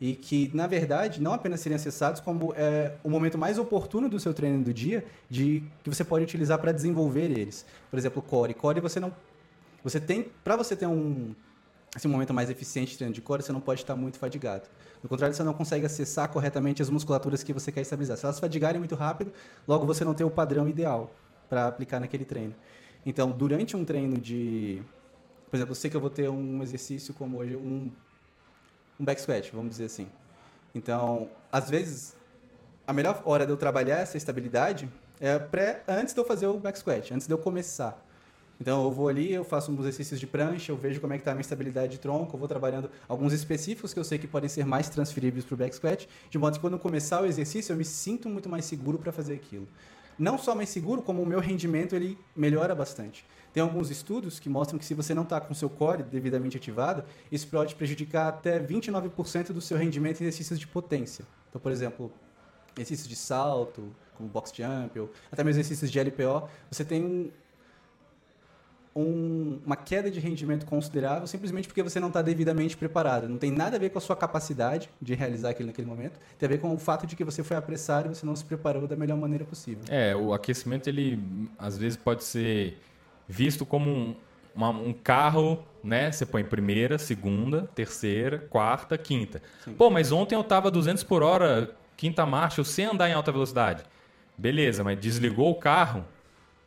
e 0.00 0.14
que, 0.14 0.50
na 0.54 0.66
verdade, 0.66 1.20
não 1.20 1.34
apenas 1.34 1.60
serem 1.60 1.76
acessados, 1.76 2.20
como 2.20 2.54
é 2.56 2.94
o 3.04 3.10
momento 3.10 3.36
mais 3.36 3.58
oportuno 3.58 4.08
do 4.08 4.18
seu 4.18 4.32
treino 4.32 4.64
do 4.64 4.72
dia, 4.72 5.04
de 5.28 5.62
que 5.84 5.90
você 5.90 6.02
pode 6.02 6.24
utilizar 6.24 6.58
para 6.58 6.72
desenvolver 6.72 7.30
eles. 7.30 7.66
Por 7.90 7.98
exemplo, 7.98 8.22
core. 8.22 8.54
Core 8.54 8.80
você 8.80 8.98
não 8.98 9.12
você 9.82 9.98
tem 9.98 10.26
para 10.44 10.56
você 10.56 10.76
ter 10.76 10.86
um 10.86 11.34
um 12.04 12.08
momento 12.08 12.32
mais 12.32 12.48
eficiente 12.48 12.92
de 12.92 12.98
treino 12.98 13.14
de 13.14 13.20
core, 13.20 13.42
você 13.42 13.52
não 13.52 13.60
pode 13.60 13.80
estar 13.80 13.96
muito 13.96 14.18
fadigado. 14.18 14.68
No 15.02 15.08
contrário, 15.08 15.34
você 15.34 15.42
não 15.42 15.52
consegue 15.52 15.84
acessar 15.86 16.28
corretamente 16.28 16.80
as 16.80 16.88
musculaturas 16.88 17.42
que 17.42 17.52
você 17.52 17.72
quer 17.72 17.80
estabilizar. 17.80 18.16
Se 18.16 18.24
elas 18.24 18.38
fadigarem 18.38 18.78
muito 18.78 18.94
rápido, 18.94 19.32
logo 19.66 19.84
você 19.86 20.04
não 20.04 20.14
tem 20.14 20.24
o 20.26 20.30
padrão 20.30 20.68
ideal 20.68 21.10
para 21.48 21.66
aplicar 21.66 21.98
naquele 21.98 22.24
treino. 22.24 22.54
Então, 23.04 23.30
durante 23.30 23.76
um 23.76 23.84
treino 23.84 24.18
de, 24.18 24.82
por 25.50 25.56
exemplo, 25.56 25.72
eu 25.72 25.76
sei 25.76 25.90
que 25.90 25.96
eu 25.96 26.00
vou 26.00 26.10
ter 26.10 26.28
um 26.28 26.62
exercício 26.62 27.12
como 27.12 27.38
hoje, 27.38 27.56
um 27.56 27.90
um 29.00 29.04
back 29.04 29.20
squat, 29.20 29.50
vamos 29.52 29.70
dizer 29.70 29.86
assim. 29.86 30.06
Então, 30.74 31.30
às 31.50 31.70
vezes, 31.70 32.14
a 32.86 32.92
melhor 32.92 33.22
hora 33.24 33.46
de 33.46 33.52
eu 33.52 33.56
trabalhar 33.56 33.96
essa 33.96 34.16
estabilidade 34.16 34.88
é 35.18 35.38
pré, 35.38 35.82
antes 35.88 36.12
de 36.12 36.20
eu 36.20 36.24
fazer 36.24 36.46
o 36.46 36.58
back 36.58 36.78
squat, 36.78 37.12
antes 37.14 37.26
de 37.26 37.32
eu 37.32 37.38
começar. 37.38 37.98
Então, 38.60 38.84
eu 38.84 38.90
vou 38.90 39.08
ali, 39.08 39.32
eu 39.32 39.42
faço 39.42 39.72
uns 39.72 39.80
exercícios 39.80 40.20
de 40.20 40.26
prancha, 40.26 40.70
eu 40.70 40.76
vejo 40.76 41.00
como 41.00 41.14
é 41.14 41.16
que 41.16 41.22
está 41.22 41.30
a 41.30 41.34
minha 41.34 41.40
estabilidade 41.40 41.92
de 41.92 41.98
tronco, 41.98 42.34
eu 42.34 42.38
vou 42.38 42.46
trabalhando 42.46 42.90
alguns 43.08 43.32
específicos 43.32 43.94
que 43.94 43.98
eu 43.98 44.04
sei 44.04 44.18
que 44.18 44.26
podem 44.26 44.50
ser 44.50 44.66
mais 44.66 44.90
transferíveis 44.90 45.46
para 45.46 45.54
o 45.54 45.56
back 45.56 45.74
squat, 45.74 46.06
de 46.28 46.38
modo 46.38 46.54
que 46.54 46.60
quando 46.60 46.74
eu 46.74 46.78
começar 46.78 47.22
o 47.22 47.26
exercício, 47.26 47.72
eu 47.72 47.76
me 47.76 47.86
sinto 47.86 48.28
muito 48.28 48.50
mais 48.50 48.66
seguro 48.66 48.98
para 48.98 49.12
fazer 49.12 49.32
aquilo. 49.32 49.66
Não 50.18 50.36
só 50.36 50.54
mais 50.54 50.68
seguro, 50.68 51.00
como 51.00 51.22
o 51.22 51.26
meu 51.26 51.40
rendimento 51.40 51.96
ele 51.96 52.18
melhora 52.36 52.74
bastante. 52.74 53.24
Tem 53.54 53.62
alguns 53.62 53.90
estudos 53.90 54.38
que 54.38 54.50
mostram 54.50 54.78
que 54.78 54.84
se 54.84 54.92
você 54.92 55.14
não 55.14 55.22
está 55.22 55.40
com 55.40 55.54
seu 55.54 55.70
core 55.70 56.02
devidamente 56.02 56.58
ativado, 56.58 57.02
isso 57.32 57.48
pode 57.48 57.74
prejudicar 57.74 58.28
até 58.28 58.60
29% 58.60 59.52
do 59.52 59.60
seu 59.62 59.78
rendimento 59.78 60.20
em 60.20 60.24
exercícios 60.24 60.58
de 60.58 60.66
potência. 60.66 61.24
Então, 61.48 61.58
por 61.58 61.72
exemplo, 61.72 62.12
exercícios 62.76 63.08
de 63.08 63.16
salto, 63.16 63.90
como 64.14 64.28
box 64.28 64.52
jump, 64.54 65.00
ou 65.00 65.10
até 65.32 65.42
mesmo 65.42 65.58
exercícios 65.58 65.90
de 65.90 65.98
LPO, 65.98 66.46
você 66.70 66.84
tem 66.84 67.32
um, 68.94 69.60
uma 69.64 69.76
queda 69.76 70.10
de 70.10 70.18
rendimento 70.18 70.66
considerável 70.66 71.26
simplesmente 71.26 71.68
porque 71.68 71.82
você 71.82 72.00
não 72.00 72.08
está 72.08 72.22
devidamente 72.22 72.76
preparado. 72.76 73.28
Não 73.28 73.38
tem 73.38 73.50
nada 73.50 73.76
a 73.76 73.78
ver 73.78 73.90
com 73.90 73.98
a 73.98 74.00
sua 74.00 74.16
capacidade 74.16 74.90
de 75.00 75.14
realizar 75.14 75.50
aquilo 75.50 75.68
naquele 75.68 75.86
momento, 75.86 76.18
tem 76.38 76.46
a 76.46 76.50
ver 76.50 76.58
com 76.58 76.74
o 76.74 76.78
fato 76.78 77.06
de 77.06 77.14
que 77.14 77.24
você 77.24 77.42
foi 77.42 77.56
apressado 77.56 78.08
e 78.10 78.14
você 78.14 78.26
não 78.26 78.34
se 78.34 78.44
preparou 78.44 78.86
da 78.86 78.96
melhor 78.96 79.16
maneira 79.16 79.44
possível. 79.44 79.84
É, 79.88 80.14
o 80.16 80.32
aquecimento, 80.32 80.88
ele 80.88 81.20
às 81.58 81.78
vezes 81.78 81.96
pode 81.96 82.24
ser 82.24 82.78
visto 83.28 83.64
como 83.64 83.90
um, 83.90 84.16
uma, 84.54 84.70
um 84.70 84.92
carro, 84.92 85.64
né? 85.82 86.10
Você 86.10 86.26
põe 86.26 86.42
primeira, 86.42 86.98
segunda, 86.98 87.70
terceira, 87.74 88.38
quarta, 88.38 88.98
quinta. 88.98 89.40
Sim. 89.64 89.74
Pô, 89.74 89.88
mas 89.88 90.10
ontem 90.10 90.34
eu 90.34 90.42
tava 90.42 90.70
200 90.70 91.04
por 91.04 91.22
hora, 91.22 91.74
quinta 91.96 92.26
marcha, 92.26 92.60
eu 92.60 92.64
sei 92.64 92.86
andar 92.86 93.08
em 93.08 93.12
alta 93.12 93.30
velocidade. 93.30 93.84
Beleza, 94.36 94.82
mas 94.82 94.98
desligou 94.98 95.50
o 95.50 95.54
carro, 95.54 96.04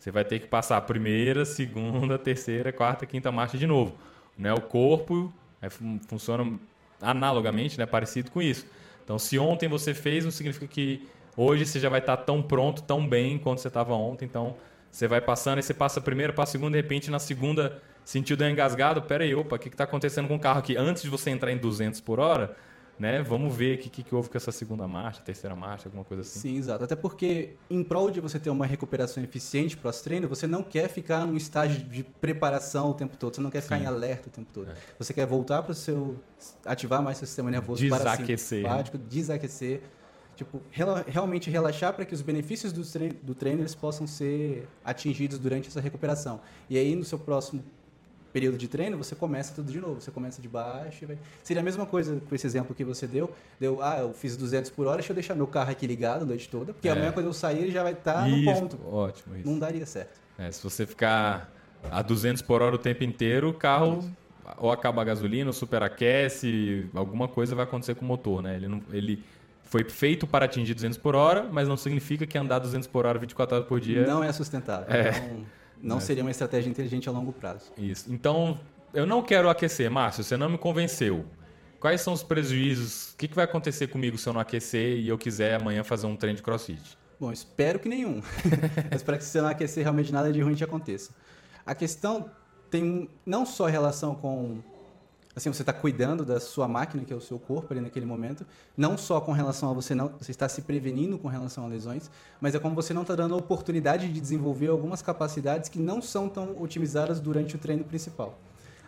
você 0.04 0.12
vai 0.12 0.26
ter 0.26 0.40
que 0.40 0.48
passar 0.48 0.76
a 0.76 0.82
primeira, 0.82 1.46
segunda, 1.46 2.20
terceira, 2.20 2.74
quarta, 2.74 3.06
quinta 3.06 3.32
marcha 3.32 3.58
de 3.58 3.66
novo. 3.66 3.96
Né? 4.38 4.54
O 4.54 4.60
corpo 4.60 5.34
é, 5.62 5.70
funciona 5.70 6.60
analogamente, 7.02 7.80
né? 7.80 7.86
parecido 7.86 8.30
com 8.30 8.42
isso. 8.42 8.66
Então, 9.02 9.18
se 9.18 9.40
ontem 9.40 9.70
você 9.70 9.94
fez, 9.94 10.26
não 10.26 10.32
significa 10.32 10.68
que 10.68 11.08
hoje 11.38 11.66
você 11.66 11.80
já 11.80 11.88
vai 11.88 12.02
estar 12.02 12.18
tão 12.18 12.42
pronto, 12.42 12.82
tão 12.82 13.08
bem 13.08 13.38
quanto 13.38 13.62
você 13.62 13.70
estava 13.70 13.94
ontem. 13.94 14.26
Então, 14.26 14.58
você 14.92 15.08
vai 15.08 15.22
passando, 15.22 15.60
e 15.60 15.64
você 15.64 15.74
passa 15.74 16.02
a 16.02 16.04
primeira, 16.04 16.34
passa 16.34 16.50
a 16.50 16.60
segunda, 16.60 16.72
de 16.72 16.82
repente 16.82 17.10
na 17.10 17.20
segunda 17.20 17.82
sentiu 18.04 18.36
deu 18.36 18.50
engasgado. 18.50 19.04
Pera 19.04 19.24
aí, 19.24 19.34
opa, 19.34 19.56
o 19.56 19.60
que 19.60 19.70
está 19.70 19.86
acontecendo 19.86 20.28
com 20.28 20.36
o 20.36 20.40
carro 20.40 20.60
aqui? 20.60 20.76
Antes 20.76 21.04
de 21.04 21.10
você 21.10 21.30
entrar 21.30 21.50
em 21.50 21.58
200 21.58 22.02
por 22.02 22.20
hora, 22.20 22.58
né? 22.98 23.22
Vamos 23.24 23.56
ver 23.56 23.78
o 23.78 23.82
que, 23.82 23.90
que, 23.90 24.04
que 24.04 24.16
houve 24.16 24.30
com 24.30 24.38
essa 24.38 24.52
segunda 24.52 24.88
marcha, 24.88 25.22
terceira 25.22 25.56
marcha, 25.56 25.88
alguma 25.88 26.04
coisa 26.04 26.22
assim. 26.22 26.40
Sim, 26.40 26.58
exato. 26.58 26.84
Até 26.84 26.96
porque, 26.96 27.56
em 27.70 27.84
prol 27.84 28.12
de 28.12 28.22
você 28.22 28.40
ter 28.40 28.50
uma 28.50 28.66
recuperação 28.66 29.24
eficiente 29.24 29.76
pós-treino, 29.76 30.28
você 30.28 30.46
não 30.46 30.64
quer 30.64 30.88
ficar 30.88 31.26
num 31.26 31.36
estágio 31.36 31.84
de 31.84 32.04
preparação 32.04 32.92
o 32.92 32.94
tempo 32.94 33.18
todo, 33.18 33.36
você 33.36 33.42
não 33.42 33.50
quer 33.50 33.62
ficar 33.62 33.78
Sim. 33.78 33.84
em 33.84 33.88
alerta 33.88 34.30
o 34.30 34.32
tempo 34.32 34.50
todo. 34.54 34.70
É. 34.70 34.76
Você 35.00 35.14
quer 35.14 35.26
voltar 35.26 35.64
para 35.64 35.72
o 35.72 35.76
seu. 35.76 36.18
ativar 36.66 37.02
mais 37.02 37.18
seu 37.18 37.28
sistema 37.28 37.50
nervoso 37.50 37.82
desaquecer. 37.82 38.66
desaquecer 39.10 39.82
tipo, 40.36 40.62
rela 40.72 41.06
realmente 41.08 41.50
relaxar 41.50 41.94
para 41.94 42.06
que 42.06 42.14
os 42.14 42.22
benefícios 42.22 42.74
do 42.74 42.84
treino, 42.84 43.16
do 43.22 43.36
treino 43.36 43.62
eles 43.62 43.76
possam 43.76 44.08
ser 44.08 44.68
atingidos 44.84 45.38
durante 45.38 45.68
essa 45.68 45.80
recuperação. 45.80 46.42
E 46.70 46.78
aí, 46.78 46.96
no 46.96 47.04
seu 47.04 47.20
próximo 47.20 47.64
período 48.34 48.58
de 48.58 48.68
treino, 48.68 48.98
você 48.98 49.16
começa 49.16 49.54
tudo 49.54 49.72
de 49.72 49.80
novo. 49.80 50.02
Você 50.02 50.10
começa 50.10 50.42
de 50.42 50.50
baixo. 50.50 51.06
Vai... 51.06 51.18
Seria 51.44 51.62
a 51.62 51.64
mesma 51.64 51.86
coisa 51.86 52.20
com 52.28 52.36
esse 52.36 52.46
exemplo 52.46 52.76
que 52.76 52.84
você 52.84 53.06
deu. 53.06 53.32
Deu, 53.60 53.82
ah, 53.82 54.00
eu 54.00 54.14
fiz 54.14 54.36
200 54.36 54.72
por 54.72 54.88
hora, 54.88 54.98
deixa 54.98 55.12
eu 55.12 55.16
deixar 55.16 55.36
meu 55.36 55.46
carro 55.46 55.72
aqui 55.72 55.86
ligado 55.86 56.24
a 56.24 56.26
noite 56.26 56.50
toda, 56.50 56.74
porque 56.74 56.90
é. 56.90 56.92
amanhã 56.92 57.12
quando 57.12 57.28
eu 57.28 57.34
sair 57.34 57.60
ele 57.60 57.72
já 57.72 57.84
vai 57.84 57.94
estar 57.94 58.14
tá 58.14 58.28
no 58.28 58.44
ponto. 58.44 58.80
Ótimo, 58.92 59.38
isso. 59.38 59.48
Não 59.48 59.60
daria 59.60 59.86
certo. 59.86 60.20
É, 60.38 60.52
se 60.52 60.62
você 60.64 60.86
ficar 60.86 61.54
a 61.92 62.02
200 62.02 62.42
por 62.42 62.62
hora 62.62 62.76
o 62.76 62.80
tempo 62.80 63.04
inteiro, 63.04 63.50
o 63.50 63.54
carro 63.54 64.04
ou 64.58 64.72
acaba 64.72 65.02
a 65.02 65.06
gasolina, 65.06 65.50
ou 65.50 65.54
superaquece, 65.54 66.90
alguma 66.94 67.28
coisa 67.28 67.56
vai 67.56 67.64
acontecer 67.64 67.96
com 67.96 68.04
o 68.04 68.08
motor, 68.08 68.42
né? 68.42 68.56
Ele, 68.56 68.68
não, 68.68 68.82
ele 68.92 69.24
foi 69.64 69.84
feito 69.84 70.28
para 70.28 70.46
atingir 70.46 70.74
200 70.74 70.98
por 70.98 71.16
hora, 71.16 71.48
mas 71.52 71.68
não 71.68 71.78
significa 71.78 72.26
que 72.26 72.38
andar 72.38 72.60
200 72.60 72.88
por 72.88 73.06
hora 73.06 73.18
24 73.18 73.56
horas 73.56 73.68
por 73.68 73.80
dia... 73.80 74.06
Não 74.06 74.24
é 74.24 74.32
sustentável. 74.32 74.94
É. 74.94 75.12
Não, 75.12 75.46
não 75.84 75.98
é. 75.98 76.00
seria 76.00 76.24
uma 76.24 76.32
estratégia 76.32 76.70
inteligente 76.70 77.10
a 77.10 77.12
longo 77.12 77.34
prazo. 77.34 77.72
Isso. 77.78 78.12
Então, 78.12 78.60
eu 78.94 79.06
não 79.06 79.22
quero 79.22 79.50
aquecer. 79.50 79.92
Márcio, 79.92 80.24
você 80.24 80.38
não 80.38 80.50
me 80.50 80.58
convenceu. 80.58 81.26
Quais 81.80 82.00
são 82.00 82.14
os 82.14 82.24
prejuízos? 82.24 83.12
O 83.12 83.18
que, 83.18 83.28
vai 83.28 83.44
acontecer 83.44 83.88
comigo 83.88 84.18
se 84.18 84.28
eu 84.28 84.32
não 84.32 84.40
aquecer 84.40 84.98
e 84.98 85.10
eu 85.10 85.18
quiser 85.18 85.60
amanhã 85.60 85.84
fazer 85.84 86.08
um 86.08 86.16
treino 86.16 86.38
de 86.38 86.42
crossfit? 86.42 86.98
Bom, 87.20 87.32
espero 87.32 87.78
que 87.78 87.90
nenhum. 87.90 88.22
Mas 88.90 89.04
para 89.04 89.18
que 89.18 89.26
você 89.26 89.42
não 89.42 89.50
aquecer, 89.50 89.84
realmente 89.84 90.12
nada 90.12 90.32
de 90.32 90.42
ruim 90.42 90.56
te 90.56 90.64
aconteça. 90.64 91.12
A 91.66 91.76
questão 91.76 92.32
tem 92.70 93.10
não 93.26 93.46
só 93.46 93.66
relação 93.66 94.16
com 94.16 94.62
assim 95.36 95.52
você 95.52 95.64
está 95.64 95.74
cuidando 95.74 96.24
da 96.24 96.40
sua 96.40 96.68
máquina 96.68 97.04
que 97.04 97.12
é 97.12 97.16
o 97.16 97.22
seu 97.22 97.40
corpo 97.40 97.74
ali 97.74 97.82
naquele 97.82 98.06
momento 98.06 98.46
não 98.78 98.98
só 98.98 99.20
com 99.20 99.32
relação 99.32 99.70
a 99.70 99.74
você 99.74 99.96
não 99.96 100.10
você 100.20 100.32
está 100.32 100.48
se 100.48 100.62
prevenindo 100.62 101.18
com 101.18 101.28
relação 101.28 101.66
a 101.66 101.68
lesões 101.68 102.10
mas 102.40 102.54
é 102.54 102.60
como 102.60 102.76
você 102.76 102.94
não 102.94 103.02
está 103.02 103.16
dando 103.16 103.34
a 103.34 103.38
oportunidade 103.38 104.12
de 104.12 104.20
desenvolver 104.20 104.68
algumas 104.68 105.02
capacidades 105.02 105.70
que 105.70 105.80
não 105.80 106.02
são 106.02 106.30
tão 106.30 106.62
otimizadas 106.62 107.20
durante 107.20 107.56
o 107.56 107.60
treino 107.60 107.84
principal. 107.84 108.38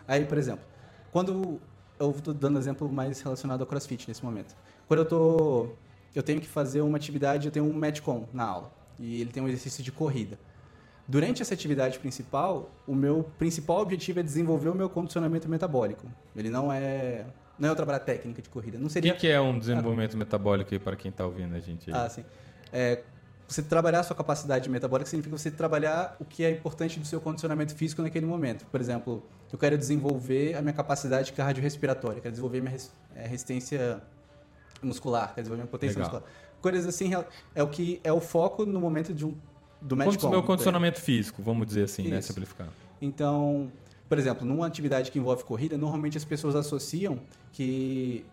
Aí 0.06 0.24
por 0.24 0.38
exemplo 0.38 0.64
quando 1.12 1.60
eu 1.98 2.10
estou 2.10 2.34
dando 2.34 2.58
exemplo 2.58 2.90
mais 2.90 3.20
relacionado 3.20 3.62
ao 3.62 3.66
CrossFit 3.66 4.06
nesse 4.06 4.24
momento. 4.24 4.54
Quando 4.86 5.00
eu 5.00 5.06
tô 5.06 5.68
eu 6.14 6.22
tenho 6.22 6.40
que 6.40 6.48
fazer 6.48 6.80
uma 6.80 6.96
atividade 6.96 7.46
eu 7.46 7.52
tenho 7.52 7.66
um 7.66 7.74
metcon 7.74 8.28
na 8.32 8.44
aula 8.44 8.72
e 8.98 9.20
ele 9.20 9.32
tem 9.32 9.42
um 9.42 9.48
exercício 9.48 9.82
de 9.82 9.90
corrida 9.90 10.38
Durante 11.08 11.40
essa 11.42 11.54
atividade 11.54 11.98
principal, 11.98 12.70
o 12.86 12.94
meu 12.94 13.24
principal 13.38 13.78
objetivo 13.80 14.20
é 14.20 14.22
desenvolver 14.22 14.68
o 14.70 14.74
meu 14.74 14.90
condicionamento 14.90 15.48
metabólico. 15.48 16.06
Ele 16.34 16.50
não 16.50 16.72
é 16.72 17.24
não 17.58 17.68
é 17.68 17.72
eu 17.72 17.76
trabalhar 17.76 18.00
técnica 18.00 18.42
de 18.42 18.48
corrida. 18.50 18.76
Não 18.78 18.86
O 18.86 18.90
seria 18.90 19.14
que, 19.14 19.20
que 19.20 19.28
é 19.28 19.40
um 19.40 19.58
desenvolvimento 19.58 20.16
metabólico 20.16 20.74
aí 20.74 20.78
para 20.78 20.94
quem 20.96 21.10
está 21.10 21.24
ouvindo 21.24 21.54
a 21.54 21.60
gente 21.60 21.90
aí? 21.90 21.96
Ah, 21.96 22.08
sim. 22.08 22.22
É, 22.72 23.02
você 23.48 23.62
trabalhar 23.62 24.00
a 24.00 24.02
sua 24.02 24.14
capacidade 24.16 24.68
metabólica 24.68 25.08
significa 25.08 25.38
você 25.38 25.50
trabalhar 25.50 26.16
o 26.20 26.24
que 26.24 26.44
é 26.44 26.50
importante 26.50 26.98
do 26.98 27.06
seu 27.06 27.20
condicionamento 27.20 27.74
físico 27.74 28.02
naquele 28.02 28.26
momento. 28.26 28.66
Por 28.66 28.80
exemplo, 28.80 29.22
eu 29.50 29.58
quero 29.58 29.78
desenvolver 29.78 30.54
a 30.54 30.60
minha 30.60 30.74
capacidade 30.74 31.32
cardiorrespiratória, 31.32 32.20
quero 32.20 32.32
desenvolver 32.32 32.60
minha 32.60 32.72
res- 32.72 32.92
é, 33.14 33.26
resistência 33.26 34.02
muscular, 34.82 35.28
quero 35.28 35.42
desenvolver 35.42 35.62
minha 35.62 35.70
potência 35.70 35.98
Legal. 35.98 36.12
muscular. 36.20 36.34
Coisas 36.60 36.86
assim 36.86 37.12
é 37.54 37.62
o 37.62 37.68
que 37.68 38.00
é 38.02 38.12
o 38.12 38.20
foco 38.20 38.66
no 38.66 38.80
momento 38.80 39.14
de 39.14 39.24
um, 39.24 39.34
do 39.86 39.96
Metcon. 39.96 40.28
meu 40.30 40.42
condicionamento 40.42 41.00
físico, 41.00 41.42
vamos 41.42 41.66
dizer 41.66 41.84
assim, 41.84 42.08
né? 42.08 42.18
Isso. 42.18 42.28
Simplificando. 42.28 42.70
Então, 43.00 43.70
por 44.08 44.18
exemplo, 44.18 44.46
numa 44.46 44.66
atividade 44.66 45.10
que 45.10 45.18
envolve 45.18 45.44
corrida, 45.44 45.76
normalmente 45.78 46.16
as 46.16 46.24
pessoas 46.24 46.54
associam 46.56 47.18
que 47.52 48.24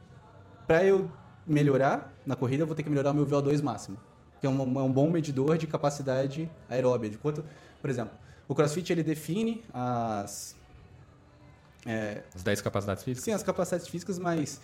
para 0.67 0.83
eu 0.83 1.09
melhorar 1.45 2.13
na 2.25 2.35
corrida, 2.35 2.63
eu 2.63 2.67
vou 2.67 2.75
ter 2.75 2.83
que 2.83 2.89
melhorar 2.89 3.11
o 3.11 3.13
meu 3.13 3.25
VO2 3.25 3.61
máximo, 3.61 3.97
que 4.39 4.47
é 4.47 4.49
um, 4.49 4.79
é 4.79 4.83
um 4.83 4.91
bom 4.91 5.09
medidor 5.09 5.57
de 5.57 5.67
capacidade 5.67 6.49
aeróbia. 6.69 7.09
De 7.09 7.17
quanto, 7.17 7.43
por 7.81 7.89
exemplo, 7.89 8.13
o 8.47 8.55
CrossFit 8.55 8.91
ele 8.91 9.03
define 9.03 9.63
as 9.73 10.55
é, 11.85 12.23
As 12.33 12.43
10 12.43 12.61
capacidades 12.61 13.03
físicas? 13.03 13.25
sim 13.25 13.31
as 13.31 13.43
capacidades 13.43 13.87
físicas, 13.87 14.17
mas 14.17 14.61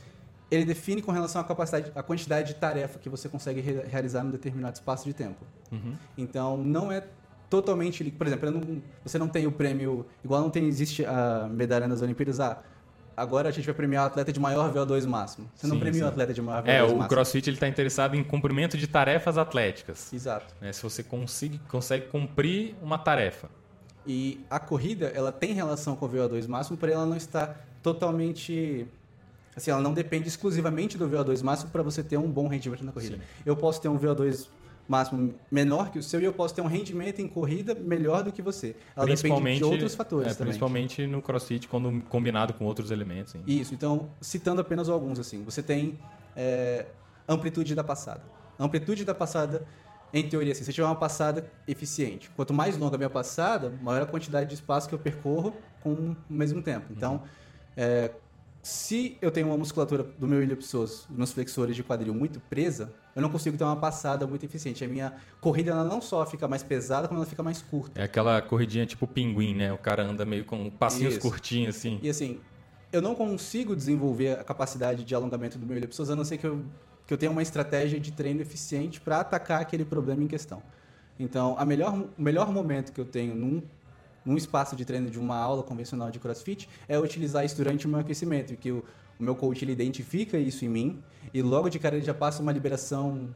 ele 0.52 0.66
define 0.66 1.02
com 1.02 1.12
relação 1.12 1.40
à 1.42 1.44
capacidade, 1.44 1.92
à 1.96 2.02
quantidade 2.04 2.54
de 2.54 2.60
tarefa 2.60 2.98
que 3.00 3.08
você 3.10 3.30
consegue 3.30 3.62
re- 3.62 3.84
realizar 3.88 4.24
num 4.24 4.32
determinado 4.32 4.76
espaço 4.76 5.06
de 5.06 5.14
tempo. 5.14 5.46
Uhum. 5.72 5.96
Então, 6.18 6.58
não 6.58 6.92
é 6.92 7.04
totalmente... 7.50 8.04
Por 8.12 8.26
exemplo, 8.28 8.50
não- 8.52 8.82
você 9.04 9.18
não 9.18 9.28
tem 9.28 9.46
o 9.48 9.52
prêmio... 9.52 10.06
Igual 10.24 10.42
não 10.42 10.50
tem, 10.50 10.66
existe 10.68 11.06
a 11.06 11.48
medalha 11.52 11.88
nas 11.88 12.02
Olimpíadas. 12.02 12.40
Ah, 12.40 12.62
agora 13.16 13.50
a 13.50 13.52
gente 13.52 13.66
vai 13.66 13.76
premiar 13.76 14.04
o 14.06 14.08
atleta 14.08 14.32
de 14.34 14.40
maior 14.40 14.74
VO2 14.74 15.06
máximo. 15.06 15.50
Você 15.54 15.68
não 15.68 15.76
Sim, 15.76 15.82
premia 15.82 16.06
o 16.06 16.08
atleta 16.08 16.34
de 16.34 16.42
maior 16.42 16.64
VO2 16.64 16.68
É, 16.70 16.82
o 16.84 16.88
máximo. 16.88 17.08
CrossFit 17.10 17.50
ele 17.50 17.58
está 17.58 17.68
interessado 17.68 18.16
em 18.16 18.24
cumprimento 18.24 18.78
de 18.78 18.88
tarefas 18.88 19.38
atléticas. 19.38 20.12
Exato. 20.14 20.54
né? 20.62 20.72
Se 20.74 20.82
você 20.82 21.04
consiga, 21.04 21.60
consegue 21.68 22.08
cumprir 22.08 22.76
uma 22.82 22.98
tarefa. 22.98 23.50
E 24.08 24.44
a 24.50 24.60
corrida, 24.60 25.08
ela 25.14 25.32
tem 25.32 25.54
relação 25.54 25.96
com 25.96 26.06
o 26.06 26.10
VO2 26.10 26.48
máximo, 26.48 26.76
porém 26.78 26.96
ela 26.96 27.06
não 27.06 27.18
está 27.18 27.56
totalmente... 27.84 28.88
Assim, 29.60 29.72
ela 29.72 29.82
não 29.82 29.94
depende 29.94 30.28
exclusivamente 30.28 30.98
do 30.98 31.08
VO2 31.08 31.44
máximo 31.44 31.70
para 31.70 31.84
você 31.84 32.02
ter 32.02 32.18
um 32.18 32.32
bom 32.32 32.48
rendimento 32.48 32.84
na 32.84 32.92
corrida. 32.94 33.18
Sim. 33.18 33.22
Eu 33.46 33.56
posso 33.58 33.82
ter 33.82 33.90
um 33.90 34.00
VO2 34.00 34.48
máximo 34.88 35.36
menor 35.52 35.92
que 35.92 36.00
o 36.00 36.04
seu 36.04 36.20
e 36.20 36.24
eu 36.24 36.34
posso 36.34 36.56
ter 36.56 36.62
um 36.62 36.66
rendimento 36.66 37.20
em 37.20 37.28
corrida 37.28 37.76
melhor 37.76 38.24
do 38.24 38.32
que 38.32 38.42
você. 38.42 38.76
Ela 38.96 39.06
depende 39.06 39.22
principalmente, 39.22 39.58
de 39.58 39.64
outros 39.66 39.96
fatores 39.96 40.32
é, 40.32 40.34
também. 40.34 40.48
principalmente 40.48 41.06
no 41.06 41.22
CrossFit, 41.22 41.68
quando 41.68 42.02
combinado 42.10 42.54
com 42.54 42.66
outros 42.66 42.90
elementos. 42.90 43.36
hein? 43.36 43.44
Isso, 43.46 43.74
então, 43.74 44.10
citando 44.22 44.62
apenas 44.62 44.90
alguns, 44.90 45.20
assim, 45.20 45.44
você 45.44 45.62
tem 45.62 46.00
é, 46.36 46.86
amplitude 47.28 47.76
da 47.76 47.84
passada. 47.84 48.24
A 48.58 48.64
amplitude 48.64 49.04
da 49.04 49.14
passada, 49.14 49.68
em 50.14 50.28
teoria, 50.28 50.54
assim, 50.54 50.64
se 50.64 50.72
eu 50.72 50.74
tiver 50.74 50.88
uma 50.88 50.96
passada 50.96 51.52
eficiente, 51.68 52.32
quanto 52.36 52.54
mais 52.54 52.78
longa 52.78 52.96
a 52.96 52.98
minha 52.98 53.10
passada, 53.10 53.72
maior 53.84 54.02
a 54.02 54.06
quantidade 54.08 54.50
de 54.50 54.56
espaço 54.56 54.88
que 54.88 54.96
eu 54.96 55.00
percorro 55.00 55.54
com 55.82 55.92
o 55.94 56.16
mesmo 56.28 56.64
tempo. 56.64 56.88
Então, 56.92 57.22
é, 57.78 58.12
se 58.62 59.18
eu 59.22 59.32
tenho 59.32 59.48
uma 59.48 59.58
musculatura 59.58 60.04
do 60.04 60.28
meu 60.28 60.44
ilho 60.44 60.58
psoas, 60.58 61.06
dos 61.08 61.18
meus 61.18 61.32
flexores 61.32 61.76
de 61.76 61.84
quadril 61.84 62.14
muito 62.14 62.40
presa, 62.42 62.94
eu 63.16 63.22
não 63.22 63.30
consigo 63.30 63.58
ter 63.58 63.64
uma 63.64 63.76
passada 63.76 64.28
muito 64.28 64.46
eficiente. 64.46 64.84
A 64.84 64.88
minha 64.88 65.14
corrida 65.40 65.72
ela 65.72 65.84
não 65.84 66.02
só 66.02 66.26
fica 66.26 66.48
mais 66.48 66.62
pesada, 66.62 67.08
como 67.08 67.20
ela 67.20 67.26
fica 67.26 67.42
mais 67.42 67.62
curta. 67.62 68.00
É 68.00 68.04
aquela 68.04 68.42
corridinha 68.42 68.86
tipo 68.86 69.08
pinguim, 69.08 69.56
né? 69.56 69.72
O 69.72 69.78
cara 69.78 70.04
anda 70.04 70.26
meio 70.26 70.44
com 70.44 70.70
passinhos 70.70 71.14
Isso. 71.14 71.22
curtinhos, 71.22 71.78
assim. 71.78 72.00
E 72.02 72.10
assim, 72.10 72.40
eu 72.92 73.02
não 73.02 73.16
consigo 73.16 73.76
desenvolver 73.76 74.40
a 74.40 74.44
capacidade 74.44 75.04
de 75.04 75.16
alongamento 75.16 75.58
do 75.58 75.66
meu 75.66 75.78
ilho 75.78 75.88
psoas, 75.88 76.10
a 76.10 76.16
não 76.16 76.26
ser 76.26 76.38
que 76.38 76.46
eu, 76.46 76.64
que 77.08 77.14
eu 77.14 77.18
tenha 77.18 77.32
uma 77.32 77.42
estratégia 77.42 78.00
de 78.00 78.12
treino 78.12 78.42
eficiente 78.42 79.00
para 79.00 79.20
atacar 79.22 79.62
aquele 79.62 79.86
problema 79.86 80.24
em 80.24 80.28
questão. 80.28 80.62
Então, 81.20 81.58
melhor, 81.66 81.94
o 82.18 82.22
melhor 82.22 82.52
momento 82.52 82.94
que 82.94 83.02
eu 83.02 83.06
tenho 83.06 83.36
num, 83.36 83.62
num 84.26 84.36
espaço 84.38 84.76
de 84.76 84.86
treino 84.86 85.10
de 85.10 85.20
uma 85.20 85.38
aula 85.38 85.64
convencional 85.64 86.12
de 86.12 86.20
CrossFit 86.20 86.70
é 86.88 86.98
utilizar 87.00 87.46
isso 87.46 87.56
durante 87.56 87.86
o 87.86 87.90
meu 87.90 88.00
aquecimento, 88.00 88.56
que 88.56 88.72
o, 88.72 88.84
o 89.20 89.24
meu 89.24 89.36
coach 89.36 89.64
ele 89.64 89.72
identifica 89.72 90.38
isso 90.38 90.66
em 90.66 90.70
mim 90.70 91.04
e 91.34 91.42
logo 91.42 91.70
de 91.70 91.80
cara 91.80 91.96
ele 91.96 92.06
já 92.06 92.14
passa 92.14 92.42
uma 92.42 92.52
liberação 92.52 93.34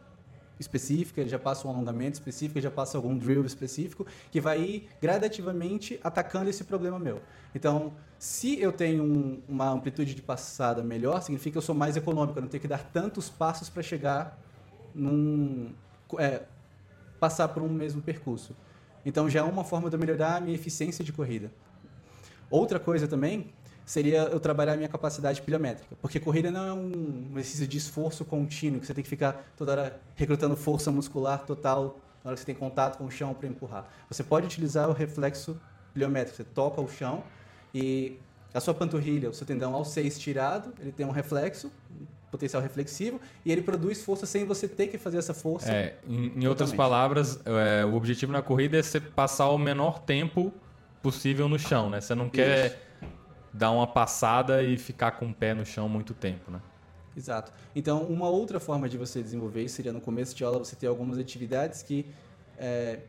específica, 0.60 1.20
ele 1.22 1.30
já 1.30 1.40
passa 1.40 1.68
um 1.68 1.72
alongamento 1.72 2.14
específico, 2.14 2.58
ele 2.58 2.64
já 2.64 2.72
passa 2.72 2.98
algum 2.98 3.18
drill 3.18 3.46
específico 3.46 4.06
que 4.32 4.40
vai 4.40 4.62
ir 4.62 4.90
gradativamente 5.02 6.00
atacando 6.04 6.50
esse 6.50 6.64
problema 6.64 7.00
meu. 7.00 7.22
Então, 7.56 7.94
se 8.20 8.60
eu 8.62 8.72
tenho 8.72 9.04
um- 9.04 9.42
uma 9.50 9.70
amplitude 9.70 10.14
de 10.16 10.22
passada 10.22 10.84
melhor, 10.84 11.22
significa 11.22 11.54
que 11.54 11.58
eu 11.58 11.62
sou 11.62 11.76
mais 11.76 11.98
econômico, 11.98 12.38
eu 12.38 12.42
não 12.42 12.50
tenho 12.50 12.62
que 12.62 12.68
dar 12.68 12.84
tantos 12.84 13.30
passos 13.30 13.70
para 13.70 13.82
chegar 13.84 14.40
num 14.94 15.74
é, 16.20 16.44
passar 17.20 17.48
por 17.48 17.64
um 17.64 17.70
mesmo 17.70 18.02
percurso. 18.02 18.56
Então 19.06 19.30
já 19.30 19.40
é 19.40 19.44
uma 19.44 19.64
forma 19.64 19.90
de 19.90 19.96
eu 19.96 20.00
melhorar 20.00 20.38
a 20.38 20.40
minha 20.40 20.56
eficiência 20.56 21.04
de 21.04 21.12
corrida. 21.12 21.52
Outra 22.50 22.80
coisa 22.80 23.08
também 23.08 23.54
seria 23.86 24.24
eu 24.24 24.40
trabalhar 24.40 24.74
a 24.74 24.78
minha 24.78 24.88
capacidade 24.88 25.42
pliométrica, 25.42 25.96
porque 26.02 26.20
corrida 26.20 26.50
não 26.50 26.66
é 26.66 26.74
um 26.74 27.32
exercício 27.34 27.68
de 27.68 27.78
esforço 27.78 28.24
contínuo, 28.24 28.80
que 28.80 28.86
você 28.86 28.94
tem 28.94 29.04
que 29.04 29.10
ficar 29.10 29.52
toda 29.58 29.72
hora 29.72 30.02
recrutando 30.16 30.56
força 30.56 30.92
muscular 30.92 31.46
total 31.46 32.00
na 32.24 32.30
hora 32.30 32.36
que 32.36 32.40
você 32.40 32.46
tem 32.46 32.56
contato 32.56 32.98
com 32.98 33.06
o 33.06 33.12
chão 33.12 33.34
para 33.34 33.48
empurrar. 33.48 33.90
Você 34.10 34.24
pode 34.24 34.46
utilizar 34.46 34.90
o 34.90 34.94
reflexo 34.94 35.60
pliométrico, 35.94 36.38
você 36.38 36.44
toca 36.44 36.80
o 36.80 36.88
chão 36.88 37.24
e 37.74 38.18
a 38.54 38.60
sua 38.60 38.74
panturrilha, 38.74 39.30
o 39.30 39.34
seu 39.34 39.46
tendão 39.46 39.74
ao 39.74 39.84
ser 39.84 40.04
estirado, 40.04 40.74
ele 40.80 40.92
tem 40.92 41.06
um 41.06 41.12
reflexo, 41.12 41.72
potencial 42.34 42.62
reflexivo, 42.62 43.22
e 43.46 43.52
ele 43.52 43.62
produz 43.62 44.04
força 44.04 44.26
sem 44.26 44.44
você 44.44 44.68
ter 44.68 44.88
que 44.88 44.98
fazer 44.98 45.20
essa 45.20 45.34
força. 45.34 45.72
É, 45.72 45.96
em, 46.08 46.42
em 46.42 46.48
outras 46.48 46.74
palavras, 46.74 47.40
é, 47.46 47.86
o 47.86 47.94
objetivo 47.94 48.32
na 48.32 48.42
corrida 48.42 48.78
é 48.78 48.82
você 48.82 49.00
passar 49.00 49.50
o 49.50 49.58
menor 49.58 50.00
tempo 50.00 50.52
possível 51.02 51.48
no 51.48 51.60
chão, 51.60 51.90
né? 51.92 52.02
Você 52.02 52.16
não 52.16 52.28
quer 52.28 52.82
dar 53.54 53.70
uma 53.70 53.86
passada 53.86 54.64
e 54.64 54.78
ficar 54.78 55.12
com 55.12 55.28
o 55.28 55.34
pé 55.34 55.54
no 55.54 55.64
chão 55.64 55.88
muito 55.88 56.14
tempo, 56.16 56.50
né? 56.50 56.60
Exato. 57.16 57.52
Então, 57.76 58.02
uma 58.04 58.28
outra 58.28 58.60
forma 58.60 58.90
de 58.90 58.98
você 58.98 59.22
desenvolver 59.22 59.62
isso 59.62 59.76
seria 59.76 59.94
no 59.94 60.02
começo 60.02 60.36
de 60.36 60.44
aula 60.44 60.58
você 60.58 60.76
ter 60.76 60.88
algumas 60.88 61.20
atividades 61.20 61.84
que 61.84 62.08
é, 62.58 63.02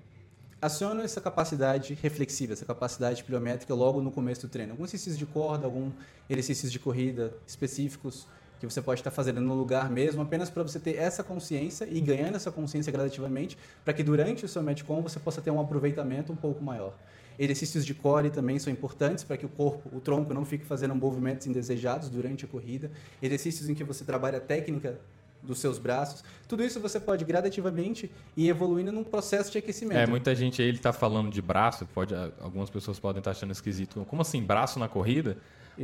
acionam 0.61 1.03
essa 1.03 1.21
capacidade 1.21 1.95
reflexiva, 2.03 2.53
essa 2.53 2.65
capacidade 2.65 3.25
pliométrica 3.25 3.75
logo 3.75 4.03
no 4.03 4.11
começo 4.11 4.43
do 4.43 4.51
treino. 4.51 4.73
Alguns 4.73 4.91
exercícios 4.91 5.19
de 5.19 5.27
corda, 5.27 5.67
alguns 5.67 5.93
exercícios 6.29 6.71
de 6.71 6.79
corrida 6.79 7.35
específicos 7.47 8.27
que 8.61 8.67
você 8.67 8.81
pode 8.81 9.01
estar 9.01 9.11
fazendo 9.11 9.41
no 9.41 9.55
lugar 9.55 9.91
mesmo, 9.91 10.23
apenas 10.23 10.51
para 10.51 10.63
você 10.63 10.79
ter 10.79 10.97
essa 10.97 11.23
consciência 11.23 11.87
e 11.91 12.01
ganhando 12.01 12.37
essa 12.37 12.51
consciência 12.51 12.93
gradativamente, 12.93 13.59
para 13.85 13.93
que 13.93 14.03
durante 14.03 14.45
o 14.45 14.49
seu 14.49 14.63
Metcon 14.63 15.03
você 15.03 15.19
possa 15.19 15.41
ter 15.41 15.51
um 15.51 15.61
aproveitamento 15.61 16.33
um 16.33 16.37
pouco 16.37 16.63
maior. 16.63 16.95
Exercícios 17.39 17.85
de 17.85 17.95
core 17.95 18.31
também 18.31 18.59
são 18.59 18.73
importantes 18.73 19.25
para 19.25 19.37
que 19.37 19.45
o 19.45 19.49
corpo, 19.49 19.95
o 19.95 20.01
tronco, 20.01 20.33
não 20.33 20.45
fique 20.45 20.65
fazendo 20.65 20.95
movimentos 20.95 21.47
indesejados 21.47 22.09
durante 22.09 22.45
a 22.45 22.49
corrida. 22.49 22.91
Exercícios 23.21 23.69
em 23.69 23.75
que 23.75 23.83
você 23.83 24.05
trabalha 24.05 24.39
a 24.39 24.41
técnica 24.41 25.01
dos 25.43 25.59
seus 25.59 25.79
braços. 25.79 26.25
Tudo 26.49 26.65
isso 26.65 26.81
você 26.81 26.99
pode 26.99 27.25
gradativamente 27.25 28.11
ir 28.37 28.49
evoluindo 28.49 28.91
num 28.93 29.05
processo 29.05 29.51
de 29.53 29.59
aquecimento. 29.59 29.99
É, 29.99 30.07
muita 30.07 30.35
gente 30.35 30.63
aí 30.63 30.69
ele 30.69 30.79
tá 30.79 30.93
falando 30.93 31.31
de 31.31 31.43
braço, 31.43 31.87
pode, 31.87 32.15
algumas 32.41 32.71
pessoas 32.71 32.99
podem 32.99 33.19
estar 33.19 33.33
achando 33.33 33.51
esquisito. 33.51 34.05
Como 34.09 34.23
assim, 34.23 34.43
braço 34.43 34.79
na 34.79 34.89
corrida? 34.89 35.37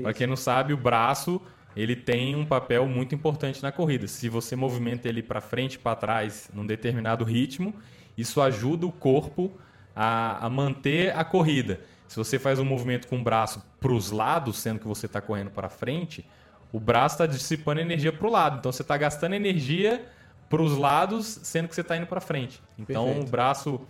Para 0.02 0.14
quem 0.14 0.26
não 0.26 0.37
sabe, 0.37 0.72
o 0.72 0.76
braço 0.76 1.42
ele 1.76 1.94
tem 1.94 2.35
um 2.35 2.44
papel 2.44 2.87
muito 2.87 3.14
importante 3.14 3.62
na 3.62 3.70
corrida. 3.70 4.06
Se 4.09 4.28
você 4.28 4.56
movimenta 4.56 5.09
ele 5.09 5.22
para 5.22 5.40
frente 5.40 5.74
e 5.74 5.78
para 5.78 5.96
trás 5.96 6.50
num 6.52 6.66
determinado 6.66 7.24
ritmo, 7.24 7.74
isso 8.16 8.40
ajuda 8.40 8.87
o 8.87 8.92
corpo 8.92 9.52
a, 9.94 10.46
a 10.46 10.50
manter 10.50 11.16
a 11.16 11.24
corrida. 11.24 11.80
Se 12.09 12.16
você 12.16 12.38
faz 12.38 12.59
um 12.59 12.64
movimento 12.64 13.06
com 13.06 13.18
o 13.18 13.22
braço 13.22 13.64
para 13.78 13.92
os 13.92 14.11
lados, 14.11 14.59
sendo 14.59 14.80
que 14.80 14.87
você 14.87 15.06
está 15.06 15.20
correndo 15.20 15.50
para 15.50 15.68
frente, 15.68 16.26
o 16.72 16.80
braço 16.80 17.14
está 17.14 17.26
dissipando 17.26 17.80
energia 17.80 18.12
para 18.12 18.26
o 18.26 18.30
lado. 18.30 18.59
Então 18.59 18.72
você 18.72 18.83
está 18.83 18.96
gastando 18.96 19.35
energia 19.35 20.04
para 20.48 20.61
os 20.61 20.76
lados, 20.76 21.38
sendo 21.44 21.68
que 21.68 21.74
você 21.74 21.83
está 21.83 21.96
indo 21.96 22.06
para 22.06 22.20
frente. 22.20 22.61
Então 22.76 23.04
Perfeito. 23.04 23.28
o 23.28 23.30
braço 23.30 23.80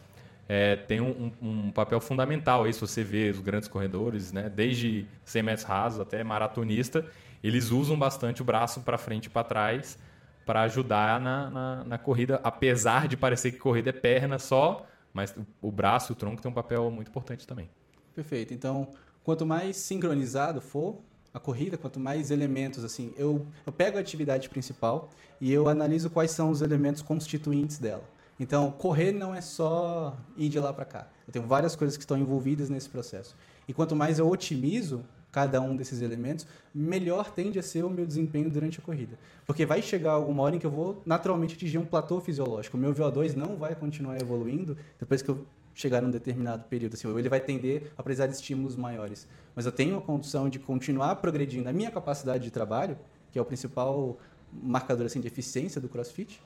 é, 0.53 0.75
tem 0.75 1.01
um, 1.01 1.31
um- 1.41 1.71
papel 1.71 2.01
fundamental. 2.01 2.65
Aí, 2.65 2.73
se 2.73 2.81
você 2.81 3.05
vê 3.05 3.31
os 3.31 3.39
grandes 3.39 3.69
corredores, 3.69 4.33
né, 4.33 4.49
desde 4.49 5.07
100 5.25 5.45
metros 5.45 5.65
rasos 5.65 6.01
até 6.01 6.25
maratonista, 6.25 7.07
eles 7.43 7.71
usam 7.71 7.97
bastante 7.97 8.43
o 8.43 8.45
braço 8.45 8.81
para 8.81 8.99
frente 8.99 9.27
e 9.27 9.31
para 9.31 9.45
trás 9.45 9.97
para 10.45 10.63
ajudar 10.63 11.21
na, 11.21 11.51
na, 11.51 11.85
na 11.85 11.99
corrida, 11.99 12.41
apesar 12.43 13.07
de 13.07 13.17
parecer 13.17 13.53
que 13.53 13.59
corrida 13.59 13.91
é 13.91 13.93
perna 13.93 14.37
só, 14.41 14.85
mas 15.15 15.33
o, 15.63 15.69
o 15.69 15.71
braço 15.71 16.11
e 16.11 16.15
o 16.15 16.17
tronco 16.17 16.43
tem 16.43 16.51
um 16.51 16.55
papel 16.55 16.91
muito 16.91 17.07
importante 17.07 17.47
também. 17.47 17.71
Perfeito. 18.13 18.53
Então, 18.53 18.89
quanto 19.23 19.47
mais 19.47 19.77
sincronizado 19.77 20.61
for 20.61 20.97
a 21.33 21.39
corrida, 21.39 21.79
quanto 21.79 22.01
mais 22.01 22.33
elementos, 22.33 22.83
assim, 22.83 23.13
eu, 23.17 23.47
eu 23.65 23.73
pego 23.73 23.99
a 23.99 24.01
atividade 24.01 24.49
principal 24.49 25.11
e 25.41 25.53
eu 25.53 25.69
analiso 25.69 26.11
quais 26.11 26.33
são 26.33 26.51
os 26.51 26.61
elementos 26.61 27.03
constituintes 27.03 27.79
dela. 27.79 28.03
Então, 28.41 28.71
correr 28.71 29.13
não 29.13 29.35
é 29.35 29.43
só 29.43 30.17
ir 30.35 30.49
de 30.49 30.59
lá 30.59 30.73
para 30.73 30.87
cá. 30.87 31.07
Eu 31.29 31.33
tenho 31.33 31.47
várias 31.47 31.77
coisas 31.77 31.99
que 31.99 32.03
estão 32.03 32.17
envolvidas 32.17 32.71
nesse 32.71 32.89
processo. 32.89 33.37
E 33.69 33.75
quanto 33.75 33.95
mais 33.95 34.19
eu 34.19 34.27
otimizo 34.27 35.05
cada 35.31 35.61
um 35.61 35.77
desses 35.77 36.01
elementos, 36.01 36.47
melhor 36.75 37.31
tende 37.31 37.59
a 37.59 37.63
ser 37.63 37.85
o 37.85 37.91
meu 37.91 38.07
desempenho 38.07 38.51
durante 38.51 38.81
a 38.81 38.83
corrida. 38.83 39.19
Porque 39.47 39.67
vai 39.67 39.83
chegar 39.83 40.13
alguma 40.13 40.43
hora 40.43 40.57
em 40.57 40.59
que 40.59 40.67
eu 40.67 40.71
vou 40.71 41.03
naturalmente 41.05 41.55
atingir 41.55 41.77
um 41.77 41.85
platô 41.85 42.19
fisiológico. 42.19 42.79
O 42.79 42.81
meu 42.81 42.95
VO2 42.95 43.35
não 43.37 43.57
vai 43.57 43.75
continuar 43.75 44.19
evoluindo 44.19 44.77
depois 44.99 45.21
que 45.21 45.29
eu 45.29 45.47
chegar 45.75 46.01
num 46.01 46.11
determinado 46.11 46.65
período. 46.65 46.95
Assim, 46.95 47.09
ele 47.17 47.29
vai 47.29 47.41
tender 47.41 47.93
a 47.97 48.03
precisar 48.03 48.27
de 48.27 48.35
estímulos 48.35 48.75
maiores. 48.75 49.29
Mas 49.55 49.67
eu 49.67 49.73
tenho 49.73 49.99
a 49.99 50.01
condição 50.01 50.49
de 50.49 50.59
continuar 50.59 51.15
progredindo 51.17 51.69
a 51.69 51.73
minha 51.73 51.91
capacidade 51.91 52.43
de 52.43 52.51
trabalho, 52.51 52.99
que 53.31 53.39
é 53.39 53.43
o 53.43 53.45
principal 53.45 54.19
marcador 54.51 55.07
assim, 55.07 55.21
de 55.21 55.29
eficiência 55.29 55.81
do 55.81 55.89
CrossFit, 55.89 56.43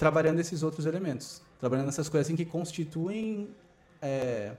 trabalhando 0.00 0.40
esses 0.40 0.62
outros 0.62 0.86
elementos. 0.86 1.42
Trabalhando 1.60 1.88
essas 1.88 2.08
coisas 2.08 2.26
assim, 2.26 2.34
que 2.34 2.46
constituem 2.46 3.50
é, 4.00 4.52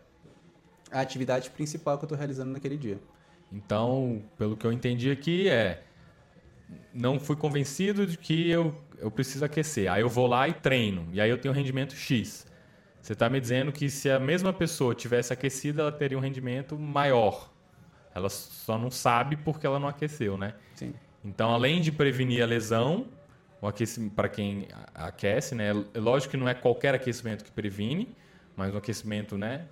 a 0.92 1.02
atividade 1.02 1.50
principal 1.50 1.98
que 1.98 2.04
eu 2.04 2.06
estou 2.06 2.18
realizando 2.18 2.52
naquele 2.52 2.78
dia. 2.78 3.00
Então, 3.52 4.22
pelo 4.38 4.56
que 4.56 4.66
eu 4.66 4.72
entendi 4.72 5.10
aqui, 5.10 5.50
é 5.50 5.84
não 6.94 7.20
fui 7.20 7.36
convencido 7.36 8.06
de 8.06 8.18
que 8.18 8.50
eu, 8.50 8.74
eu 9.00 9.10
preciso 9.10 9.44
aquecer. 9.44 9.92
Aí 9.92 10.02
eu 10.02 10.08
vou 10.08 10.28
lá 10.28 10.48
e 10.48 10.54
treino. 10.54 11.10
E 11.12 11.20
aí 11.20 11.30
eu 11.30 11.38
tenho 11.38 11.54
um 11.54 11.58
rendimento 11.58 11.96
X. 11.96 12.46
Você 13.02 13.14
está 13.14 13.28
me 13.28 13.42
dizendo 13.42 13.72
que 13.72 13.90
se 13.90 14.10
a 14.12 14.20
mesma 14.20 14.54
pessoa 14.54 14.94
tivesse 14.94 15.34
aquecida, 15.34 15.82
ela 15.82 15.92
teria 15.92 16.18
um 16.18 16.22
rendimento 16.22 16.78
maior. 16.78 17.52
Ela 18.14 18.30
só 18.30 18.78
não 18.78 18.92
sabe 18.92 19.36
porque 19.38 19.66
ela 19.66 19.80
não 19.80 19.88
aqueceu, 19.88 20.38
né? 20.38 20.54
Sim. 20.76 20.94
Então, 21.26 21.52
além 21.52 21.82
de 21.82 21.92
prevenir 21.92 22.44
a 22.44 22.46
lesão, 22.46 23.08
o 23.62 23.67
aquecimento 23.67 24.13
para 24.13 24.28
quem 24.28 24.67
aquece, 24.93 25.54
né? 25.56 25.69
É 25.93 26.00
lógico 26.00 26.32
que 26.32 26.38
não 26.38 26.50
é 26.50 26.54
qualquer 26.54 26.95
aquecimento 26.95 27.43
que 27.43 27.52
previne, 27.52 28.10
mas 28.56 28.74
um 28.74 28.78
aquecimento, 28.78 29.38
né? 29.38 29.65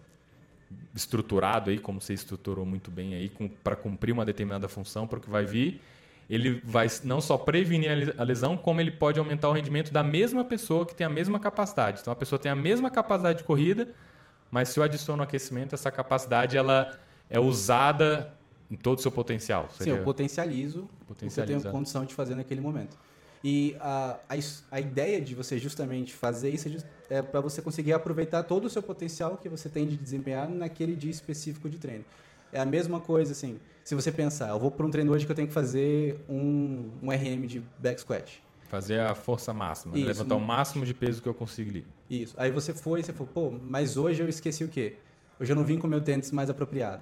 Estruturado 0.96 1.72
aí, 1.72 1.80
como 1.80 2.00
você 2.00 2.14
estruturou 2.14 2.66
muito 2.66 2.92
bem 2.92 3.16
aí, 3.16 3.32
para 3.64 3.76
cumprir 3.76 4.12
uma 4.12 4.24
determinada 4.24 4.68
função 4.68 5.08
para 5.08 5.18
o 5.18 5.22
que 5.22 5.30
vai 5.30 5.46
vir 5.46 5.82
ele 6.30 6.62
vai 6.64 6.88
não 7.04 7.20
só 7.20 7.38
prevenir 7.38 8.14
a 8.16 8.24
lesão, 8.24 8.56
como 8.56 8.80
ele 8.80 8.92
pode 8.92 9.18
aumentar 9.18 9.50
o 9.50 9.52
rendimento 9.52 9.92
da 9.92 10.04
mesma 10.04 10.46
pessoa 10.46 10.86
que 10.86 10.94
tem 10.94 11.06
a 11.06 11.10
mesma 11.10 11.40
capacidade. 11.40 12.02
Então 12.02 12.14
a 12.14 12.16
pessoa 12.16 12.38
tem 12.38 12.52
a 12.52 12.56
mesma 12.56 12.92
capacidade 12.92 13.40
de 13.40 13.44
corrida, 13.44 13.90
mas 14.52 14.70
se 14.70 14.80
eu 14.80 14.84
adiciono 14.84 15.24
aquecimento, 15.24 15.74
essa 15.74 15.90
capacidade 15.90 16.56
ela 16.56 16.96
é 17.30 17.40
usada 17.40 18.32
em 18.70 18.76
todo 18.76 19.00
o 19.00 19.02
seu 19.02 19.12
potencial. 19.12 19.70
Seria... 19.72 19.94
Sim, 19.94 20.00
eu 20.00 20.06
potencializo, 20.06 20.88
potencializo 21.08 21.42
o 21.42 21.62
que 21.62 21.68
eu 21.68 21.72
tenho 21.72 21.74
condição 21.74 22.06
de 22.06 22.14
fazer 22.14 22.36
naquele 22.36 22.62
momento. 22.62 22.96
E 23.44 23.76
a, 23.80 24.20
a, 24.28 24.36
a 24.72 24.80
ideia 24.80 25.22
de 25.22 25.34
você 25.34 25.58
justamente 25.58 26.14
fazer 26.14 26.50
isso 26.50 26.68
é, 27.10 27.18
é 27.18 27.22
para 27.22 27.40
você 27.40 27.62
conseguir 27.62 27.94
aproveitar 27.94 28.44
todo 28.44 28.66
o 28.66 28.70
seu 28.70 28.84
potencial 28.84 29.38
que 29.38 29.48
você 29.48 29.70
tem 29.70 29.88
de 29.88 29.96
desempenhar 29.96 30.50
naquele 30.50 30.96
dia 30.96 31.12
específico 31.12 31.70
de 31.70 31.78
treino. 31.78 32.04
É 32.52 32.60
a 32.60 32.66
mesma 32.66 33.00
coisa, 33.00 33.32
assim, 33.32 33.60
se 33.84 33.96
você 33.96 34.12
pensar, 34.12 34.50
eu 34.50 34.60
vou 34.60 34.72
para 34.72 34.86
um 34.86 34.90
treino 34.90 35.12
hoje 35.12 35.26
que 35.26 35.32
eu 35.32 35.36
tenho 35.36 35.48
que 35.48 35.54
fazer 35.54 36.20
um, 36.28 36.90
um 37.02 37.12
RM 37.12 37.46
de 37.48 37.64
back 37.78 38.02
squat. 38.02 38.44
Fazer 38.68 39.00
a 39.00 39.16
força 39.16 39.54
máxima, 39.54 39.98
né? 39.98 40.06
levantar 40.06 40.36
o 40.36 40.40
máximo 40.40 40.86
de 40.86 40.94
peso 40.94 41.22
que 41.22 41.28
eu 41.28 41.34
conseguir 41.34 41.70
ali. 41.70 41.88
Isso. 42.10 42.36
Aí 42.38 42.52
você 42.52 42.74
foi 42.74 43.00
e 43.00 43.04
você 43.04 43.14
falou, 43.14 43.32
pô, 43.34 43.52
mas 43.52 43.98
hoje 43.98 44.22
eu 44.22 44.30
esqueci 44.30 44.64
o 44.64 44.68
quê? 44.68 44.98
Hoje 45.40 45.52
eu 45.52 45.56
não 45.56 45.64
vim 45.64 45.80
com 45.80 45.88
meu 45.88 46.02
tênis 46.02 46.32
mais 46.32 46.50
apropriado. 46.50 47.02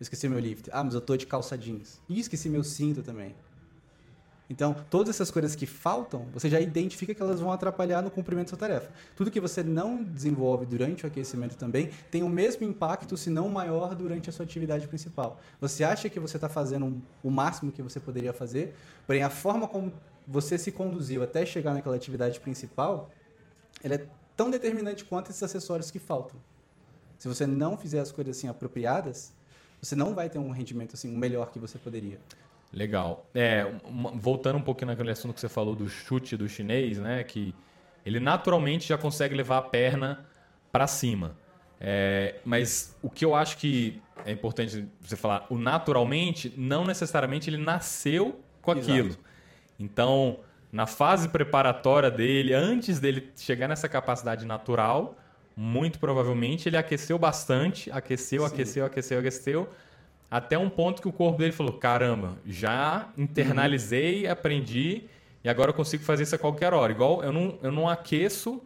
Eu 0.00 0.02
esqueci 0.02 0.28
meu 0.28 0.38
lift. 0.38 0.70
Ah, 0.72 0.82
mas 0.82 0.94
eu 0.94 1.00
tô 1.00 1.16
de 1.16 1.26
calça 1.26 1.58
jeans. 1.58 2.00
E 2.08 2.18
esqueci 2.18 2.48
meu 2.48 2.64
cinto 2.64 3.02
também. 3.02 3.34
Então, 4.52 4.76
todas 4.90 5.08
essas 5.08 5.30
coisas 5.30 5.56
que 5.56 5.64
faltam, 5.64 6.26
você 6.30 6.46
já 6.50 6.60
identifica 6.60 7.14
que 7.14 7.22
elas 7.22 7.40
vão 7.40 7.50
atrapalhar 7.50 8.02
no 8.02 8.10
cumprimento 8.10 8.48
da 8.48 8.50
sua 8.50 8.58
tarefa. 8.58 8.90
Tudo 9.16 9.30
que 9.30 9.40
você 9.40 9.62
não 9.62 10.04
desenvolve 10.04 10.66
durante 10.66 11.04
o 11.04 11.06
aquecimento 11.06 11.56
também 11.56 11.88
tem 12.10 12.22
o 12.22 12.28
mesmo 12.28 12.66
impacto, 12.66 13.16
se 13.16 13.30
não 13.30 13.48
maior, 13.48 13.94
durante 13.94 14.28
a 14.28 14.32
sua 14.32 14.44
atividade 14.44 14.86
principal. 14.86 15.40
Você 15.58 15.82
acha 15.82 16.06
que 16.10 16.20
você 16.20 16.36
está 16.36 16.50
fazendo 16.50 17.02
o 17.24 17.30
máximo 17.30 17.72
que 17.72 17.80
você 17.80 17.98
poderia 17.98 18.34
fazer, 18.34 18.74
porém 19.06 19.22
a 19.22 19.30
forma 19.30 19.66
como 19.66 19.90
você 20.28 20.58
se 20.58 20.70
conduziu 20.70 21.22
até 21.22 21.46
chegar 21.46 21.72
naquela 21.72 21.96
atividade 21.96 22.38
principal, 22.38 23.10
ela 23.82 23.94
é 23.94 24.06
tão 24.36 24.50
determinante 24.50 25.02
quanto 25.02 25.30
esses 25.30 25.42
acessórios 25.42 25.90
que 25.90 25.98
faltam. 25.98 26.38
Se 27.18 27.26
você 27.26 27.46
não 27.46 27.78
fizer 27.78 28.00
as 28.00 28.12
coisas 28.12 28.36
assim 28.36 28.48
apropriadas, 28.48 29.32
você 29.80 29.96
não 29.96 30.14
vai 30.14 30.28
ter 30.28 30.38
um 30.38 30.50
rendimento 30.50 30.92
assim 30.92 31.08
melhor 31.16 31.50
que 31.50 31.58
você 31.58 31.78
poderia. 31.78 32.20
Legal. 32.72 33.26
É, 33.34 33.70
voltando 34.14 34.56
um 34.56 34.62
pouquinho 34.62 34.88
naquele 34.88 35.10
assunto 35.10 35.34
que 35.34 35.40
você 35.40 35.48
falou 35.48 35.74
do 35.74 35.88
chute 35.88 36.36
do 36.36 36.48
chinês, 36.48 36.98
né? 36.98 37.22
Que 37.22 37.54
ele 38.04 38.18
naturalmente 38.18 38.88
já 38.88 38.96
consegue 38.96 39.34
levar 39.34 39.58
a 39.58 39.62
perna 39.62 40.24
para 40.70 40.86
cima. 40.86 41.36
É, 41.78 42.36
mas 42.44 42.96
o 43.02 43.10
que 43.10 43.24
eu 43.24 43.34
acho 43.34 43.58
que 43.58 44.00
é 44.24 44.32
importante 44.32 44.86
você 45.00 45.16
falar, 45.16 45.46
o 45.50 45.58
naturalmente, 45.58 46.52
não 46.56 46.84
necessariamente 46.84 47.50
ele 47.50 47.58
nasceu 47.58 48.40
com 48.62 48.70
aquilo. 48.70 49.08
Exato. 49.08 49.24
Então, 49.78 50.38
na 50.70 50.86
fase 50.86 51.28
preparatória 51.28 52.10
dele, 52.10 52.54
antes 52.54 53.00
dele 53.00 53.30
chegar 53.36 53.68
nessa 53.68 53.88
capacidade 53.88 54.46
natural, 54.46 55.16
muito 55.56 55.98
provavelmente 55.98 56.68
ele 56.68 56.76
aqueceu 56.76 57.18
bastante, 57.18 57.90
aqueceu, 57.90 58.40
Sim. 58.40 58.54
aqueceu, 58.54 58.86
aqueceu, 58.86 59.18
aqueceu 59.18 59.68
até 60.32 60.56
um 60.56 60.70
ponto 60.70 61.02
que 61.02 61.08
o 61.08 61.12
corpo 61.12 61.36
dele 61.36 61.52
falou: 61.52 61.74
caramba, 61.74 62.38
já 62.46 63.10
internalizei, 63.18 64.24
uhum. 64.24 64.32
aprendi 64.32 65.04
e 65.44 65.48
agora 65.48 65.70
eu 65.70 65.74
consigo 65.74 66.02
fazer 66.02 66.22
isso 66.22 66.34
a 66.34 66.38
qualquer 66.38 66.72
hora. 66.72 66.90
Igual 66.90 67.22
eu 67.22 67.30
não, 67.30 67.58
eu 67.62 67.70
não 67.70 67.86
aqueço 67.86 68.62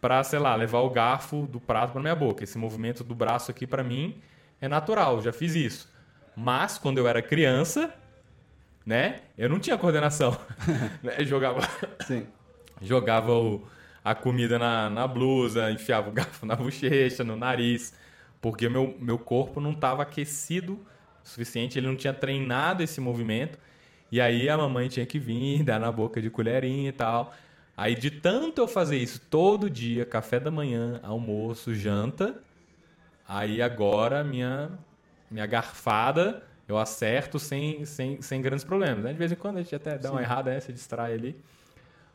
para, 0.00 0.24
sei 0.24 0.40
lá, 0.40 0.56
levar 0.56 0.80
o 0.80 0.90
garfo 0.90 1.46
do 1.46 1.60
prato 1.60 1.92
para 1.92 2.00
minha 2.00 2.16
boca. 2.16 2.42
Esse 2.42 2.58
movimento 2.58 3.04
do 3.04 3.14
braço 3.14 3.52
aqui 3.52 3.68
para 3.68 3.84
mim 3.84 4.20
é 4.60 4.66
natural, 4.66 5.22
já 5.22 5.32
fiz 5.32 5.54
isso. 5.54 5.88
Mas 6.34 6.76
quando 6.76 6.98
eu 6.98 7.06
era 7.06 7.22
criança, 7.22 7.94
né, 8.84 9.20
eu 9.38 9.48
não 9.48 9.60
tinha 9.60 9.78
coordenação. 9.78 10.36
Né, 11.04 11.24
jogava 11.24 11.60
Sim. 12.04 12.26
jogava 12.82 13.32
o, 13.32 13.64
a 14.02 14.12
comida 14.12 14.58
na, 14.58 14.90
na 14.90 15.06
blusa, 15.06 15.70
enfiava 15.70 16.10
o 16.10 16.12
garfo 16.12 16.44
na 16.44 16.56
bochecha, 16.56 17.22
no 17.22 17.36
nariz, 17.36 17.94
porque 18.40 18.68
meu, 18.68 18.96
meu 18.98 19.20
corpo 19.20 19.60
não 19.60 19.70
estava 19.70 20.02
aquecido 20.02 20.84
suficiente, 21.26 21.78
ele 21.78 21.86
não 21.86 21.96
tinha 21.96 22.12
treinado 22.12 22.82
esse 22.82 23.00
movimento. 23.00 23.58
E 24.10 24.20
aí 24.20 24.48
a 24.48 24.56
mamãe 24.56 24.88
tinha 24.88 25.04
que 25.04 25.18
vir, 25.18 25.62
dar 25.64 25.78
na 25.80 25.90
boca 25.90 26.22
de 26.22 26.30
colherinha 26.30 26.88
e 26.88 26.92
tal. 26.92 27.34
Aí 27.76 27.94
de 27.94 28.10
tanto 28.10 28.62
eu 28.62 28.68
fazer 28.68 28.96
isso 28.96 29.20
todo 29.28 29.68
dia, 29.68 30.06
café 30.06 30.40
da 30.40 30.50
manhã, 30.50 30.98
almoço, 31.02 31.74
janta, 31.74 32.40
aí 33.28 33.60
agora 33.60 34.24
minha 34.24 34.70
minha 35.30 35.44
garfada 35.44 36.42
eu 36.68 36.78
acerto 36.78 37.38
sem, 37.38 37.84
sem, 37.84 38.22
sem 38.22 38.40
grandes 38.40 38.64
problemas. 38.64 39.04
Né? 39.04 39.12
De 39.12 39.18
vez 39.18 39.30
em 39.30 39.34
quando 39.34 39.58
a 39.58 39.62
gente 39.62 39.74
até 39.74 39.98
dá 39.98 40.08
Sim. 40.08 40.14
uma 40.14 40.22
errada, 40.22 40.52
né? 40.52 40.60
se 40.60 40.72
distrai 40.72 41.14
ali. 41.14 41.36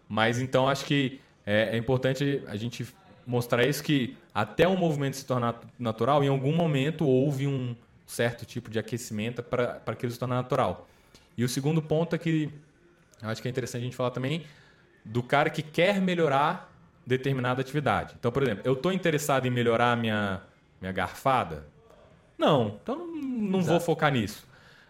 Mas 0.10 0.40
então 0.40 0.68
acho 0.68 0.86
que 0.86 1.22
é, 1.46 1.76
é 1.76 1.78
importante 1.78 2.42
a 2.48 2.56
gente 2.56 2.88
mostrar 3.26 3.66
isso 3.66 3.84
que 3.84 4.18
até 4.34 4.68
o 4.68 4.76
movimento 4.76 5.16
se 5.16 5.26
tornar 5.26 5.60
natural, 5.78 6.24
em 6.24 6.28
algum 6.28 6.56
momento 6.56 7.06
houve 7.06 7.48
um, 7.48 7.76
certo 8.12 8.46
tipo 8.46 8.70
de 8.70 8.78
aquecimento 8.78 9.42
para 9.42 9.82
aquilo 9.86 10.12
se 10.12 10.20
tornar 10.20 10.36
natural. 10.36 10.88
E 11.38 11.46
o 11.46 11.50
segundo 11.50 11.82
ponto 11.82 12.14
é 12.14 12.20
que 12.20 12.52
eu 13.22 13.30
acho 13.30 13.42
que 13.42 13.48
é 13.48 13.52
interessante 13.52 13.82
a 13.82 13.86
gente 13.86 13.96
falar 13.96 14.12
também 14.12 14.44
do 15.06 15.24
cara 15.24 15.50
que 15.50 15.62
quer 15.62 16.02
melhorar 16.02 16.70
determinada 17.08 17.62
atividade. 17.62 18.16
Então, 18.20 18.30
por 18.30 18.44
exemplo, 18.44 18.64
eu 18.66 18.74
estou 18.74 18.92
interessado 18.92 19.46
em 19.46 19.50
melhorar 19.50 19.96
minha, 19.96 20.42
minha 20.82 20.92
garfada? 20.92 21.66
Não, 22.38 22.80
então 22.82 22.98
não, 22.98 23.16
não 23.16 23.62
vou 23.62 23.80
focar 23.80 24.12
nisso. 24.12 24.46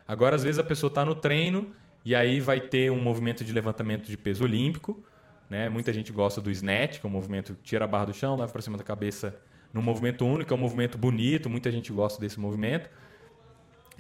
Agora, 0.08 0.36
às 0.36 0.44
vezes, 0.44 0.58
a 0.58 0.64
pessoa 0.64 0.90
está 0.90 1.06
no 1.06 1.14
treino 1.14 1.72
e 2.04 2.16
aí 2.16 2.40
vai 2.40 2.60
ter 2.60 2.92
um 2.92 3.00
movimento 3.00 3.46
de 3.46 3.54
levantamento 3.54 4.08
de 4.08 4.18
peso 4.18 4.44
olímpico. 4.44 5.00
Né? 5.48 5.70
Muita 5.70 5.94
gente 5.94 6.12
gosta 6.12 6.42
do 6.42 6.50
snatch, 6.50 7.00
que 7.00 7.06
é 7.06 7.10
um 7.10 7.14
movimento 7.14 7.54
que 7.54 7.62
tira 7.62 7.86
a 7.86 7.88
barra 7.88 8.06
do 8.06 8.14
chão, 8.14 8.36
leva 8.36 8.52
para 8.52 8.62
cima 8.64 8.80
da 8.80 8.84
cabeça 8.84 9.36
num 9.72 9.82
movimento 9.82 10.26
único, 10.26 10.54
é 10.54 10.58
um 10.58 10.60
movimento 10.60 10.98
bonito, 10.98 11.50
muita 11.50 11.72
gente 11.72 11.94
gosta 11.94 12.20
desse 12.20 12.40
movimento. 12.40 12.90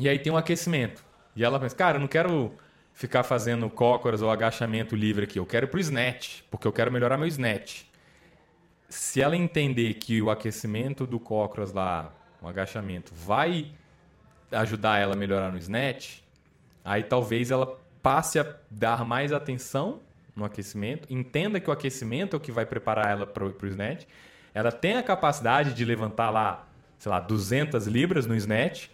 E 0.02 0.10
aí 0.10 0.18
tem 0.18 0.34
um 0.34 0.36
aquecimento. 0.38 1.06
E 1.36 1.44
ela 1.44 1.60
pensa, 1.60 1.76
cara, 1.76 1.98
eu 1.98 2.02
não 2.02 2.08
quero 2.08 2.52
ficar 2.92 3.22
fazendo 3.22 3.70
cócoras 3.70 4.24
ou 4.24 4.32
agachamento 4.32 4.96
livre 4.96 5.26
aqui, 5.26 5.38
eu 5.38 5.46
quero 5.46 5.68
ir 5.68 5.70
pro 5.70 5.80
snatch, 5.80 6.42
porque 6.50 6.68
eu 6.68 6.74
quero 6.74 6.92
melhorar 6.92 7.20
meu 7.20 7.28
snatch. 7.28 7.84
Se 8.90 9.22
ela 9.22 9.38
entender 9.38 9.94
que 9.94 10.20
o 10.20 10.32
aquecimento 10.32 11.06
do 11.06 11.20
cócoras 11.20 11.72
lá, 11.72 12.12
o 12.42 12.48
agachamento, 12.48 13.14
vai 13.14 13.74
ajudar 14.52 14.98
ela 14.98 15.14
a 15.14 15.16
melhorar 15.16 15.52
no 15.52 15.60
snatch, 15.60 16.18
aí 16.84 17.04
talvez 17.04 17.52
ela 17.52 17.80
passe 18.02 18.40
a 18.40 18.56
dar 18.72 19.06
mais 19.06 19.32
atenção 19.32 20.00
no 20.36 20.44
aquecimento, 20.44 21.14
entenda 21.14 21.60
que 21.60 21.70
o 21.70 21.74
aquecimento 21.74 22.36
é 22.36 22.38
o 22.38 22.40
que 22.40 22.52
vai 22.52 22.66
preparar 22.66 23.12
ela 23.12 23.28
para 23.28 23.46
o 23.46 23.68
snatch, 23.68 24.08
ela 24.52 24.72
tem 24.72 24.98
a 24.98 25.04
capacidade 25.04 25.76
de 25.76 25.86
levantar 25.86 26.32
lá, 26.32 26.68
sei 26.98 27.12
lá, 27.12 27.20
200 27.20 27.86
libras 27.86 28.26
no 28.26 28.36
snatch, 28.36 28.90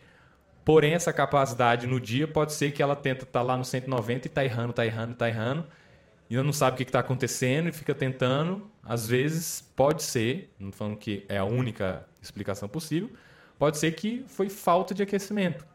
Porém, 0.67 0.93
essa 0.93 1.13
capacidade 1.13 1.87
no 1.87 1.97
dia 1.97 2.27
pode 2.27 2.51
ser 2.51 2.73
que 2.73 2.83
ela 2.83 2.93
tenta 2.93 3.23
estar 3.23 3.39
tá 3.39 3.41
lá 3.41 3.55
no 3.55 3.63
190 3.63 4.27
e 4.27 4.27
está 4.27 4.43
errando, 4.43 4.71
está 4.71 4.85
errando, 4.85 5.13
está 5.13 5.29
errando. 5.29 5.65
E 6.29 6.35
não 6.35 6.51
sabe 6.51 6.73
o 6.73 6.77
que 6.77 6.83
está 6.83 6.99
acontecendo 6.99 7.69
e 7.69 7.71
fica 7.71 7.95
tentando. 7.95 8.69
Às 8.83 9.07
vezes, 9.07 9.63
pode 9.77 10.03
ser, 10.03 10.53
não 10.59 10.73
falando 10.73 10.97
que 10.97 11.23
é 11.29 11.37
a 11.37 11.45
única 11.45 12.05
explicação 12.21 12.67
possível, 12.67 13.09
pode 13.57 13.77
ser 13.77 13.93
que 13.93 14.25
foi 14.27 14.49
falta 14.49 14.93
de 14.93 15.01
aquecimento. 15.01 15.65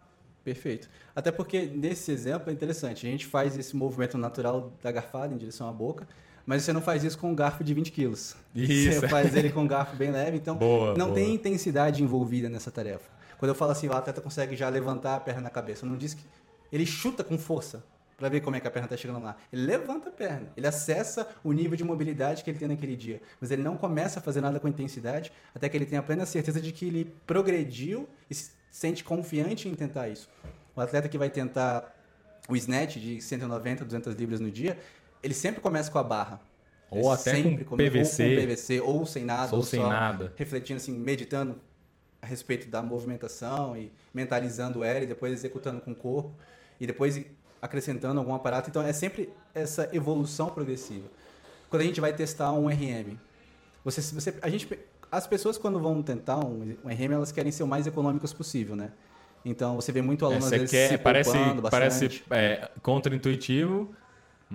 Perfeito. 0.45 0.91
Até 1.17 1.33
porque 1.33 1.63
nesse 1.63 2.13
exemplo 2.13 2.51
é 2.51 2.53
interessante. 2.53 3.07
A 3.07 3.11
gente 3.11 3.25
faz 3.25 3.57
esse 3.57 3.75
movimento 3.75 4.19
natural 4.19 4.75
da 4.83 4.93
garfada 4.93 5.33
em 5.33 5.39
direção 5.39 5.71
à 5.71 5.73
boca, 5.73 6.07
mas 6.45 6.65
você 6.65 6.73
não 6.75 6.83
faz 6.83 7.03
isso 7.03 7.17
com 7.17 7.31
um 7.31 7.35
garfo 7.35 7.65
de 7.65 7.73
20 7.73 7.91
quilos. 7.91 8.37
Isso. 8.55 9.01
Você 9.01 9.09
faz 9.09 9.35
ele 9.35 9.49
com 9.49 9.63
um 9.63 9.67
garfo 9.67 9.97
bem 9.97 10.11
leve, 10.11 10.37
então 10.37 10.55
Boa, 10.55 10.95
não 10.99 11.07
boa. 11.07 11.15
tem 11.15 11.35
intensidade 11.35 12.03
envolvida 12.03 12.51
nessa 12.51 12.71
tarefa. 12.71 13.22
Quando 13.43 13.49
eu 13.49 13.55
falo 13.57 13.73
assim, 13.73 13.89
o 13.89 13.93
atleta 13.93 14.21
consegue 14.21 14.55
já 14.55 14.69
levantar 14.69 15.17
a 15.17 15.21
perna 15.21 15.41
na 15.41 15.51
cabeça, 15.51 15.85
eu 15.85 15.91
não 15.91 15.97
diz 15.97 16.15
que 16.15 16.23
ele 16.71 16.87
chuta 16.87 17.25
com 17.25 17.37
força 17.37 17.83
para 18.17 18.29
ver 18.29 18.41
como 18.41 18.55
é 18.55 18.61
que 18.61 18.69
a 18.69 18.71
perna 18.71 18.87
está 18.87 18.97
chegando 18.97 19.21
lá. 19.21 19.37
Ele 19.53 19.67
levanta 19.67 20.11
a 20.11 20.13
perna, 20.13 20.47
ele 20.57 20.65
acessa 20.65 21.27
o 21.43 21.51
nível 21.51 21.77
de 21.77 21.83
mobilidade 21.83 22.45
que 22.45 22.51
ele 22.51 22.59
tem 22.61 22.69
naquele 22.69 22.95
dia, 22.95 23.21
mas 23.41 23.51
ele 23.51 23.61
não 23.61 23.77
começa 23.77 24.21
a 24.21 24.23
fazer 24.23 24.41
nada 24.41 24.61
com 24.61 24.69
intensidade 24.69 25.33
até 25.53 25.69
que 25.69 25.77
ele 25.77 25.85
tenha 25.87 26.01
plena 26.05 26.25
certeza 26.25 26.61
de 26.61 26.71
que 26.71 26.87
ele 26.87 27.13
progrediu 27.27 28.09
e 28.31 28.35
se 28.37 28.53
sente 28.71 29.03
confiante 29.03 29.69
em 29.69 29.75
tentar 29.75 30.09
isso. 30.09 30.31
O 30.77 30.81
atleta 30.81 31.09
que 31.09 31.19
vai 31.19 31.29
tentar 31.29 31.93
o 32.49 32.55
snatch 32.55 32.99
de 32.99 33.21
190, 33.21 33.85
200 33.85 34.15
libras 34.15 34.39
no 34.39 34.53
dia, 34.53 34.79
ele 35.21 35.35
sempre 35.35 35.61
começa 35.61 35.91
com 35.91 35.99
a 35.99 36.05
barra. 36.05 36.41
Ou 36.89 36.99
Ele 36.99 37.09
até 37.09 37.35
sempre 37.35 37.65
com 37.65 37.71
come- 37.71 37.91
PVC. 37.91 38.23
Ou 38.23 38.29
com 38.37 38.41
PVC, 38.47 38.81
ou 38.81 39.05
sem 39.07 39.25
nada. 39.25 39.57
Ou 39.57 39.63
sem 39.65 39.81
só 39.81 39.89
nada. 39.89 40.33
Refletindo, 40.37 40.77
assim, 40.77 40.93
meditando 40.97 41.57
a 42.23 42.27
respeito 42.27 42.69
da 42.69 42.81
movimentação 42.81 43.77
e 43.77 43.93
mentalizando 44.15 44.85
ela 44.85 45.01
e 45.01 45.07
depois 45.07 45.33
executando 45.33 45.81
com 45.81 45.91
o 45.91 45.95
corpo 45.95 46.33
e 46.81 46.87
depois 46.87 47.21
acrescentando 47.61 48.21
algum 48.21 48.33
aparato. 48.35 48.71
Então 48.71 48.81
é 48.81 48.93
sempre 48.93 49.29
essa 49.55 49.91
evolução 49.93 50.49
progressiva. 50.49 51.09
Quando 51.69 51.83
a 51.83 51.85
gente 51.85 52.01
vai 52.01 52.13
testar 52.13 52.53
um 52.53 52.69
RM, 52.69 53.17
você, 53.85 54.01
você, 54.01 54.35
a 54.41 54.49
gente, 54.49 54.69
as 55.11 55.27
pessoas 55.27 55.59
quando 55.59 55.81
vão 55.81 56.01
tentar 56.03 56.39
um, 56.39 56.77
um 56.85 56.89
RM, 56.89 57.13
elas 57.13 57.33
querem 57.33 57.51
ser 57.51 57.65
o 57.65 57.67
mais 57.67 57.87
econômicas 57.87 58.33
possível, 58.33 58.77
né? 58.77 58.93
Então 59.45 59.75
você 59.75 59.91
vê 59.91 60.01
muito 60.01 60.25
É, 60.25 60.29
aluno 60.29 60.45
às 60.45 60.51
você 60.51 60.59
vezes 60.59 60.71
quer, 60.71 60.89
se 60.91 60.99
parece, 60.99 61.33
poupando 61.33 61.63
parece 61.69 62.09
bastante. 62.09 62.25
é, 62.31 62.71
contra-intuitivo. 62.83 63.93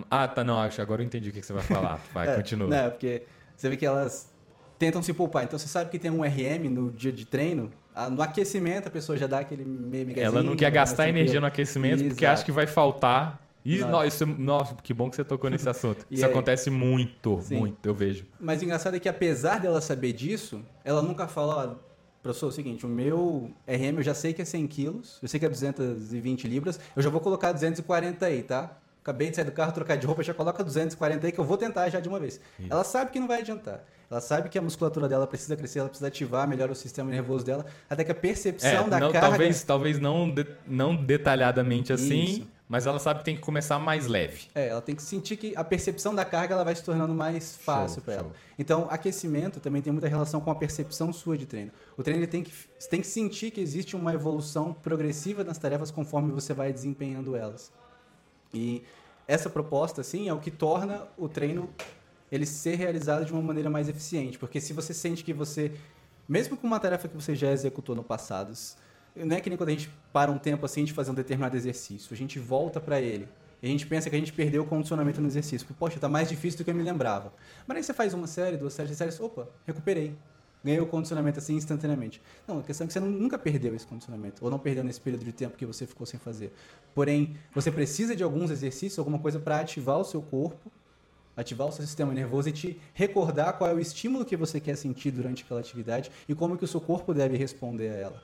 Ah, 0.10 0.28
tá, 0.28 0.44
não, 0.44 0.60
acho. 0.60 0.82
Agora 0.82 1.02
eu 1.02 1.06
entendi 1.06 1.30
o 1.30 1.34
que 1.34 1.42
você 1.42 1.52
vai 1.52 1.64
falar. 1.64 2.00
Vai, 2.14 2.30
É, 2.32 2.36
continua. 2.36 2.70
Né, 2.70 2.90
porque 2.90 3.24
você 3.56 3.70
vê 3.70 3.76
que 3.76 3.86
elas 3.86 4.32
tentam 4.78 5.02
se 5.02 5.14
poupar. 5.14 5.44
Então 5.44 5.58
você 5.58 5.68
sabe 5.68 5.90
que 5.90 6.00
tem 6.00 6.12
um 6.12 6.24
RM 6.24 6.70
no 6.70 6.92
dia 6.92 7.12
de 7.12 7.26
treino, 7.26 7.72
ah, 7.94 8.10
no 8.10 8.22
aquecimento 8.22 8.88
a 8.88 8.92
pessoa 8.92 9.18
já 9.18 9.28
dá 9.28 9.40
aquele 9.40 9.66
meio 9.66 10.08
Ela 10.20 10.44
não 10.44 10.56
quer 10.56 10.72
gastar 10.72 11.10
energia 11.10 11.40
no 11.40 11.48
aquecimento 11.48 12.04
porque 12.04 12.24
Exato. 12.24 12.34
acha 12.34 12.46
que 12.46 12.52
vai 12.52 12.68
faltar. 12.68 13.42
E, 13.66 13.80
nossa, 13.80 14.08
isso, 14.08 14.26
nossa, 14.26 14.76
que 14.82 14.94
bom 14.94 15.10
que 15.10 15.18
você 15.18 15.26
tocou 15.26 15.50
nesse 15.50 15.68
assunto. 15.68 16.06
Isso 16.10 16.24
aí? 16.24 16.32
acontece 16.32 16.70
muito, 16.70 17.42
Sim. 17.42 17.58
muito, 17.58 17.86
eu 17.86 17.94
vejo. 17.94 18.26
Mas 18.40 18.62
o 18.62 18.64
engraçado 18.64 18.96
é 18.96 19.00
que 19.00 19.10
apesar 19.10 19.60
dela 19.60 19.82
saber 19.82 20.14
disso, 20.14 20.64
ela 20.86 21.02
nunca 21.02 21.28
fala, 21.28 21.74
ó, 21.74 21.88
professor, 22.24 22.46
é 22.46 22.50
o 22.50 22.52
seguinte, 22.54 22.86
o 22.86 22.90
meu 22.90 23.52
RM 23.68 23.98
eu 23.98 24.04
já 24.04 24.14
sei 24.14 24.32
que 24.32 24.42
é 24.42 24.46
100 24.46 24.68
quilos, 24.68 25.20
eu 25.22 25.28
sei 25.28 25.38
que 25.38 25.46
é 25.46 25.50
220 25.50 26.48
libras, 26.48 26.80
eu 26.96 27.02
já 27.02 27.10
vou 27.10 27.20
colocar 27.20 27.52
240 27.52 28.26
aí, 28.26 28.42
tá? 28.42 28.78
Acabei 29.08 29.30
de 29.30 29.38
sair 29.38 29.46
do 29.46 29.54
carro, 29.54 29.72
trocar 29.72 29.96
de 29.96 30.06
roupa, 30.06 30.22
já 30.22 30.34
coloca 30.34 30.62
240 30.62 31.26
aí 31.26 31.32
que 31.32 31.40
eu 31.40 31.46
vou 31.46 31.56
tentar 31.56 31.88
já 31.88 32.02
de 32.02 32.10
uma 32.10 32.20
vez. 32.20 32.42
Ela 32.70 32.84
sabe 32.84 33.10
que 33.10 33.18
não 33.22 33.28
vai 33.28 33.40
adiantar. 33.40 33.86
Ela 34.12 34.20
sabe 34.20 34.50
que 34.50 34.58
a 34.60 34.62
musculatura 34.62 35.08
dela 35.08 35.26
precisa 35.26 35.56
crescer, 35.56 35.80
ela 35.80 35.88
precisa 35.88 36.10
ativar 36.10 36.46
melhor 36.46 36.70
o 36.70 36.76
sistema 36.76 37.10
nervoso 37.10 37.46
dela, 37.46 37.66
até 37.90 38.04
que 38.04 38.12
a 38.12 38.16
percepção 38.16 38.86
É, 38.88 38.90
da 38.90 39.00
não, 39.00 39.12
carga... 39.14 39.30
talvez, 39.30 39.64
talvez 39.64 39.98
não, 40.00 40.30
de- 40.30 40.46
não 40.68 40.94
detalhadamente 40.94 41.94
assim, 41.94 42.24
Isso. 42.24 42.48
mas 42.68 42.86
ela 42.86 43.00
sabe 43.00 43.20
que 43.20 43.26
tem 43.26 43.36
que 43.36 43.42
começar 43.42 43.80
mais 43.80 44.08
leve. 44.08 44.48
É, 44.54 44.68
ela 44.68 44.82
tem 44.82 44.94
que 44.94 45.02
sentir 45.04 45.38
que 45.38 45.54
a 45.56 45.64
percepção 45.64 46.14
da 46.14 46.26
carga 46.26 46.54
ela 46.54 46.66
vai 46.66 46.76
se 46.76 46.84
tornando 46.84 47.14
mais 47.14 47.56
fácil 47.56 48.02
para 48.02 48.14
ela. 48.16 48.32
Então, 48.60 48.88
aquecimento 48.90 49.62
também 49.62 49.82
tem 49.82 49.92
muita 49.94 50.08
relação 50.10 50.42
com 50.42 50.52
a 50.52 50.56
percepção 50.56 51.14
sua 51.14 51.38
de 51.38 51.46
treino. 51.46 51.72
O 51.98 52.04
treino 52.04 52.28
tem 52.28 52.44
que 52.44 52.52
tem 52.90 53.00
que 53.00 53.08
sentir 53.08 53.52
que 53.52 53.62
existe 53.62 53.96
uma 53.96 54.14
evolução 54.14 54.74
progressiva 54.74 55.46
nas 55.46 55.58
tarefas 55.58 55.92
conforme 55.92 56.32
você 56.34 56.54
vai 56.54 56.74
desempenhando 56.74 57.36
elas. 57.38 57.72
E 58.54 58.84
essa 59.28 59.50
proposta, 59.50 60.02
assim, 60.02 60.30
é 60.30 60.34
o 60.34 60.40
que 60.40 60.52
torna 60.52 61.08
o 61.18 61.28
treino 61.28 61.70
ele 62.32 62.46
ser 62.46 62.76
realizado 62.76 63.26
de 63.26 63.32
uma 63.32 63.42
maneira 63.42 63.70
mais 63.70 63.88
eficiente, 63.88 64.38
porque 64.38 64.60
se 64.60 64.74
você 64.74 64.94
sente 64.94 65.24
que 65.24 65.34
você, 65.34 65.72
mesmo 66.28 66.58
com 66.58 66.68
uma 66.68 66.80
tarefa 66.80 67.08
que 67.08 67.16
você 67.16 67.36
já 67.36 67.52
executou 67.52 67.96
no 67.96 68.04
passado, 68.04 68.54
não 69.16 69.36
é 69.36 69.42
que 69.42 69.50
nem 69.50 69.58
quando 69.58 69.70
a 69.70 69.72
gente 69.72 69.90
para 70.12 70.30
um 70.32 70.38
tempo 70.38 70.66
assim 70.66 70.84
de 70.84 70.94
fazer 70.94 71.12
um 71.12 71.14
determinado 71.14 71.56
exercício, 71.56 72.14
a 72.14 72.18
gente 72.18 72.38
volta 72.38 72.80
para 72.80 73.00
ele. 73.00 73.28
E 73.62 73.66
a 73.66 73.70
gente 73.70 73.88
pensa 73.88 74.10
que 74.10 74.16
a 74.16 74.20
gente 74.20 74.32
perdeu 74.34 74.64
o 74.64 74.66
condicionamento 74.66 75.20
no 75.20 75.28
exercício. 75.28 75.66
Porque, 75.66 75.80
Poxa, 75.80 76.00
tá 76.00 76.08
mais 76.08 76.30
difícil 76.30 76.60
do 76.60 76.64
que 76.64 76.70
eu 76.70 76.76
me 76.76 76.84
lembrava. 76.84 77.34
Mas 77.66 77.78
aí 77.78 77.84
você 77.84 77.94
faz 77.94 78.14
uma 78.14 78.28
série, 78.28 78.56
duas 78.56 78.74
séries, 78.74 78.96
três 78.96 79.14
séries, 79.16 79.20
opa, 79.20 79.50
recuperei. 79.66 80.16
Ganhei 80.64 80.80
o 80.80 80.88
condicionamento 80.88 81.40
assim 81.40 81.56
instantaneamente. 81.56 82.22
Não, 82.48 82.60
a 82.60 82.64
questão 82.64 82.86
é 82.86 82.88
que 82.88 82.94
você 82.94 83.00
nunca 83.00 83.38
perdeu 83.38 83.76
esse 83.76 83.86
condicionamento. 83.86 84.44
Ou 84.44 84.52
não 84.52 84.60
perdeu 84.60 84.84
nesse 84.84 85.00
período 85.00 85.24
de 85.24 85.32
tempo 85.32 85.56
que 85.56 85.66
você 85.66 85.86
ficou 85.86 86.06
sem 86.06 86.20
fazer. 86.20 86.52
Porém, 86.94 87.38
você 87.54 87.72
precisa 87.72 88.16
de 88.16 88.24
alguns 88.24 88.52
exercícios, 88.52 88.98
alguma 89.00 89.20
coisa 89.20 89.40
para 89.40 89.60
ativar 89.60 89.98
o 90.00 90.04
seu 90.04 90.22
corpo, 90.22 90.72
ativar 91.36 91.68
o 91.68 91.72
seu 91.72 91.86
sistema 91.86 92.14
nervoso 92.14 92.50
e 92.50 92.52
te 92.52 92.82
recordar 92.94 93.54
qual 93.58 93.70
é 93.70 93.74
o 93.74 93.80
estímulo 93.80 94.26
que 94.26 94.36
você 94.36 94.60
quer 94.60 94.76
sentir 94.76 95.12
durante 95.12 95.44
aquela 95.44 95.60
atividade 95.60 96.12
e 96.28 96.34
como 96.34 96.58
que 96.58 96.66
o 96.66 96.68
seu 96.68 96.82
corpo 96.82 97.14
deve 97.14 97.38
responder 97.38 97.90
a 97.90 97.96
ela. 97.96 98.24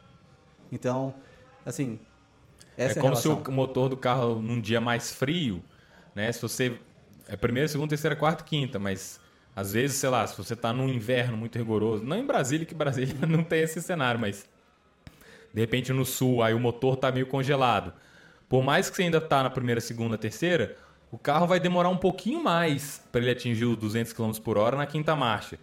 Então, 0.72 1.13
assim, 1.63 2.00
essa 2.76 2.98
é 2.98 3.00
é, 3.00 3.02
como 3.02 3.15
se 3.15 3.28
o 3.28 3.52
motor 3.52 3.89
do 3.89 3.96
carro 3.96 4.41
num 4.41 4.60
dia 4.60 4.82
mais 4.82 5.12
frio, 5.12 5.63
né? 6.15 6.32
Se 6.32 6.41
você 6.41 6.80
é 7.28 7.36
primeira, 7.36 7.67
segunda, 7.67 7.89
terceira, 7.89 8.15
quarta, 8.15 8.43
quinta, 8.43 8.80
mas 8.80 9.19
às 9.55 9.73
vezes, 9.73 9.97
sei 9.97 10.09
lá, 10.09 10.25
se 10.25 10.35
você 10.35 10.53
está 10.53 10.73
num 10.73 10.89
inverno 10.89 11.37
muito 11.37 11.57
rigoroso, 11.57 12.03
não 12.03 12.17
em 12.17 12.25
Brasília, 12.25 12.65
que 12.65 12.73
Brasília 12.73 13.15
não 13.27 13.43
tem 13.43 13.61
esse 13.61 13.81
cenário, 13.81 14.19
mas 14.19 14.47
de 15.53 15.61
repente 15.61 15.93
no 15.93 16.05
sul, 16.05 16.41
aí 16.41 16.53
o 16.53 16.59
motor 16.59 16.95
tá 16.95 17.11
meio 17.11 17.27
congelado. 17.27 17.93
Por 18.49 18.63
mais 18.63 18.89
que 18.89 18.95
você 18.95 19.03
ainda 19.03 19.21
tá 19.21 19.43
na 19.43 19.49
primeira, 19.49 19.79
segunda, 19.79 20.17
terceira, 20.17 20.75
o 21.11 21.17
carro 21.17 21.45
vai 21.45 21.59
demorar 21.59 21.89
um 21.89 21.97
pouquinho 21.97 22.43
mais 22.43 23.01
para 23.11 23.21
ele 23.21 23.29
atingir 23.29 23.65
os 23.65 23.77
200 23.77 24.13
km 24.13 24.31
por 24.43 24.57
hora 24.57 24.75
na 24.75 24.87
quinta 24.87 25.15
marcha. 25.15 25.59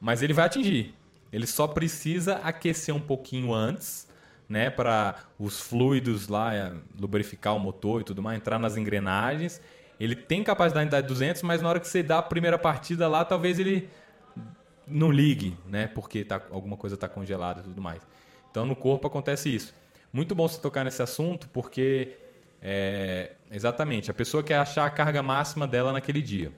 Mas 0.00 0.22
ele 0.22 0.32
vai 0.32 0.46
atingir. 0.46 0.92
Ele 1.32 1.46
só 1.46 1.68
precisa 1.68 2.36
aquecer 2.36 2.94
um 2.94 3.00
pouquinho 3.00 3.54
antes, 3.54 4.08
né, 4.48 4.68
para 4.68 5.14
os 5.38 5.60
fluidos 5.60 6.26
lá, 6.28 6.52
é, 6.52 6.72
lubrificar 6.98 7.54
o 7.54 7.60
motor 7.60 8.00
e 8.00 8.04
tudo 8.04 8.20
mais, 8.20 8.36
entrar 8.36 8.58
nas 8.58 8.76
engrenagens. 8.76 9.60
Ele 10.02 10.16
tem 10.16 10.42
capacidade 10.42 10.86
de 10.86 10.90
dar 10.90 11.00
200, 11.00 11.42
mas 11.42 11.62
na 11.62 11.68
hora 11.68 11.78
que 11.78 11.86
você 11.86 12.02
dá 12.02 12.18
a 12.18 12.22
primeira 12.22 12.58
partida 12.58 13.06
lá, 13.06 13.24
talvez 13.24 13.60
ele 13.60 13.88
não 14.84 15.12
ligue, 15.12 15.56
né, 15.68 15.86
porque 15.86 16.24
tá, 16.24 16.42
alguma 16.50 16.76
coisa 16.76 16.96
está 16.96 17.08
congelada 17.08 17.60
e 17.60 17.62
tudo 17.62 17.80
mais. 17.80 18.02
Então 18.50 18.66
no 18.66 18.74
corpo 18.74 19.06
acontece 19.06 19.54
isso. 19.54 19.72
Muito 20.12 20.34
bom 20.34 20.48
você 20.48 20.60
tocar 20.60 20.82
nesse 20.82 21.00
assunto, 21.00 21.48
porque 21.50 22.16
é, 22.60 23.30
exatamente 23.48 24.10
a 24.10 24.14
pessoa 24.14 24.42
quer 24.42 24.56
achar 24.56 24.86
a 24.86 24.90
carga 24.90 25.22
máxima 25.22 25.68
dela 25.68 25.92
naquele 25.92 26.20
dia. 26.20 26.50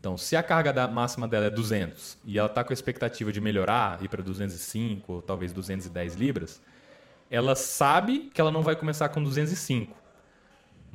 Então, 0.00 0.18
se 0.18 0.34
a 0.34 0.42
carga 0.42 0.72
da 0.72 0.88
máxima 0.88 1.28
dela 1.28 1.46
é 1.46 1.50
200 1.50 2.18
e 2.24 2.36
ela 2.36 2.48
está 2.48 2.64
com 2.64 2.72
a 2.72 2.74
expectativa 2.74 3.32
de 3.32 3.40
melhorar, 3.40 4.02
ir 4.02 4.08
para 4.08 4.22
205 4.24 5.12
ou 5.12 5.22
talvez 5.22 5.52
210 5.52 6.16
libras, 6.16 6.60
ela 7.30 7.54
sabe 7.54 8.28
que 8.34 8.40
ela 8.40 8.50
não 8.50 8.60
vai 8.60 8.74
começar 8.74 9.08
com 9.08 9.22
205. 9.22 10.03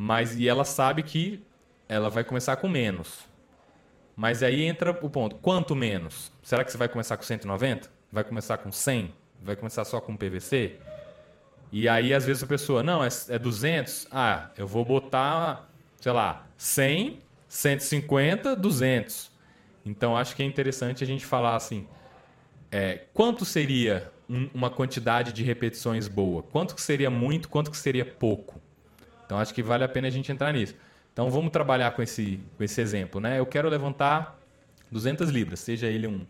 Mas 0.02 0.40
e 0.40 0.48
ela 0.48 0.64
sabe 0.64 1.04
que 1.04 1.44
ela 1.90 2.10
vai 2.10 2.24
começar 2.24 2.56
com 2.56 2.70
menos. 2.70 3.26
Mas 4.16 4.42
aí 4.42 4.64
entra 4.64 4.92
o 4.92 5.10
ponto, 5.10 5.36
quanto 5.36 5.76
menos? 5.76 6.32
Será 6.42 6.64
que 6.64 6.72
você 6.72 6.78
vai 6.78 6.88
começar 6.88 7.18
com 7.18 7.24
190? 7.24 7.92
Vai 8.10 8.24
começar 8.24 8.58
com 8.60 8.72
100? 8.72 9.14
Vai 9.42 9.58
começar 9.58 9.84
só 9.84 10.00
com 10.00 10.16
PVC? 10.16 10.78
E 11.70 11.90
aí 11.90 12.14
às 12.14 12.26
vezes 12.26 12.42
a 12.42 12.48
pessoa, 12.48 12.82
não, 12.82 13.04
é, 13.04 13.10
é 13.28 13.38
200? 13.38 14.08
Ah, 14.10 14.52
eu 14.58 14.66
vou 14.66 14.86
botar, 14.86 15.70
sei 16.00 16.14
lá, 16.14 16.48
100 16.58 17.20
150, 17.50 18.56
200. 18.56 19.30
Então 19.86 20.16
acho 20.16 20.34
que 20.34 20.42
é 20.42 20.46
interessante 20.46 21.04
a 21.04 21.08
gente 21.08 21.26
falar 21.26 21.58
assim: 21.58 21.86
é, 22.72 23.02
quanto 23.14 23.44
seria 23.44 24.10
um- 24.30 24.50
uma 24.54 24.70
quantidade 24.70 25.34
de 25.34 25.44
repetições 25.44 26.08
boa? 26.08 26.42
Quanto 26.42 26.74
que 26.74 26.82
seria 26.82 27.10
muito? 27.10 27.50
Quanto 27.50 27.70
que 27.70 27.78
seria 27.78 28.06
pouco? 28.06 28.62
Então 29.30 29.38
acho 29.38 29.54
que 29.54 29.62
vale 29.62 29.84
a 29.84 29.88
pena 29.88 30.08
a 30.08 30.10
gente 30.10 30.32
entrar 30.32 30.52
nisso. 30.52 30.74
Então 31.14 31.30
vamos 31.30 31.52
trabalhar 31.52 31.92
com 31.92 32.02
esse, 32.02 32.40
com 32.58 32.64
esse 32.64 32.82
exemplo, 32.82 33.22
né? 33.22 33.38
Eu 33.38 33.46
quero 33.46 33.70
levantar 33.70 34.40
200 34.92 35.30
libras, 35.30 35.60
seja 35.60 35.86
ele 35.86 36.08
um, 36.08 36.26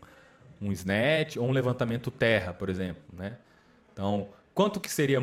um 0.61 0.69
snatch 0.73 1.37
ou 1.37 1.47
um 1.47 1.51
levantamento 1.53 2.11
terra, 2.11 2.53
por 2.53 2.67
exemplo, 2.67 3.01
né? 3.13 3.37
Então, 3.93 4.27
quanto 4.53 4.81
que 4.81 4.91
seria 4.91 5.21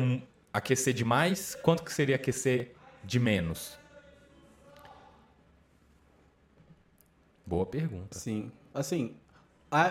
aquecer 0.51 0.91
demais? 0.91 1.53
Quanto 1.61 1.83
que 1.83 1.93
seria 1.93 2.15
aquecer 2.15 2.73
de 3.03 3.19
menos? 3.19 3.77
Boa 7.45 7.67
pergunta. 7.67 8.17
Sim. 8.17 8.51
Assim, 8.73 9.15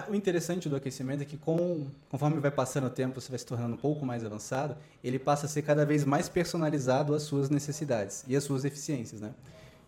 o 0.08 0.14
interessante 0.14 0.68
do 0.68 0.76
aquecimento 0.76 1.22
é 1.22 1.24
que 1.24 1.36
com, 1.36 1.86
conforme 2.08 2.40
vai 2.40 2.50
passando 2.50 2.86
o 2.86 2.90
tempo, 2.90 3.20
você 3.20 3.28
vai 3.28 3.38
se 3.38 3.44
tornando 3.44 3.74
um 3.74 3.78
pouco 3.78 4.06
mais 4.06 4.24
avançado, 4.24 4.76
ele 5.04 5.18
passa 5.18 5.46
a 5.46 5.48
ser 5.48 5.62
cada 5.62 5.84
vez 5.84 6.04
mais 6.04 6.28
personalizado 6.28 7.14
às 7.14 7.22
suas 7.22 7.50
necessidades 7.50 8.24
e 8.26 8.34
às 8.34 8.44
suas 8.44 8.64
eficiências, 8.64 9.20
né? 9.20 9.34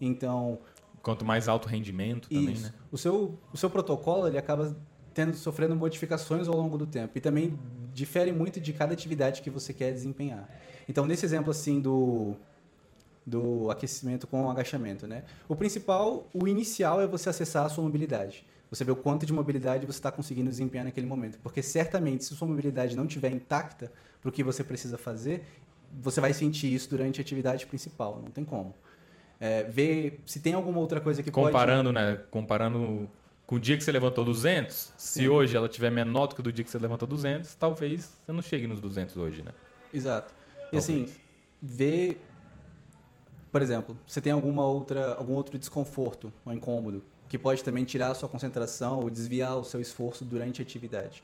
Então, 0.01 0.59
Quanto 1.03 1.25
mais 1.25 1.49
alto 1.49 1.69
rendimento 1.69 2.29
também, 2.29 2.53
isso. 2.53 2.65
né? 2.65 2.73
O 2.93 2.99
seu, 2.99 3.39
o 3.53 3.57
seu 3.57 3.71
protocolo, 3.71 4.27
ele 4.27 4.37
acaba 4.37 4.77
tendo, 5.15 5.35
sofrendo 5.37 5.75
modificações 5.75 6.47
ao 6.49 6.57
longo 6.57 6.77
do 6.77 6.87
tempo. 6.87 7.17
E 7.17 7.21
também 7.21 7.59
difere 7.93 8.31
muito 8.31 8.61
de 8.61 8.73
cada 8.73 8.93
atividade 8.93 9.43
que 9.43 9.51
você 9.51 9.73
quer 9.73 9.93
desempenhar. 9.93 10.49
Então, 10.89 11.07
nesse 11.07 11.25
exemplo 11.25 11.51
assim 11.51 11.81
do, 11.81 12.37
do 13.27 13.71
aquecimento 13.71 14.27
com 14.27 14.51
agachamento, 14.51 15.07
né? 15.07 15.25
O 15.49 15.57
principal, 15.57 16.29
o 16.33 16.47
inicial 16.47 17.01
é 17.01 17.07
você 17.07 17.29
acessar 17.29 17.67
a 17.67 17.69
sua 17.69 17.85
mobilidade. 17.85 18.45
Você 18.71 18.85
vê 18.85 18.93
o 18.93 18.97
quanto 18.97 19.25
de 19.25 19.33
mobilidade 19.33 19.87
você 19.87 19.99
está 19.99 20.13
conseguindo 20.13 20.51
desempenhar 20.51 20.85
naquele 20.85 21.07
momento. 21.07 21.39
Porque 21.39 21.63
certamente, 21.63 22.25
se 22.25 22.35
sua 22.35 22.47
mobilidade 22.47 22.97
não 22.97 23.05
estiver 23.05 23.31
intacta 23.33 23.91
para 24.21 24.29
o 24.29 24.33
que 24.33 24.43
você 24.43 24.63
precisa 24.63 24.99
fazer, 24.99 25.45
você 25.93 26.21
vai 26.21 26.33
sentir 26.35 26.73
isso 26.73 26.91
durante 26.91 27.21
a 27.21 27.23
atividade 27.23 27.67
principal. 27.67 28.21
Não 28.23 28.31
tem 28.31 28.45
como. 28.45 28.75
É, 29.41 29.63
ver 29.63 30.21
se 30.27 30.41
tem 30.41 30.53
alguma 30.53 30.81
outra 30.81 31.01
coisa 31.01 31.23
que 31.23 31.31
Comparando, 31.31 31.93
pode... 31.93 32.05
né? 32.05 32.21
Comparando 32.31 33.09
com 33.47 33.55
o 33.55 33.61
dia 33.61 33.79
que 33.79 33.85
você 33.85 33.91
levantou 33.91 34.25
200, 34.25 34.75
Sim. 34.75 34.93
se 34.97 35.29
hoje 35.29 35.57
ela 35.57 35.69
tiver 35.69 35.91
menor 35.91 36.27
do 36.27 36.35
que 36.35 36.43
do 36.43 36.53
dia 36.53 36.63
que 36.63 36.71
você 36.71 36.79
levantou 36.79 37.09
200, 37.09 37.55
talvez 37.55 38.13
você 38.27 38.33
não 38.33 38.43
chegue 38.43 38.67
nos 38.67 38.81
200 38.81 39.17
hoje, 39.17 39.43
né? 39.43 39.53
Exato. 39.95 40.35
E 40.71 40.77
assim, 40.77 41.09
ver, 41.63 42.21
por 43.51 43.63
exemplo, 43.63 43.97
você 44.07 44.21
tem 44.21 44.33
alguma 44.33 44.67
outra, 44.67 45.15
algum 45.15 45.33
outro 45.33 45.59
desconforto 45.59 46.31
ou 46.45 46.53
incômodo 46.53 47.03
que 47.29 47.39
pode 47.39 47.63
também 47.63 47.85
tirar 47.85 48.11
a 48.11 48.15
sua 48.15 48.29
concentração 48.29 49.01
ou 49.01 49.11
desviar 49.11 49.57
o 49.57 49.65
seu 49.65 49.81
esforço 49.81 50.25
durante 50.25 50.61
a 50.61 50.65
atividade. 50.65 51.23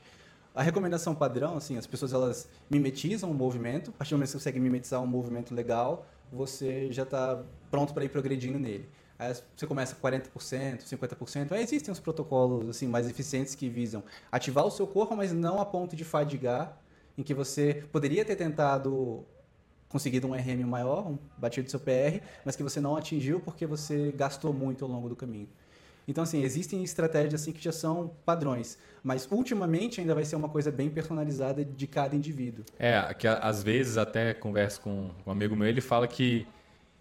A 0.53 0.63
recomendação 0.63 1.13
padrão, 1.13 1.57
assim, 1.57 1.77
as 1.77 1.85
pessoas 1.85 2.13
elas 2.13 2.47
mimetizam 2.69 3.29
o 3.29 3.33
movimento, 3.33 3.89
a 3.89 3.93
partir 3.93 4.11
do 4.11 4.17
momento 4.17 4.27
que 4.27 4.31
você 4.31 4.37
consegue 4.37 4.59
mimetizar 4.59 5.01
um 5.01 5.07
movimento 5.07 5.53
legal, 5.53 6.05
você 6.31 6.91
já 6.91 7.03
está 7.03 7.43
pronto 7.69 7.93
para 7.93 8.05
ir 8.05 8.09
progredindo 8.09 8.57
nele. 8.57 8.87
Aí 9.17 9.33
você 9.55 9.65
começa 9.65 9.95
com 9.95 10.07
40%, 10.07 10.83
50%. 10.83 11.51
Aí 11.51 11.63
existem 11.63 11.91
os 11.91 11.99
protocolos 11.99 12.69
assim 12.69 12.87
mais 12.87 13.07
eficientes 13.07 13.55
que 13.55 13.69
visam 13.69 14.03
ativar 14.31 14.65
o 14.65 14.71
seu 14.71 14.85
corpo, 14.85 15.15
mas 15.15 15.31
não 15.31 15.59
a 15.59 15.65
ponto 15.65 15.95
de 15.95 16.03
fadigar, 16.03 16.77
em 17.17 17.23
que 17.23 17.33
você 17.33 17.85
poderia 17.91 18.25
ter 18.25 18.35
tentado 18.35 19.25
conseguido 19.87 20.27
um 20.27 20.33
RM 20.33 20.65
maior, 20.65 21.07
um 21.07 21.17
batido 21.37 21.65
do 21.65 21.71
seu 21.71 21.79
PR, 21.79 22.21
mas 22.43 22.55
que 22.55 22.63
você 22.63 22.81
não 22.81 22.97
atingiu 22.97 23.39
porque 23.39 23.65
você 23.65 24.11
gastou 24.11 24.51
muito 24.53 24.83
ao 24.83 24.91
longo 24.91 25.07
do 25.07 25.15
caminho. 25.15 25.47
Então, 26.07 26.23
assim, 26.23 26.43
existem 26.43 26.83
estratégias 26.83 27.41
assim 27.41 27.51
que 27.51 27.63
já 27.63 27.71
são 27.71 28.11
padrões, 28.25 28.77
mas 29.03 29.27
ultimamente 29.31 29.99
ainda 29.99 30.13
vai 30.13 30.23
ser 30.23 30.35
uma 30.35 30.49
coisa 30.49 30.71
bem 30.71 30.89
personalizada 30.89 31.65
de 31.65 31.87
cada 31.87 32.15
indivíduo. 32.15 32.63
É, 32.77 33.13
que 33.13 33.27
às 33.27 33.63
vezes 33.63 33.97
até 33.97 34.33
converso 34.33 34.81
com 34.81 35.09
um 35.25 35.31
amigo 35.31 35.55
meu, 35.55 35.67
ele 35.67 35.81
fala 35.81 36.07
que 36.07 36.47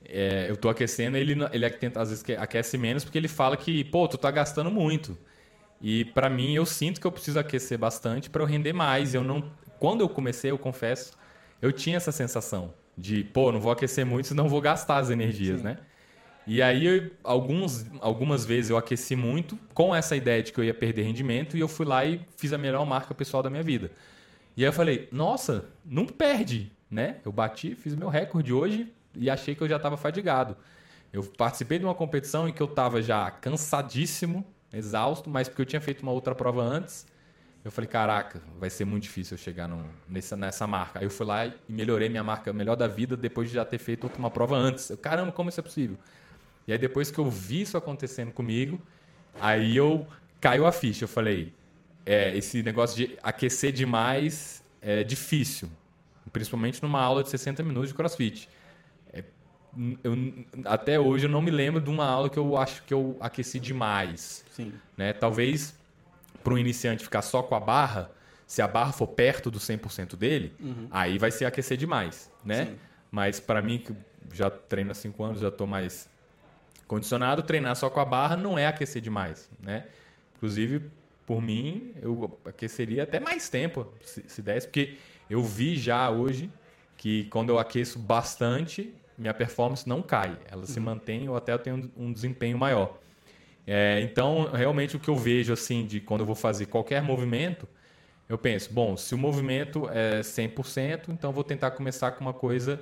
é, 0.06 0.46
eu 0.48 0.56
tô 0.56 0.68
aquecendo, 0.68 1.16
ele 1.16 1.36
ele 1.52 1.70
tenta, 1.70 2.00
às 2.00 2.10
vezes 2.10 2.24
aquece 2.38 2.78
menos 2.78 3.04
porque 3.04 3.18
ele 3.18 3.28
fala 3.28 3.56
que, 3.56 3.84
pô, 3.84 4.08
tu 4.08 4.16
tá 4.16 4.30
gastando 4.30 4.70
muito. 4.70 5.16
E 5.80 6.04
para 6.06 6.30
mim 6.30 6.54
eu 6.54 6.64
sinto 6.64 7.00
que 7.00 7.06
eu 7.06 7.12
preciso 7.12 7.38
aquecer 7.38 7.78
bastante 7.78 8.30
para 8.30 8.42
eu 8.42 8.46
render 8.46 8.72
mais. 8.72 9.14
Eu 9.14 9.22
não, 9.22 9.50
quando 9.78 10.00
eu 10.00 10.08
comecei, 10.08 10.50
eu 10.50 10.58
confesso, 10.58 11.12
eu 11.60 11.72
tinha 11.72 11.98
essa 11.98 12.12
sensação 12.12 12.72
de, 12.96 13.24
pô, 13.24 13.52
não 13.52 13.60
vou 13.60 13.72
aquecer 13.72 14.06
muito, 14.06 14.28
senão 14.28 14.48
vou 14.48 14.60
gastar 14.60 14.98
as 14.98 15.10
energias, 15.10 15.58
Sim. 15.58 15.64
né? 15.64 15.78
E 16.46 16.60
aí, 16.60 17.10
alguns, 17.22 17.86
algumas 18.00 18.44
vezes 18.44 18.70
eu 18.70 18.76
aqueci 18.76 19.16
muito 19.16 19.58
com 19.72 19.94
essa 19.94 20.14
ideia 20.14 20.42
de 20.42 20.52
que 20.52 20.60
eu 20.60 20.64
ia 20.64 20.74
perder 20.74 21.02
rendimento 21.02 21.56
e 21.56 21.60
eu 21.60 21.68
fui 21.68 21.86
lá 21.86 22.04
e 22.04 22.20
fiz 22.36 22.52
a 22.52 22.58
melhor 22.58 22.84
marca 22.84 23.14
pessoal 23.14 23.42
da 23.42 23.48
minha 23.48 23.62
vida. 23.62 23.90
E 24.56 24.62
aí 24.62 24.68
eu 24.68 24.72
falei, 24.72 25.08
nossa, 25.10 25.64
não 25.84 26.06
perde, 26.06 26.70
né? 26.90 27.16
Eu 27.24 27.32
bati, 27.32 27.74
fiz 27.74 27.94
meu 27.94 28.08
recorde 28.08 28.52
hoje 28.52 28.92
e 29.16 29.30
achei 29.30 29.54
que 29.54 29.62
eu 29.62 29.68
já 29.68 29.76
estava 29.76 29.96
fadigado. 29.96 30.56
Eu 31.12 31.22
participei 31.22 31.78
de 31.78 31.84
uma 31.84 31.94
competição 31.94 32.48
em 32.48 32.52
que 32.52 32.60
eu 32.60 32.66
estava 32.66 33.00
já 33.00 33.30
cansadíssimo, 33.30 34.44
exausto, 34.72 35.30
mas 35.30 35.48
porque 35.48 35.62
eu 35.62 35.66
tinha 35.66 35.80
feito 35.80 36.02
uma 36.02 36.12
outra 36.12 36.34
prova 36.34 36.62
antes. 36.62 37.06
Eu 37.64 37.70
falei, 37.70 37.88
caraca, 37.88 38.42
vai 38.58 38.68
ser 38.68 38.84
muito 38.84 39.04
difícil 39.04 39.36
eu 39.36 39.38
chegar 39.38 39.66
no, 39.66 39.86
nessa, 40.06 40.36
nessa 40.36 40.66
marca. 40.66 40.98
Aí 40.98 41.06
eu 41.06 41.10
fui 41.10 41.24
lá 41.24 41.46
e 41.46 41.54
melhorei 41.66 42.10
minha 42.10 42.22
marca 42.22 42.52
melhor 42.52 42.76
da 42.76 42.86
vida 42.86 43.16
depois 43.16 43.48
de 43.48 43.54
já 43.54 43.64
ter 43.64 43.78
feito 43.78 44.10
uma 44.18 44.30
prova 44.30 44.54
antes. 44.54 44.90
Eu, 44.90 44.98
caramba, 44.98 45.32
como 45.32 45.48
isso 45.48 45.60
é 45.60 45.62
possível? 45.62 45.96
E 46.66 46.72
aí 46.72 46.78
depois 46.78 47.10
que 47.10 47.18
eu 47.18 47.30
vi 47.30 47.62
isso 47.62 47.76
acontecendo 47.76 48.32
comigo, 48.32 48.80
aí 49.40 49.76
eu 49.76 50.06
caiu 50.40 50.66
a 50.66 50.72
ficha. 50.72 51.04
Eu 51.04 51.08
falei, 51.08 51.52
é, 52.04 52.36
esse 52.36 52.62
negócio 52.62 52.96
de 52.96 53.18
aquecer 53.22 53.72
demais 53.72 54.62
é 54.80 55.02
difícil, 55.02 55.70
principalmente 56.32 56.82
numa 56.82 57.00
aula 57.00 57.22
de 57.22 57.30
60 57.30 57.62
minutos 57.62 57.88
de 57.90 57.94
CrossFit. 57.94 58.48
É, 59.12 59.24
eu, 60.02 60.44
até 60.64 60.98
hoje 60.98 61.26
eu 61.26 61.30
não 61.30 61.42
me 61.42 61.50
lembro 61.50 61.80
de 61.80 61.90
uma 61.90 62.06
aula 62.06 62.28
que 62.28 62.38
eu 62.38 62.56
acho 62.56 62.82
que 62.84 62.92
eu 62.92 63.16
aqueci 63.20 63.58
demais. 63.58 64.44
Sim. 64.50 64.72
Né? 64.96 65.12
Talvez 65.12 65.74
para 66.42 66.52
um 66.52 66.58
iniciante 66.58 67.02
ficar 67.02 67.22
só 67.22 67.42
com 67.42 67.54
a 67.54 67.60
barra, 67.60 68.10
se 68.46 68.60
a 68.60 68.68
barra 68.68 68.92
for 68.92 69.06
perto 69.06 69.50
do 69.50 69.58
100% 69.58 70.14
dele, 70.14 70.52
uhum. 70.60 70.86
aí 70.90 71.16
vai 71.16 71.30
ser 71.30 71.46
aquecer 71.46 71.78
demais, 71.78 72.30
né? 72.44 72.66
Sim. 72.66 72.78
Mas 73.10 73.40
para 73.40 73.62
mim 73.62 73.78
que 73.78 73.94
já 74.32 74.50
treino 74.50 74.90
há 74.90 74.94
5 74.94 75.24
anos, 75.24 75.40
já 75.40 75.48
estou 75.48 75.66
mais 75.66 76.08
Condicionado, 76.86 77.42
treinar 77.42 77.76
só 77.76 77.88
com 77.88 78.00
a 78.00 78.04
barra 78.04 78.36
não 78.36 78.58
é 78.58 78.66
aquecer 78.66 79.00
demais, 79.00 79.50
né? 79.60 79.86
Inclusive, 80.36 80.82
por 81.26 81.40
mim, 81.40 81.92
eu 82.02 82.38
aqueceria 82.44 83.02
até 83.04 83.18
mais 83.18 83.48
tempo, 83.48 83.86
se, 84.02 84.22
se 84.26 84.42
desse, 84.42 84.66
porque 84.66 84.96
eu 85.28 85.42
vi 85.42 85.76
já 85.76 86.10
hoje 86.10 86.50
que 86.96 87.24
quando 87.24 87.50
eu 87.50 87.58
aqueço 87.58 87.98
bastante, 87.98 88.94
minha 89.16 89.32
performance 89.32 89.88
não 89.88 90.02
cai. 90.02 90.36
Ela 90.50 90.60
uhum. 90.60 90.66
se 90.66 90.80
mantém 90.80 91.28
ou 91.28 91.36
até 91.36 91.52
eu 91.52 91.58
tenho 91.58 91.90
um 91.96 92.12
desempenho 92.12 92.58
maior. 92.58 92.98
É, 93.66 94.00
então, 94.02 94.50
realmente, 94.52 94.96
o 94.96 95.00
que 95.00 95.08
eu 95.08 95.16
vejo 95.16 95.52
assim 95.52 95.86
de 95.86 96.00
quando 96.00 96.20
eu 96.20 96.26
vou 96.26 96.34
fazer 96.34 96.66
qualquer 96.66 97.02
movimento, 97.02 97.66
eu 98.28 98.36
penso, 98.36 98.72
bom, 98.72 98.96
se 98.96 99.14
o 99.14 99.18
movimento 99.18 99.88
é 99.90 100.20
100%, 100.20 101.08
então 101.08 101.32
vou 101.32 101.44
tentar 101.44 101.70
começar 101.72 102.12
com 102.12 102.20
uma 102.20 102.32
coisa 102.32 102.80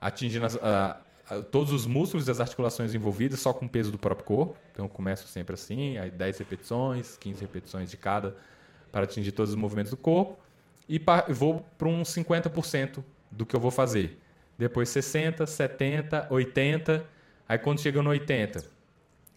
atingindo 0.00 0.46
a, 0.62 1.00
todos 1.50 1.72
os 1.72 1.86
músculos 1.86 2.28
e 2.28 2.30
as 2.30 2.40
articulações 2.40 2.94
envolvidas 2.94 3.40
só 3.40 3.52
com 3.52 3.66
o 3.66 3.68
peso 3.68 3.90
do 3.90 3.98
próprio 3.98 4.24
corpo. 4.26 4.56
Então 4.72 4.84
eu 4.84 4.88
começo 4.88 5.26
sempre 5.28 5.54
assim, 5.54 5.98
aí 5.98 6.10
10 6.10 6.38
repetições, 6.38 7.16
15 7.16 7.40
repetições 7.40 7.90
de 7.90 7.96
cada 7.96 8.36
para 8.90 9.04
atingir 9.04 9.32
todos 9.32 9.50
os 9.50 9.56
movimentos 9.56 9.90
do 9.90 9.96
corpo 9.96 10.38
e 10.88 11.00
vou 11.28 11.64
para 11.76 11.88
uns 11.88 12.08
50% 12.14 13.04
do 13.30 13.44
que 13.44 13.54
eu 13.54 13.60
vou 13.60 13.70
fazer. 13.70 14.18
Depois 14.56 14.88
60, 14.88 15.46
70, 15.46 16.26
80, 16.30 17.04
aí 17.48 17.58
quando 17.58 17.80
chega 17.80 18.02
no 18.02 18.10
80, 18.10 18.64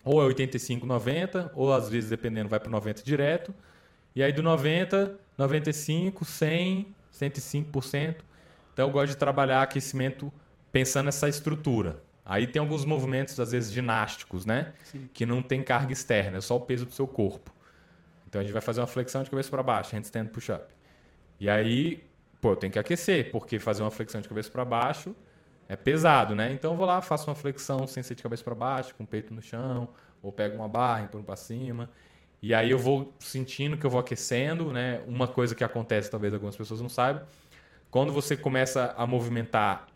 ou 0.04 0.22
é 0.22 0.26
85, 0.26 0.86
90, 0.86 1.52
ou 1.54 1.74
às 1.74 1.90
vezes 1.90 2.10
dependendo 2.10 2.50
vai 2.50 2.60
para 2.60 2.72
90 2.72 3.04
direto. 3.04 3.54
E 4.16 4.24
aí 4.24 4.32
do 4.32 4.42
90, 4.42 5.20
95, 5.38 6.26
100, 6.26 6.96
105%. 7.14 8.16
Então 8.74 8.88
eu 8.88 8.92
gosto 8.92 9.10
de 9.10 9.18
trabalhar 9.18 9.62
aquecimento 9.62 10.32
pensando 10.72 11.06
nessa 11.06 11.28
estrutura. 11.28 12.02
Aí 12.24 12.48
tem 12.48 12.60
alguns 12.60 12.86
movimentos, 12.86 13.40
às 13.40 13.52
vezes, 13.52 13.72
ginásticos, 13.72 14.46
né? 14.46 14.74
Sim. 14.84 15.10
Que 15.14 15.26
não 15.26 15.42
tem 15.42 15.62
carga 15.64 15.92
externa, 15.92 16.38
é 16.38 16.42
só 16.42 16.56
o 16.56 16.62
peso 16.62 16.86
do 16.86 16.94
seu 16.94 17.08
corpo. 17.08 17.52
Então 18.28 18.40
a 18.40 18.44
gente 18.44 18.54
vai 18.54 18.62
fazer 18.62 18.80
uma 18.80 18.88
flexão 18.88 19.24
de 19.24 19.30
cabeça 19.30 19.50
para 19.50 19.62
baixo, 19.62 19.96
handstand 19.96 20.28
push-up. 20.28 20.74
E 21.40 21.50
aí, 21.50 22.04
pô, 22.40 22.52
eu 22.52 22.56
tenho 22.56 22.72
que 22.72 22.80
aquecer, 22.80 23.32
porque 23.32 23.60
fazer 23.60 23.84
uma 23.84 23.92
flexão 23.92 24.22
de 24.22 24.30
cabeça 24.30 24.50
para 24.50 24.64
baixo 24.64 25.14
é 25.68 25.76
pesado, 25.76 26.36
né? 26.36 26.54
Então 26.54 26.72
eu 26.72 26.78
vou 26.78 26.86
lá, 26.86 27.02
faço 27.02 27.30
uma 27.30 27.36
flexão 27.36 27.86
sem 27.88 28.02
ser 28.04 28.16
de 28.16 28.24
cabeça 28.24 28.44
para 28.44 28.56
baixo, 28.56 28.96
com 28.96 29.04
o 29.04 29.08
peito 29.08 29.34
no 29.34 29.42
chão, 29.42 29.90
ou 30.22 30.32
pego 30.32 30.56
uma 30.56 30.70
barra, 30.70 31.02
empurro 31.02 31.24
para 31.24 31.36
cima. 31.36 31.90
E 32.42 32.54
aí 32.54 32.72
eu 32.72 32.78
vou 32.80 33.14
sentindo 33.20 33.78
que 33.78 33.86
eu 33.86 33.90
vou 33.90 34.00
aquecendo, 34.00 34.72
né? 34.72 35.02
Uma 35.08 35.28
coisa 35.28 35.54
que 35.54 35.64
acontece, 35.64 36.10
talvez 36.10 36.34
algumas 36.34 36.56
pessoas 36.56 36.80
não 36.80 36.90
saibam, 36.90 37.24
quando 37.90 38.14
você 38.14 38.38
começa 38.38 38.94
a 38.98 39.06
movimentar 39.06 39.88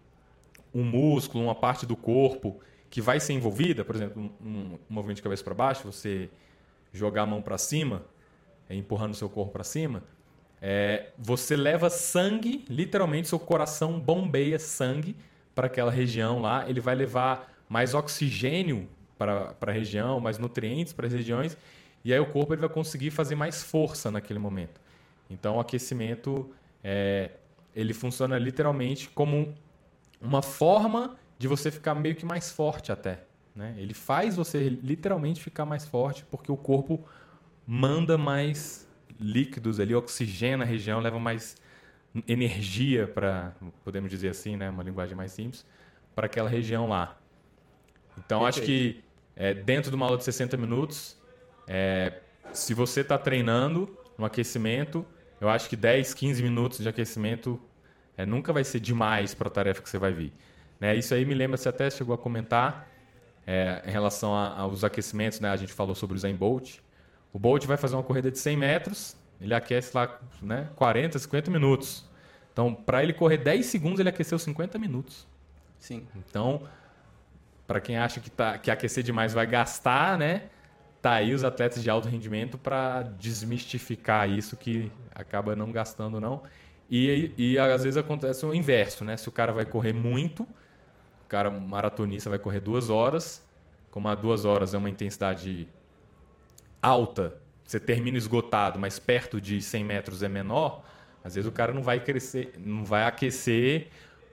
um 0.76 0.84
músculo, 0.84 1.46
uma 1.46 1.56
parte 1.56 1.86
do 1.86 1.96
corpo 1.96 2.60
que 2.90 3.02
vai 3.02 3.20
ser 3.20 3.34
envolvida, 3.34 3.86
por 3.86 3.96
exemplo, 3.96 4.22
um, 4.42 4.50
um 4.50 4.80
movimento 4.90 5.18
de 5.18 5.24
cabeça 5.24 5.44
para 5.44 5.54
baixo, 5.54 5.90
você 5.90 6.30
jogar 6.92 7.24
a 7.24 7.26
mão 7.26 7.42
para 7.42 7.58
cima, 7.58 8.04
é, 8.70 8.76
empurrando 8.76 9.14
o 9.14 9.16
seu 9.16 9.30
corpo 9.30 9.54
para 9.54 9.64
cima, 9.64 10.04
é, 10.62 11.12
você 11.18 11.56
leva 11.56 11.90
sangue, 11.90 12.66
literalmente 12.70 13.28
seu 13.28 13.40
coração 13.40 14.00
bombeia 14.00 14.60
sangue 14.60 15.16
para 15.54 15.68
aquela 15.68 15.92
região 15.92 16.42
lá, 16.42 16.70
ele 16.70 16.82
vai 16.82 16.96
levar 16.96 17.54
mais 17.70 17.94
oxigênio 17.94 18.88
para 19.18 19.56
a 19.60 19.72
região, 19.72 20.20
mais 20.20 20.38
nutrientes 20.38 20.92
para 20.92 21.08
as 21.08 21.14
regiões, 21.14 21.58
e 22.04 22.14
aí 22.14 22.20
o 22.20 22.26
corpo 22.26 22.54
ele 22.54 22.62
vai 22.62 22.70
conseguir 22.70 23.12
fazer 23.12 23.36
mais 23.36 23.64
força 23.64 24.12
naquele 24.12 24.40
momento. 24.40 24.82
Então 25.30 25.56
o 25.56 25.60
aquecimento 25.60 26.52
é, 26.84 27.32
ele 27.76 27.94
funciona 27.94 28.38
literalmente 28.38 29.10
como 29.10 29.54
uma 30.22 30.42
forma 30.42 31.16
de 31.38 31.48
você 31.48 31.70
ficar 31.70 31.96
meio 31.96 32.16
que 32.16 32.26
mais 32.26 32.52
forte 32.52 32.92
até. 32.92 33.24
Né? 33.56 33.76
Ele 33.78 33.94
faz 33.94 34.36
você 34.36 34.70
literalmente 34.70 35.42
ficar 35.42 35.66
mais 35.66 35.86
forte 35.86 36.26
porque 36.30 36.52
o 36.52 36.58
corpo 36.58 37.04
manda 37.66 38.18
mais 38.18 38.88
líquidos 39.20 39.80
ali, 39.80 39.96
oxigena 39.96 40.64
a 40.64 40.68
região, 40.68 41.00
leva 41.00 41.20
mais 41.20 41.56
energia 42.28 43.08
para, 43.08 43.54
podemos 43.84 44.10
dizer 44.10 44.30
assim, 44.30 44.56
né, 44.56 44.70
uma 44.70 44.84
linguagem 44.84 45.16
mais 45.16 45.32
simples, 45.32 45.66
para 46.14 46.28
aquela 46.28 46.50
região 46.50 46.88
lá. 46.88 47.18
Então 48.18 48.42
Perfeito. 48.42 48.64
acho 48.64 48.66
que 48.66 49.04
é, 49.36 49.54
dentro 49.54 49.90
de 49.90 49.96
uma 49.96 50.06
aula 50.06 50.18
de 50.18 50.24
60 50.24 50.56
minutos, 50.58 51.18
é, 51.68 52.22
se 52.54 52.74
você 52.74 53.02
está 53.02 53.18
treinando, 53.18 53.98
no 54.18 54.26
aquecimento, 54.26 55.06
eu 55.40 55.50
acho 55.50 55.70
que 55.70 55.76
10, 55.76 56.14
15 56.14 56.44
minutos 56.44 56.80
de 56.80 56.90
aquecimento 56.90 57.60
é, 58.18 58.26
nunca 58.26 58.54
vai 58.54 58.64
ser 58.64 58.80
demais 58.80 59.34
para 59.34 59.48
a 59.48 59.52
tarefa 59.52 59.82
que 59.82 59.90
você 59.90 59.98
vai 59.98 60.12
vir. 60.12 60.34
Né? 60.80 60.96
Isso 60.96 61.14
aí 61.14 61.26
me 61.26 61.34
lembra, 61.34 61.58
você 61.58 61.70
até 61.70 61.90
chegou 61.90 62.14
a 62.14 62.18
comentar 62.18 62.88
é, 63.46 63.84
em 63.86 63.92
relação 63.92 64.34
aos 64.34 64.84
aquecimentos, 64.84 65.40
né? 65.40 65.50
a 65.50 65.56
gente 65.56 65.74
falou 65.74 65.96
sobre 65.96 66.16
o 66.16 66.20
Zen 66.20 66.36
Bolt. 66.36 66.80
O 67.32 67.40
Bolt 67.40 67.66
vai 67.66 67.78
fazer 67.78 67.96
uma 67.96 68.04
corrida 68.04 68.32
de 68.32 68.40
100 68.40 68.58
metros, 68.58 69.18
ele 69.42 69.54
aquece 69.54 69.96
lá 69.96 70.20
né, 70.42 70.70
40, 70.76 71.20
50 71.20 71.52
minutos. 71.52 72.06
Então, 72.52 72.74
para 72.74 73.04
ele 73.04 73.12
correr 73.12 73.38
10 73.38 73.66
segundos, 73.66 74.00
ele 74.00 74.08
aqueceu 74.08 74.40
50 74.40 74.80
minutos. 74.80 75.28
Sim. 75.78 76.08
Então, 76.16 76.64
para 77.68 77.82
quem 77.82 77.98
acha 77.98 78.20
que, 78.20 78.30
tá, 78.30 78.58
que 78.58 78.72
aquecer 78.72 79.04
demais 79.04 79.34
vai 79.34 79.46
gastar, 79.46 80.18
né? 80.18 80.44
Tá 81.02 81.14
aí 81.14 81.34
os 81.34 81.44
atletas 81.44 81.84
de 81.84 81.90
alto 81.90 82.08
rendimento 82.08 82.58
para 82.58 83.04
desmistificar 83.04 84.30
isso 84.30 84.56
que 84.56 84.92
acaba 85.14 85.56
não 85.56 85.72
gastando 85.72 86.20
não. 86.20 86.44
E, 86.90 87.32
e 87.38 87.58
às 87.58 87.84
vezes 87.84 87.98
acontece 87.98 88.46
o 88.46 88.54
inverso, 88.54 89.04
né? 89.04 89.18
Se 89.18 89.28
o 89.28 89.32
cara 89.32 89.52
vai 89.52 89.66
correr 89.66 89.94
muito, 89.94 90.44
o 90.44 91.28
cara 91.28 91.50
maratonista 91.50 92.30
vai 92.30 92.40
correr 92.40 92.60
duas 92.60 92.90
horas, 92.90 93.44
como 93.90 94.08
a 94.08 94.16
duas 94.16 94.46
horas 94.46 94.74
é 94.74 94.78
uma 94.78 94.90
intensidade 94.90 95.68
alta, 96.82 97.36
você 97.66 97.80
termina 97.80 98.18
esgotado, 98.18 98.78
mas 98.78 99.00
perto 99.00 99.42
de 99.42 99.62
100 99.62 99.84
metros 99.84 100.22
é 100.22 100.30
menor, 100.30 100.84
às 101.24 101.34
vezes 101.34 101.50
o 101.50 101.52
cara 101.52 101.74
não 101.74 101.82
vai 101.82 102.00
crescer, 102.00 102.54
não 102.60 102.86
vai 102.86 103.04
aquecer 103.06 103.88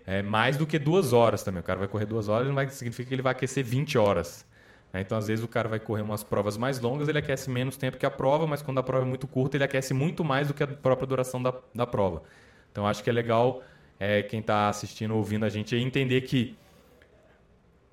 é, 0.07 0.21
mais 0.21 0.59
do 0.59 0.67
que 0.67 0.79
duas 0.79 1.15
horas 1.15 1.43
também. 1.43 1.61
O 1.61 1.65
cara 1.65 1.79
vai 1.79 1.89
correr 1.89 2.05
duas 2.05 2.29
horas, 2.29 2.47
não 2.47 2.55
vai 2.55 2.69
significa 2.69 3.09
que 3.09 3.15
ele 3.15 3.23
vai 3.23 3.33
aquecer 3.33 3.65
20 3.65 3.97
horas. 3.97 4.45
Né? 4.93 5.01
Então, 5.01 5.17
às 5.17 5.27
vezes, 5.27 5.45
o 5.45 5.49
cara 5.49 5.69
vai 5.69 5.81
correr 5.81 6.03
umas 6.03 6.23
provas 6.23 6.57
mais 6.57 6.81
longas, 6.81 7.09
ele 7.09 7.19
aquece 7.19 7.49
menos 7.51 7.77
tempo 7.77 7.97
que 7.97 8.07
a 8.07 8.11
prova, 8.11 8.47
mas 8.47 8.63
quando 8.63 8.79
a 8.79 8.83
prova 8.83 9.05
é 9.05 9.09
muito 9.09 9.27
curta, 9.27 9.57
ele 9.57 9.65
aquece 9.65 9.95
muito 9.95 10.25
mais 10.25 10.49
do 10.49 10.55
que 10.55 10.63
a 10.63 10.67
própria 10.67 11.07
duração 11.07 11.43
da, 11.43 11.55
da 11.75 11.87
prova. 11.87 12.23
Então, 12.71 12.87
acho 12.87 13.03
que 13.03 13.11
é 13.11 13.13
legal 13.13 13.63
é, 13.99 14.23
quem 14.23 14.41
está 14.41 14.69
assistindo, 14.69 15.15
ouvindo 15.15 15.45
a 15.45 15.49
gente, 15.49 15.75
entender 15.77 16.23
que 16.23 16.57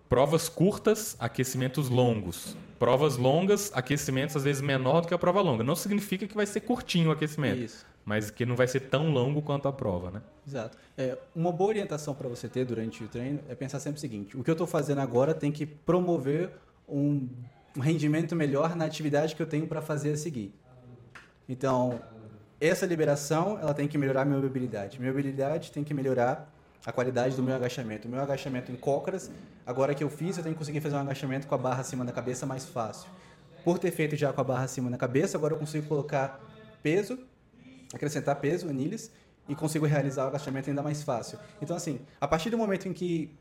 provas 0.07 0.49
curtas, 0.49 1.15
aquecimentos 1.19 1.89
longos. 1.89 2.57
Provas 2.77 3.17
longas, 3.17 3.71
aquecimentos 3.75 4.35
às 4.37 4.43
vezes 4.43 4.61
menor 4.61 5.01
do 5.01 5.07
que 5.07 5.13
a 5.13 5.17
prova 5.17 5.41
longa. 5.41 5.63
Não 5.63 5.75
significa 5.75 6.25
que 6.25 6.35
vai 6.35 6.45
ser 6.45 6.61
curtinho 6.61 7.09
o 7.09 7.11
aquecimento. 7.11 7.61
Isso 7.61 7.85
mas 8.09 8.31
que 8.31 8.43
não 8.43 8.55
vai 8.55 8.67
ser 8.67 8.79
tão 8.79 9.11
longo 9.11 9.39
quanto 9.39 9.67
a 9.67 9.71
prova, 9.71 10.09
né? 10.09 10.23
Exato. 10.47 10.75
É, 10.97 11.15
uma 11.35 11.51
boa 11.51 11.69
orientação 11.69 12.15
para 12.15 12.27
você 12.27 12.49
ter 12.49 12.65
durante 12.65 13.03
o 13.03 13.07
treino 13.07 13.39
é 13.47 13.53
pensar 13.53 13.79
sempre 13.79 13.99
o 13.99 14.01
seguinte: 14.01 14.35
o 14.35 14.43
que 14.43 14.49
eu 14.49 14.53
estou 14.53 14.65
fazendo 14.65 14.97
agora 14.97 15.31
tem 15.31 15.51
que 15.51 15.63
promover 15.63 16.49
um, 16.89 17.29
rendimento 17.79 18.35
melhor 18.35 18.75
na 18.75 18.85
atividade 18.85 19.35
que 19.35 19.41
eu 19.41 19.45
tenho 19.45 19.67
para 19.67 19.81
fazer 19.81 20.11
a 20.11 20.17
seguir. 20.17 20.53
Então, 21.47 22.01
essa 22.59 22.85
liberação 22.85 23.57
ela 23.59 23.73
tem 23.73 23.87
que 23.87 23.97
melhorar 23.97 24.23
a 24.23 24.25
minha 24.25 24.39
mobilidade. 24.39 24.99
Minha 24.99 25.11
mobilidade 25.11 25.71
tem 25.71 25.83
que 25.83 25.93
melhorar 25.93 26.53
a 26.85 26.91
qualidade 26.91 27.35
do 27.35 27.43
meu 27.43 27.55
agachamento. 27.55 28.07
O 28.07 28.11
meu 28.11 28.21
agachamento 28.21 28.71
em 28.71 28.75
cócoras, 28.75 29.31
agora 29.65 29.95
que 29.95 30.03
eu 30.03 30.09
fiz, 30.09 30.37
eu 30.37 30.43
tenho 30.43 30.55
que 30.55 30.59
conseguir 30.59 30.81
fazer 30.81 30.95
um 30.95 30.99
agachamento 30.99 31.47
com 31.47 31.55
a 31.55 31.57
barra 31.57 31.81
acima 31.81 32.03
da 32.03 32.11
cabeça 32.11 32.45
mais 32.45 32.65
fácil. 32.65 33.09
Por 33.63 33.79
ter 33.79 33.91
feito 33.91 34.15
já 34.15 34.33
com 34.33 34.41
a 34.41 34.43
barra 34.43 34.63
acima 34.63 34.89
da 34.89 34.97
cabeça, 34.97 35.37
agora 35.37 35.53
eu 35.53 35.57
consigo 35.57 35.87
colocar 35.87 36.39
peso 36.81 37.17
acrescentar 37.93 38.35
peso, 38.35 38.69
anilhas, 38.69 39.11
e 39.47 39.55
consigo 39.55 39.85
realizar 39.85 40.25
o 40.25 40.27
agachamento 40.27 40.69
ainda 40.69 40.83
mais 40.83 41.01
fácil. 41.01 41.39
Então, 41.61 41.75
assim, 41.75 41.99
a 42.21 42.27
partir 42.27 42.49
do 42.49 42.57
momento 42.57 42.87
em 42.87 42.93
que 42.93 43.35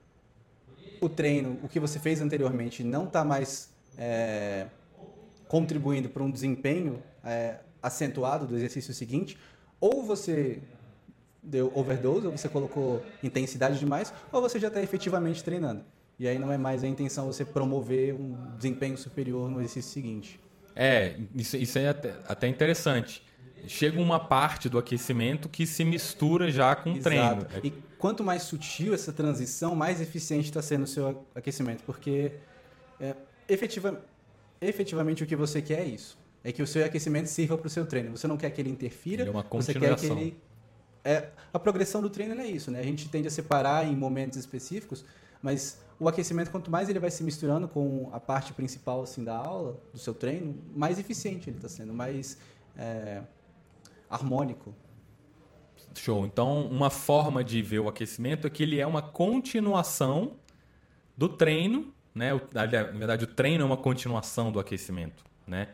o 1.00 1.08
treino, 1.08 1.58
o 1.62 1.68
que 1.68 1.80
você 1.80 1.98
fez 1.98 2.20
anteriormente, 2.20 2.82
não 2.84 3.04
está 3.04 3.24
mais 3.24 3.70
é, 3.96 4.66
contribuindo 5.46 6.08
para 6.08 6.22
um 6.22 6.30
desempenho 6.30 7.02
é, 7.24 7.56
acentuado 7.82 8.46
do 8.46 8.56
exercício 8.56 8.92
seguinte, 8.92 9.38
ou 9.80 10.02
você 10.02 10.60
deu 11.42 11.72
overdose, 11.74 12.26
ou 12.26 12.36
você 12.36 12.48
colocou 12.48 13.02
intensidade 13.22 13.78
demais, 13.78 14.12
ou 14.32 14.40
você 14.40 14.58
já 14.58 14.68
está 14.68 14.82
efetivamente 14.82 15.42
treinando. 15.42 15.84
E 16.18 16.26
aí 16.26 16.38
não 16.38 16.52
é 16.52 16.58
mais 16.58 16.82
a 16.82 16.88
intenção 16.88 17.26
você 17.26 17.44
promover 17.44 18.14
um 18.14 18.56
desempenho 18.56 18.98
superior 18.98 19.50
no 19.50 19.60
exercício 19.60 19.92
seguinte. 19.92 20.40
É, 20.74 21.16
isso, 21.34 21.56
isso 21.56 21.78
é 21.78 21.88
até, 21.88 22.14
até 22.28 22.48
interessante 22.48 23.22
chega 23.66 24.00
uma 24.00 24.20
parte 24.20 24.68
do 24.68 24.78
aquecimento 24.78 25.48
que 25.48 25.66
se 25.66 25.84
mistura 25.84 26.50
já 26.50 26.76
com 26.76 26.92
o 26.92 27.00
treino. 27.00 27.46
E 27.62 27.72
quanto 27.98 28.22
mais 28.24 28.42
sutil 28.42 28.94
essa 28.94 29.12
transição, 29.12 29.74
mais 29.74 30.00
eficiente 30.00 30.46
está 30.46 30.62
sendo 30.62 30.84
o 30.84 30.86
seu 30.86 31.26
aquecimento, 31.34 31.82
porque 31.84 32.32
é, 33.00 33.14
efetiva, 33.48 34.02
efetivamente 34.60 35.22
o 35.22 35.26
que 35.26 35.36
você 35.36 35.60
quer 35.60 35.80
é 35.80 35.84
isso. 35.84 36.16
É 36.44 36.52
que 36.52 36.62
o 36.62 36.66
seu 36.66 36.84
aquecimento 36.84 37.26
sirva 37.26 37.58
para 37.58 37.66
o 37.66 37.70
seu 37.70 37.84
treino. 37.84 38.16
Você 38.16 38.26
não 38.26 38.36
quer 38.36 38.50
que 38.50 38.60
ele 38.60 38.70
interfira, 38.70 39.22
ele 39.22 39.30
é 39.30 39.32
uma 39.32 39.42
você 39.42 39.74
quer 39.74 39.96
que 39.96 40.06
ele 40.06 40.40
é, 41.04 41.30
a 41.52 41.58
progressão 41.58 42.02
do 42.02 42.10
treino 42.10 42.38
é 42.38 42.46
isso, 42.46 42.70
né? 42.70 42.80
A 42.80 42.82
gente 42.82 43.08
tende 43.08 43.28
a 43.28 43.30
separar 43.30 43.86
em 43.86 43.96
momentos 43.96 44.38
específicos, 44.38 45.04
mas 45.42 45.80
o 45.98 46.08
aquecimento, 46.08 46.50
quanto 46.50 46.70
mais 46.70 46.88
ele 46.88 46.98
vai 46.98 47.10
se 47.10 47.22
misturando 47.22 47.66
com 47.66 48.10
a 48.12 48.20
parte 48.20 48.52
principal 48.52 49.02
assim 49.02 49.24
da 49.24 49.36
aula, 49.36 49.80
do 49.92 49.98
seu 49.98 50.12
treino, 50.12 50.54
mais 50.74 50.98
eficiente 50.98 51.48
ele 51.48 51.56
está 51.56 51.68
sendo, 51.68 51.94
mais 51.94 52.36
é, 52.76 53.22
harmônico. 54.10 54.74
Show. 55.98 56.24
Então, 56.24 56.66
uma 56.66 56.90
forma 56.90 57.42
de 57.44 57.60
ver 57.62 57.80
o 57.80 57.88
aquecimento 57.88 58.46
é 58.46 58.50
que 58.50 58.62
ele 58.62 58.80
é 58.80 58.86
uma 58.86 59.02
continuação 59.02 60.36
do 61.16 61.28
treino, 61.28 61.92
né? 62.14 62.30
Na 62.52 62.66
verdade, 62.66 63.24
o 63.24 63.26
treino 63.26 63.62
é 63.62 63.66
uma 63.66 63.76
continuação 63.76 64.50
do 64.52 64.60
aquecimento, 64.60 65.24
né? 65.46 65.68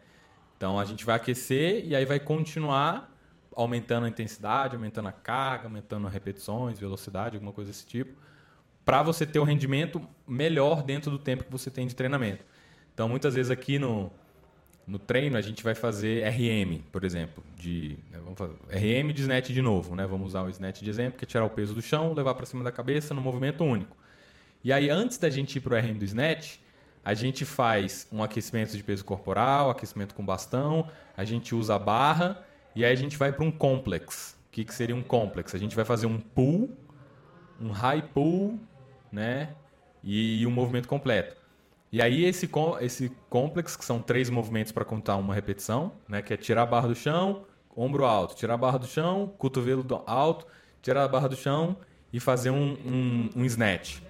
Então, 0.57 0.79
a 0.79 0.85
gente 0.85 1.05
vai 1.05 1.17
aquecer 1.17 1.85
e 1.87 1.95
aí 1.95 2.05
vai 2.05 2.19
continuar 2.19 3.13
aumentando 3.55 4.07
a 4.07 4.09
intensidade, 4.09 4.75
aumentando 4.75 5.09
a 5.09 5.13
carga, 5.13 5.67
aumentando 5.67 6.09
repetições, 6.09 6.79
velocidade, 6.79 7.37
alguma 7.37 7.53
coisa 7.53 7.71
desse 7.71 7.87
tipo, 7.87 8.15
para 8.85 9.03
você 9.03 9.25
ter 9.25 9.39
o 9.39 9.43
um 9.43 9.45
rendimento 9.45 10.01
melhor 10.27 10.83
dentro 10.83 11.11
do 11.11 11.19
tempo 11.19 11.45
que 11.45 11.51
você 11.51 11.71
tem 11.71 11.87
de 11.87 11.95
treinamento. 11.95 12.45
Então, 12.93 13.09
muitas 13.09 13.35
vezes 13.35 13.51
aqui 13.51 13.79
no, 13.79 14.11
no 14.87 14.99
treino 14.99 15.37
a 15.37 15.41
gente 15.41 15.63
vai 15.63 15.75
fazer 15.75 16.29
RM, 16.29 16.83
por 16.93 17.05
exemplo, 17.05 17.43
de 17.57 17.99
né, 18.11 18.19
vamos 18.23 18.39
fazer, 18.39 18.55
RM 18.71 19.13
de 19.13 19.23
snatch 19.23 19.51
de 19.51 19.63
novo, 19.63 19.95
né? 19.95 20.07
Vamos 20.07 20.29
usar 20.29 20.43
o 20.43 20.51
snatch 20.51 20.83
de 20.83 20.91
exemplo, 20.91 21.19
que 21.19 21.25
é 21.25 21.27
tirar 21.27 21.45
o 21.45 21.51
peso 21.51 21.75
do 21.75 21.81
chão, 21.81 22.13
levar 22.13 22.35
para 22.35 22.45
cima 22.47 22.63
da 22.63 22.71
cabeça 22.71 23.15
no 23.15 23.21
movimento 23.21 23.65
único. 23.65 23.97
E 24.63 24.73
aí 24.73 24.91
antes 24.91 25.19
da 25.19 25.31
gente 25.31 25.57
ir 25.57 25.61
para 25.61 25.75
o 25.75 25.79
RM 25.79 25.99
do 25.99 26.05
snatch, 26.05 26.59
a 27.05 27.15
gente 27.15 27.45
faz 27.45 28.07
um 28.11 28.23
aquecimento 28.23 28.77
de 28.77 28.83
peso 28.83 29.05
corporal, 29.05 29.71
aquecimento 29.71 30.15
com 30.15 30.25
bastão, 30.25 30.89
a 31.17 31.25
gente 31.25 31.55
usa 31.55 31.75
a 31.75 31.79
barra 31.79 32.43
e 32.75 32.85
aí 32.85 32.93
a 32.93 32.97
gente 32.97 33.17
vai 33.17 33.33
para 33.33 33.45
um 33.45 33.51
complex. 33.51 34.37
O 34.49 34.53
que, 34.53 34.65
que 34.65 34.75
seria 34.75 34.95
um 34.97 35.03
complex? 35.03 35.55
A 35.55 35.59
gente 35.59 35.77
vai 35.77 35.85
fazer 35.85 36.07
um 36.07 36.19
pull, 36.19 36.71
um 37.61 37.71
high 37.71 38.03
pull, 38.03 38.59
né? 39.11 39.51
E, 40.03 40.43
e 40.43 40.47
um 40.47 40.51
movimento 40.51 40.89
completo. 40.89 41.44
E 41.95 42.03
aí 42.03 42.25
esse, 42.25 42.51
esse 42.81 43.09
complexo, 43.31 43.79
que 43.79 43.85
são 43.85 44.03
três 44.03 44.29
movimentos 44.29 44.73
para 44.73 44.85
contar 44.85 45.15
uma 45.15 45.33
repetição, 45.33 45.93
né? 46.09 46.23
Que 46.23 46.35
é 46.35 46.37
tirar 46.37 46.63
a 46.63 46.67
barra 46.67 46.89
do 46.89 46.95
chão, 46.97 47.45
ombro 47.77 48.05
alto, 48.05 48.35
tirar 48.35 48.55
a 48.55 48.57
barra 48.57 48.79
do 48.79 48.87
chão, 48.89 49.33
cotovelo 49.39 50.03
alto, 50.05 50.45
tirar 50.83 51.05
a 51.05 51.09
barra 51.09 51.29
do 51.29 51.37
chão 51.37 51.77
e 52.13 52.19
fazer 52.19 52.51
um, 52.51 52.73
um, 52.85 53.31
um 53.37 53.45
snatch, 53.45 54.01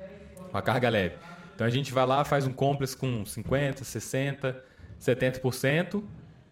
uma 0.50 0.62
carga 0.62 0.88
leve. 0.88 1.16
Então 1.54 1.66
a 1.66 1.68
gente 1.68 1.92
vai 1.92 2.06
lá, 2.06 2.24
faz 2.24 2.46
um 2.46 2.54
complexo 2.54 2.96
com 2.96 3.22
50, 3.22 3.84
60, 3.84 4.64
70%, 4.98 6.02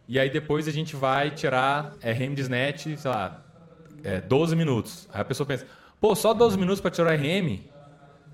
e 0.07 0.19
aí 0.19 0.29
depois 0.29 0.69
a 0.69 0.71
gente 0.71 0.95
vai 0.95 1.31
tirar 1.31 1.95
é, 2.03 2.13
RM 2.13 2.35
de 2.35 2.43
snatch, 2.43 2.95
sei 2.95 3.11
lá, 3.11 3.43
é, 4.05 4.21
12 4.21 4.55
minutos. 4.55 5.09
Aí 5.11 5.23
a 5.23 5.25
pessoa 5.25 5.47
pensa, 5.47 5.67
pô, 5.99 6.15
só 6.15 6.35
12 6.35 6.59
minutos 6.59 6.83
para 6.83 6.91
tirar 6.91 7.15
RM? 7.15 7.61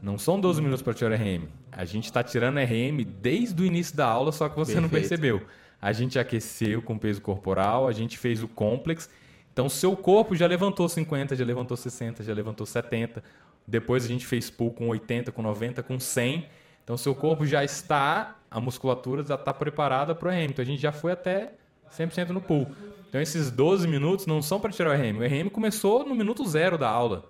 Não 0.03 0.19
são 0.19 0.41
12 0.41 0.61
minutos 0.61 0.83
para 0.83 0.95
tirar 0.95 1.15
RM. 1.15 1.58
A 1.71 1.85
gente 1.85 2.07
está 2.07 2.23
tirando 2.23 2.59
RM 2.59 3.05
desde 3.21 3.63
o 3.63 3.65
início 3.65 3.97
da 3.97 4.07
aula, 4.07 4.33
só 4.33 4.49
que 4.49 4.57
você 4.57 4.73
Perfeito. 4.73 4.83
não 4.83 4.89
percebeu. 4.89 5.43
A 5.81 5.93
gente 5.93 6.19
aqueceu 6.19 6.83
com 6.83 6.99
peso 6.99 7.21
corporal, 7.21 7.87
a 7.87 7.93
gente 7.93 8.19
fez 8.19 8.43
o 8.43 8.49
complex. 8.49 9.09
Então, 9.53 9.69
seu 9.69 9.97
corpo 9.97 10.35
já 10.35 10.47
levantou 10.47 10.89
50, 10.89 11.37
já 11.37 11.45
levantou 11.45 11.77
60, 11.77 12.23
já 12.23 12.33
levantou 12.33 12.67
70. 12.67 13.23
Depois 13.67 14.05
a 14.05 14.09
gente 14.09 14.27
fez 14.27 14.51
pull 14.51 14.73
com 14.73 14.89
80, 14.89 15.31
com 15.31 15.43
90, 15.43 15.83
com 15.83 16.01
100. 16.01 16.47
Então, 16.83 16.97
seu 16.97 17.15
corpo 17.15 17.45
já 17.45 17.63
está, 17.63 18.37
a 18.51 18.61
musculatura 18.61 19.23
já 19.23 19.35
está 19.35 19.53
preparada 19.53 20.15
para 20.15 20.29
o 20.29 20.33
RM. 20.33 20.51
Então, 20.51 20.63
a 20.63 20.67
gente 20.67 20.81
já 20.81 20.91
foi 20.91 21.13
até 21.13 21.53
100% 21.97 22.31
no 22.31 22.41
pull. 22.41 22.67
Então, 23.09 23.21
esses 23.21 23.51
12 23.51 23.87
minutos 23.87 24.27
não 24.27 24.43
são 24.43 24.59
para 24.61 24.73
tirar 24.73 24.91
o 24.91 24.95
RM. 24.95 25.19
O 25.19 25.25
RM 25.25 25.49
começou 25.51 26.05
no 26.05 26.15
minuto 26.15 26.47
zero 26.49 26.77
da 26.77 26.89
aula. 26.89 27.25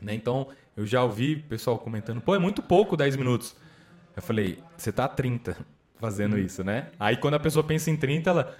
Né? 0.00 0.14
Então, 0.14 0.48
eu 0.76 0.86
já 0.86 1.02
ouvi 1.02 1.36
pessoal 1.36 1.78
comentando, 1.78 2.20
pô, 2.20 2.34
é 2.34 2.38
muito 2.38 2.62
pouco 2.62 2.96
10 2.96 3.16
minutos. 3.16 3.54
Eu 4.16 4.22
falei, 4.22 4.58
você 4.76 4.90
tá 4.92 5.04
a 5.04 5.08
30 5.08 5.56
fazendo 5.98 6.38
isso, 6.38 6.64
né? 6.64 6.88
Aí 6.98 7.16
quando 7.16 7.34
a 7.34 7.40
pessoa 7.40 7.62
pensa 7.62 7.90
em 7.90 7.96
30, 7.96 8.30
ela. 8.30 8.56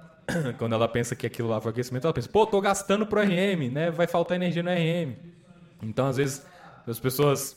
quando 0.58 0.74
ela 0.74 0.88
pensa 0.88 1.14
que 1.14 1.26
aquilo 1.26 1.48
lá 1.48 1.60
foi 1.60 1.70
aquecimento, 1.70 2.06
ela 2.06 2.14
pensa, 2.14 2.28
pô, 2.28 2.46
tô 2.46 2.60
gastando 2.60 3.06
pro 3.06 3.20
RM, 3.20 3.70
né? 3.72 3.90
Vai 3.90 4.06
faltar 4.06 4.36
energia 4.36 4.62
no 4.62 4.70
RM. 4.70 5.14
Então, 5.82 6.06
às 6.06 6.16
vezes, 6.16 6.44
as 6.86 6.98
pessoas. 6.98 7.56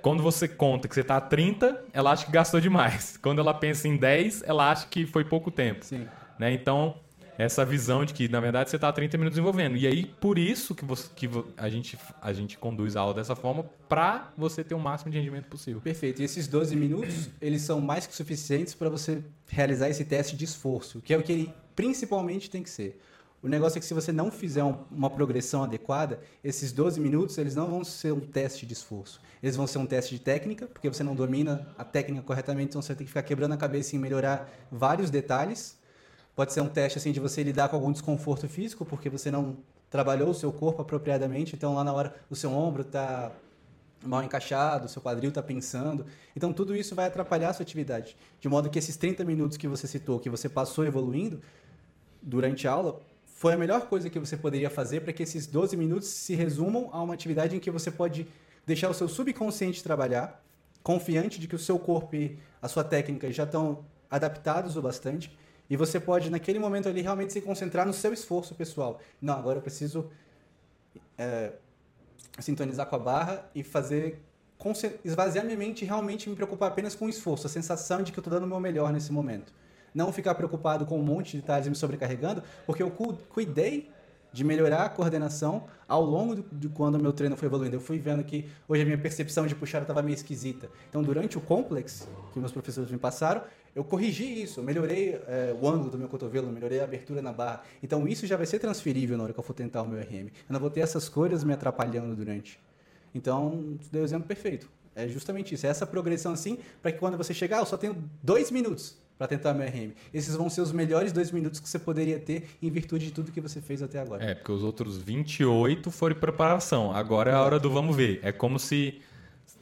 Quando 0.00 0.22
você 0.22 0.48
conta 0.48 0.88
que 0.88 0.94
você 0.94 1.04
tá 1.04 1.16
a 1.16 1.20
30, 1.20 1.84
ela 1.92 2.10
acha 2.10 2.26
que 2.26 2.32
gastou 2.32 2.60
demais. 2.60 3.16
Quando 3.22 3.40
ela 3.40 3.54
pensa 3.54 3.86
em 3.86 3.96
10, 3.96 4.42
ela 4.44 4.70
acha 4.70 4.86
que 4.88 5.06
foi 5.06 5.24
pouco 5.24 5.50
tempo. 5.50 5.84
Sim. 5.84 6.08
Né? 6.38 6.52
Então, 6.52 6.96
essa 7.42 7.64
visão 7.64 8.04
de 8.04 8.14
que, 8.14 8.28
na 8.28 8.40
verdade, 8.40 8.70
você 8.70 8.76
está 8.76 8.92
30 8.92 9.18
minutos 9.18 9.36
desenvolvendo. 9.36 9.76
E 9.76 9.86
aí, 9.86 10.04
por 10.04 10.38
isso 10.38 10.74
que, 10.74 10.84
você, 10.84 11.08
que 11.14 11.28
a, 11.56 11.68
gente, 11.68 11.98
a 12.20 12.32
gente 12.32 12.58
conduz 12.58 12.96
a 12.96 13.00
aula 13.00 13.14
dessa 13.14 13.34
forma, 13.36 13.64
para 13.88 14.32
você 14.36 14.62
ter 14.64 14.74
o 14.74 14.78
máximo 14.78 15.10
de 15.10 15.18
rendimento 15.18 15.46
possível. 15.46 15.80
Perfeito. 15.80 16.22
E 16.22 16.24
esses 16.24 16.46
12 16.46 16.74
minutos, 16.76 17.28
eles 17.40 17.62
são 17.62 17.80
mais 17.80 18.06
que 18.06 18.14
suficientes 18.14 18.74
para 18.74 18.88
você 18.88 19.22
realizar 19.48 19.88
esse 19.88 20.04
teste 20.04 20.36
de 20.36 20.44
esforço, 20.44 21.00
que 21.00 21.12
é 21.12 21.18
o 21.18 21.22
que 21.22 21.32
ele 21.32 21.54
principalmente 21.74 22.50
tem 22.50 22.62
que 22.62 22.70
ser. 22.70 23.00
O 23.42 23.48
negócio 23.48 23.76
é 23.76 23.80
que 23.80 23.86
se 23.86 23.92
você 23.92 24.12
não 24.12 24.30
fizer 24.30 24.62
uma 24.62 25.10
progressão 25.10 25.64
adequada, 25.64 26.20
esses 26.44 26.70
12 26.70 27.00
minutos 27.00 27.36
eles 27.38 27.56
não 27.56 27.68
vão 27.68 27.84
ser 27.84 28.12
um 28.12 28.20
teste 28.20 28.64
de 28.64 28.72
esforço. 28.72 29.20
Eles 29.42 29.56
vão 29.56 29.66
ser 29.66 29.78
um 29.78 29.86
teste 29.86 30.14
de 30.14 30.20
técnica, 30.20 30.68
porque 30.68 30.88
você 30.88 31.02
não 31.02 31.16
domina 31.16 31.66
a 31.76 31.84
técnica 31.84 32.22
corretamente, 32.22 32.68
então 32.68 32.80
você 32.80 32.94
tem 32.94 33.04
que 33.04 33.10
ficar 33.10 33.24
quebrando 33.24 33.52
a 33.52 33.56
cabeça 33.56 33.96
em 33.96 33.98
melhorar 33.98 34.48
vários 34.70 35.10
detalhes. 35.10 35.76
Pode 36.34 36.52
ser 36.52 36.60
um 36.60 36.68
teste 36.68 36.98
assim 36.98 37.12
de 37.12 37.20
você 37.20 37.42
lidar 37.42 37.68
com 37.68 37.76
algum 37.76 37.92
desconforto 37.92 38.48
físico, 38.48 38.84
porque 38.84 39.10
você 39.10 39.30
não 39.30 39.56
trabalhou 39.90 40.30
o 40.30 40.34
seu 40.34 40.50
corpo 40.52 40.80
apropriadamente, 40.80 41.54
então 41.54 41.74
lá 41.74 41.84
na 41.84 41.92
hora 41.92 42.14
o 42.30 42.34
seu 42.34 42.50
ombro 42.50 42.82
está 42.82 43.30
mal 44.02 44.22
encaixado, 44.22 44.86
o 44.86 44.88
seu 44.88 45.02
quadril 45.02 45.28
está 45.28 45.42
pensando. 45.42 46.06
Então 46.34 46.52
tudo 46.52 46.74
isso 46.74 46.94
vai 46.94 47.06
atrapalhar 47.06 47.50
a 47.50 47.52
sua 47.52 47.62
atividade. 47.62 48.16
De 48.40 48.48
modo 48.48 48.70
que 48.70 48.78
esses 48.78 48.96
30 48.96 49.24
minutos 49.24 49.56
que 49.56 49.68
você 49.68 49.86
citou, 49.86 50.18
que 50.18 50.30
você 50.30 50.48
passou 50.48 50.84
evoluindo 50.84 51.40
durante 52.22 52.66
a 52.66 52.72
aula, 52.72 53.00
foi 53.26 53.52
a 53.52 53.56
melhor 53.56 53.88
coisa 53.88 54.08
que 54.08 54.18
você 54.18 54.36
poderia 54.36 54.70
fazer 54.70 55.00
para 55.00 55.12
que 55.12 55.22
esses 55.22 55.46
12 55.46 55.76
minutos 55.76 56.08
se 56.08 56.34
resumam 56.34 56.88
a 56.92 57.02
uma 57.02 57.12
atividade 57.12 57.56
em 57.56 57.60
que 57.60 57.70
você 57.70 57.90
pode 57.90 58.26
deixar 58.64 58.88
o 58.88 58.94
seu 58.94 59.08
subconsciente 59.08 59.82
trabalhar, 59.82 60.42
confiante 60.82 61.40
de 61.40 61.48
que 61.48 61.56
o 61.56 61.58
seu 61.58 61.78
corpo 61.78 62.14
e 62.14 62.38
a 62.60 62.68
sua 62.68 62.84
técnica 62.84 63.30
já 63.32 63.44
estão 63.44 63.84
adaptados 64.10 64.76
o 64.76 64.82
bastante, 64.82 65.36
e 65.72 65.76
você 65.76 65.98
pode, 65.98 66.28
naquele 66.28 66.58
momento 66.58 66.86
ali, 66.86 67.00
realmente 67.00 67.32
se 67.32 67.40
concentrar 67.40 67.86
no 67.86 67.94
seu 67.94 68.12
esforço 68.12 68.54
pessoal. 68.54 69.00
Não, 69.22 69.38
agora 69.38 69.56
eu 69.56 69.62
preciso 69.62 70.10
é, 71.16 71.52
sintonizar 72.38 72.84
com 72.84 72.96
a 72.96 72.98
barra 72.98 73.50
e 73.54 73.62
fazer 73.62 74.20
esvaziar 75.02 75.46
minha 75.46 75.56
mente 75.56 75.80
e 75.82 75.88
realmente 75.88 76.28
me 76.28 76.36
preocupar 76.36 76.68
apenas 76.68 76.94
com 76.94 77.06
o 77.06 77.08
esforço, 77.08 77.46
a 77.46 77.50
sensação 77.50 78.02
de 78.02 78.12
que 78.12 78.18
eu 78.18 78.20
estou 78.20 78.34
dando 78.34 78.44
o 78.44 78.46
meu 78.46 78.60
melhor 78.60 78.92
nesse 78.92 79.10
momento 79.10 79.50
não 79.94 80.12
ficar 80.12 80.34
preocupado 80.34 80.86
com 80.86 80.98
um 80.98 81.02
monte 81.02 81.32
de 81.32 81.40
detalhes 81.40 81.68
me 81.68 81.74
sobrecarregando, 81.74 82.42
porque 82.66 82.82
eu 82.82 82.90
cuidei 83.28 83.90
de 84.32 84.42
melhorar 84.44 84.84
a 84.84 84.88
coordenação 84.88 85.64
ao 85.86 86.02
longo 86.02 86.42
de 86.52 86.68
quando 86.68 86.94
o 86.94 86.98
meu 86.98 87.12
treino 87.12 87.36
foi 87.36 87.46
evoluindo. 87.46 87.76
Eu 87.76 87.80
fui 87.80 87.98
vendo 87.98 88.24
que 88.24 88.48
hoje 88.66 88.82
a 88.82 88.84
minha 88.84 88.98
percepção 88.98 89.46
de 89.46 89.54
puxar 89.54 89.82
estava 89.82 90.02
meio 90.02 90.14
esquisita. 90.14 90.70
Então, 90.88 91.02
durante 91.02 91.36
o 91.36 91.40
complex 91.40 92.08
que 92.32 92.38
meus 92.38 92.52
professores 92.52 92.90
me 92.90 92.98
passaram, 92.98 93.42
eu 93.74 93.84
corrigi 93.84 94.42
isso, 94.42 94.60
eu 94.60 94.64
melhorei 94.64 95.20
é, 95.26 95.54
o 95.58 95.68
ângulo 95.68 95.90
do 95.90 95.98
meu 95.98 96.08
cotovelo, 96.08 96.50
melhorei 96.50 96.80
a 96.80 96.84
abertura 96.84 97.20
na 97.20 97.32
barra. 97.32 97.62
Então, 97.82 98.08
isso 98.08 98.26
já 98.26 98.36
vai 98.36 98.46
ser 98.46 98.58
transferível 98.58 99.16
na 99.16 99.24
hora 99.24 99.32
que 99.32 99.38
eu 99.38 99.44
for 99.44 99.54
tentar 99.54 99.82
o 99.82 99.88
meu 99.88 100.00
RM. 100.00 100.28
Eu 100.28 100.52
não 100.52 100.60
vou 100.60 100.70
ter 100.70 100.80
essas 100.80 101.08
coisas 101.08 101.44
me 101.44 101.52
atrapalhando 101.52 102.14
durante. 102.14 102.58
Então, 103.14 103.76
deu 103.90 104.02
o 104.02 104.04
exemplo 104.04 104.26
perfeito. 104.26 104.70
É 104.94 105.08
justamente 105.08 105.54
isso, 105.54 105.66
é 105.66 105.70
essa 105.70 105.86
progressão 105.86 106.32
assim, 106.32 106.58
para 106.82 106.92
que 106.92 106.98
quando 106.98 107.16
você 107.16 107.32
chegar, 107.32 107.58
eu 107.58 107.66
só 107.66 107.78
tenho 107.78 107.96
dois 108.22 108.50
minutos 108.50 109.01
para 109.18 109.28
tentar 109.28 109.54
meu 109.54 109.66
RM. 109.66 109.92
Esses 110.12 110.34
vão 110.34 110.50
ser 110.50 110.60
os 110.60 110.72
melhores 110.72 111.12
dois 111.12 111.30
minutos 111.30 111.60
que 111.60 111.68
você 111.68 111.78
poderia 111.78 112.18
ter 112.18 112.48
em 112.60 112.70
virtude 112.70 113.06
de 113.06 113.12
tudo 113.12 113.30
que 113.30 113.40
você 113.40 113.60
fez 113.60 113.82
até 113.82 114.00
agora. 114.00 114.24
É, 114.24 114.34
porque 114.34 114.52
os 114.52 114.62
outros 114.62 114.98
28 114.98 115.90
foram 115.90 116.16
preparação. 116.16 116.94
Agora 116.94 117.30
é 117.30 117.34
a 117.34 117.40
hora 117.40 117.58
do 117.58 117.70
vamos 117.70 117.94
ver. 117.96 118.20
É 118.22 118.32
como 118.32 118.58
se 118.58 119.00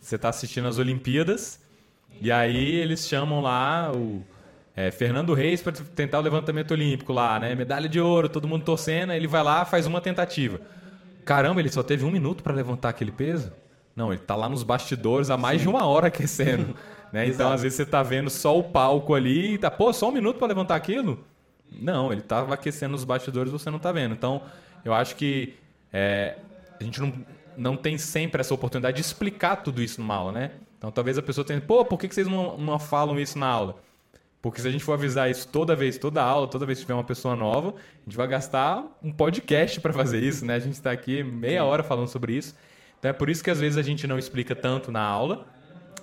você 0.01 0.17
está 0.17 0.29
assistindo 0.29 0.67
as 0.67 0.79
Olimpíadas 0.79 1.61
e 2.21 2.31
aí 2.31 2.77
eles 2.77 3.07
chamam 3.07 3.41
lá 3.41 3.93
o 3.95 4.23
é, 4.77 4.91
Fernando 4.91 5.35
Reis 5.35 5.63
para 5.63 5.73
tentar 5.73 6.19
o 6.19 6.23
levantamento 6.23 6.73
olímpico 6.73 7.13
lá, 7.13 7.39
né? 7.39 7.55
Medalha 7.55 7.89
de 7.89 8.01
ouro, 8.01 8.29
todo 8.29 8.49
mundo 8.49 8.65
torcendo. 8.65 9.13
Ele 9.13 9.27
vai 9.27 9.43
lá, 9.43 9.65
faz 9.65 9.87
uma 9.87 10.01
tentativa. 10.01 10.61
Caramba, 11.25 11.61
ele 11.61 11.71
só 11.71 11.83
teve 11.83 12.05
um 12.05 12.11
minuto 12.11 12.43
para 12.43 12.55
levantar 12.55 12.89
aquele 12.91 13.13
peso? 13.13 13.53
Não, 14.01 14.11
ele 14.11 14.23
está 14.23 14.35
lá 14.35 14.49
nos 14.49 14.63
bastidores 14.63 15.29
há 15.29 15.37
mais 15.37 15.59
Sim. 15.59 15.65
de 15.65 15.69
uma 15.69 15.85
hora 15.85 16.07
aquecendo. 16.07 16.75
Né? 17.13 17.27
Então, 17.27 17.53
às 17.53 17.61
vezes, 17.61 17.77
você 17.77 17.83
está 17.83 18.05
vendo 18.05 18.31
só 18.31 18.57
o 18.57 18.63
palco 18.63 19.15
ali 19.15 19.55
e 19.55 19.59
tá, 19.59 19.69
pô, 19.69 19.93
só 19.93 20.09
um 20.09 20.13
minuto 20.13 20.39
para 20.39 20.47
levantar 20.47 20.77
aquilo? 20.77 21.19
Não, 21.69 22.13
ele 22.13 22.21
estava 22.21 22.55
aquecendo 22.55 22.95
os 22.95 23.03
bastidores 23.03 23.51
você 23.51 23.69
não 23.69 23.79
está 23.79 23.91
vendo. 23.91 24.15
Então, 24.15 24.41
eu 24.85 24.95
acho 24.95 25.17
que 25.17 25.55
é, 25.93 26.37
a 26.81 26.85
gente 26.85 27.01
não, 27.01 27.13
não 27.57 27.77
tem 27.77 27.99
sempre 27.99 28.41
essa 28.41 28.55
oportunidade 28.55 28.95
de 28.95 29.03
explicar 29.03 29.57
tudo 29.57 29.83
isso 29.83 30.01
numa 30.01 30.15
aula, 30.15 30.31
né? 30.31 30.51
Então, 30.79 30.93
talvez 30.93 31.19
a 31.19 31.23
pessoa 31.23 31.45
tenha, 31.45 31.61
pô, 31.61 31.85
por 31.85 31.99
que, 31.99 32.07
que 32.07 32.15
vocês 32.15 32.29
não, 32.29 32.57
não 32.57 32.79
falam 32.79 33.19
isso 33.19 33.37
na 33.37 33.49
aula? 33.49 33.75
Porque 34.41 34.61
se 34.61 34.69
a 34.69 34.71
gente 34.71 34.85
for 34.85 34.93
avisar 34.93 35.29
isso 35.29 35.49
toda 35.49 35.75
vez, 35.75 35.99
toda 35.99 36.23
aula, 36.23 36.47
toda 36.47 36.65
vez 36.65 36.79
que 36.79 36.85
tiver 36.85 36.95
uma 36.95 37.05
pessoa 37.05 37.35
nova, 37.35 37.71
a 37.71 38.05
gente 38.07 38.17
vai 38.17 38.29
gastar 38.29 38.83
um 39.03 39.13
podcast 39.13 39.81
para 39.81 39.93
fazer 39.93 40.23
isso, 40.23 40.47
né? 40.47 40.55
A 40.55 40.61
gente 40.61 40.75
está 40.75 40.93
aqui 40.93 41.23
meia 41.23 41.65
hora 41.65 41.83
falando 41.83 42.07
sobre 42.07 42.35
isso. 42.35 42.55
Então 43.01 43.11
é 43.11 43.15
por 43.15 43.29
isso 43.29 43.43
que 43.43 43.51
às 43.51 43.59
vezes 43.59 43.77
a 43.77 43.83
gente 43.83 44.07
não 44.07 44.19
explica 44.19 44.55
tanto 44.55 44.93
na 44.93 45.03
aula, 45.03 45.47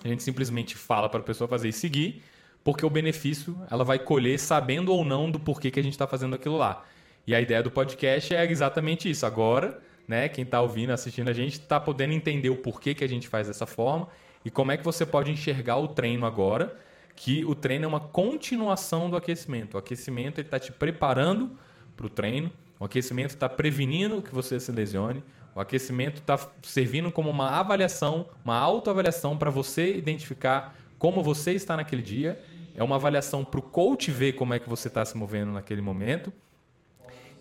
a 0.03 0.07
gente 0.07 0.23
simplesmente 0.23 0.75
fala 0.75 1.07
para 1.07 1.19
a 1.19 1.23
pessoa 1.23 1.47
fazer 1.47 1.69
e 1.69 1.73
seguir, 1.73 2.23
porque 2.63 2.85
o 2.85 2.89
benefício 2.89 3.57
ela 3.71 3.83
vai 3.85 3.99
colher 3.99 4.37
sabendo 4.37 4.91
ou 4.91 5.05
não 5.05 5.31
do 5.31 5.39
porquê 5.39 5.71
que 5.71 5.79
a 5.79 5.83
gente 5.83 5.93
está 5.93 6.07
fazendo 6.07 6.35
aquilo 6.35 6.57
lá. 6.57 6.83
E 7.25 7.35
a 7.35 7.39
ideia 7.39 7.61
do 7.61 7.69
podcast 7.69 8.35
é 8.35 8.49
exatamente 8.51 9.09
isso. 9.09 9.25
Agora, 9.25 9.79
né, 10.07 10.27
quem 10.27 10.43
está 10.43 10.59
ouvindo, 10.59 10.91
assistindo 10.91 11.29
a 11.29 11.33
gente, 11.33 11.53
está 11.53 11.79
podendo 11.79 12.13
entender 12.13 12.49
o 12.49 12.57
porquê 12.57 12.95
que 12.95 13.03
a 13.03 13.07
gente 13.07 13.27
faz 13.27 13.47
dessa 13.47 13.65
forma 13.65 14.07
e 14.43 14.49
como 14.49 14.71
é 14.71 14.77
que 14.77 14.83
você 14.83 15.05
pode 15.05 15.29
enxergar 15.29 15.77
o 15.77 15.89
treino 15.89 16.25
agora, 16.25 16.75
que 17.15 17.43
o 17.45 17.53
treino 17.53 17.85
é 17.85 17.87
uma 17.87 17.99
continuação 17.99 19.09
do 19.09 19.17
aquecimento. 19.17 19.75
O 19.75 19.77
aquecimento 19.77 20.41
está 20.41 20.57
te 20.57 20.71
preparando 20.71 21.51
para 21.95 22.05
o 22.05 22.09
treino, 22.09 22.51
o 22.79 22.85
aquecimento 22.85 23.31
está 23.31 23.49
prevenindo 23.49 24.21
que 24.21 24.33
você 24.33 24.59
se 24.59 24.71
lesione, 24.71 25.23
o 25.57 25.59
aquecimento 25.59 26.17
está 26.17 26.37
servindo 26.61 27.11
como 27.11 27.31
uma 27.31 27.49
avaliação, 27.49 28.27
uma 28.45 28.55
autoavaliação 28.55 29.35
para 29.35 29.49
você 29.49 29.97
identificar 29.97 30.75
como 30.99 31.23
você 31.23 31.53
está 31.53 31.75
naquele 31.75 32.03
dia. 32.03 32.39
É 32.75 32.83
uma 32.83 32.95
avaliação 32.95 33.43
para 33.43 33.59
o 33.59 33.63
coach 33.63 34.11
ver 34.11 34.33
como 34.33 34.53
é 34.53 34.59
que 34.59 34.69
você 34.69 34.87
está 34.87 35.03
se 35.03 35.17
movendo 35.17 35.51
naquele 35.51 35.81
momento. 35.81 36.31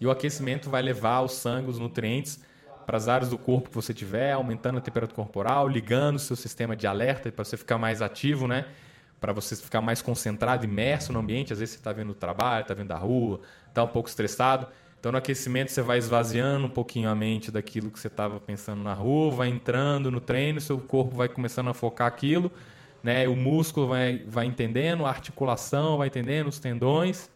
E 0.01 0.07
o 0.07 0.11
aquecimento 0.11 0.71
vai 0.71 0.81
levar 0.81 1.21
o 1.21 1.29
sangue, 1.29 1.69
os 1.69 1.79
nutrientes 1.79 2.43
para 2.87 2.97
as 2.97 3.07
áreas 3.07 3.29
do 3.29 3.37
corpo 3.37 3.69
que 3.69 3.75
você 3.75 3.93
tiver, 3.93 4.33
aumentando 4.33 4.79
a 4.79 4.81
temperatura 4.81 5.15
corporal, 5.15 5.69
ligando 5.69 6.17
o 6.17 6.19
seu 6.19 6.37
sistema 6.37 6.75
de 6.75 6.87
alerta 6.87 7.31
para 7.31 7.45
você 7.45 7.59
ficar 7.59 7.77
mais 7.77 8.01
ativo, 8.01 8.49
né? 8.49 8.65
Para 9.21 9.35
você 9.35 9.55
ficar 9.55 9.83
mais 9.83 10.01
concentrado, 10.01 10.65
imerso 10.65 11.13
no 11.13 11.19
ambiente. 11.19 11.53
Às 11.53 11.59
vezes 11.59 11.75
você 11.75 11.81
está 11.81 11.93
vendo 11.93 12.13
o 12.13 12.15
trabalho, 12.15 12.63
está 12.63 12.73
vendo 12.73 12.93
a 12.93 12.97
rua, 12.97 13.43
está 13.69 13.85
um 13.85 13.89
pouco 13.89 14.09
estressado. 14.09 14.69
Então, 14.99 15.13
no 15.13 15.19
aquecimento, 15.19 15.71
você 15.71 15.83
vai 15.83 15.99
esvaziando 15.99 16.67
um 16.67 16.71
pouquinho 16.71 17.09
a 17.09 17.15
mente 17.15 17.51
daquilo 17.51 17.91
que 17.91 17.99
você 17.99 18.09
estava 18.09 18.41
pensando 18.41 18.83
na 18.83 18.95
rua, 18.95 19.31
vai 19.31 19.49
entrando 19.49 20.11
no 20.11 20.21
treino, 20.21 20.61
seu 20.61 20.79
corpo 20.79 21.15
vai 21.15 21.29
começando 21.29 21.69
a 21.69 21.75
focar 21.75 22.07
aquilo, 22.07 22.51
né? 23.03 23.29
o 23.29 23.37
músculo 23.37 23.89
vai, 23.89 24.25
vai 24.27 24.47
entendendo, 24.47 25.07
a 25.07 25.09
articulação 25.09 25.99
vai 25.99 26.09
entendendo, 26.09 26.49
os 26.49 26.59
tendões, 26.59 27.31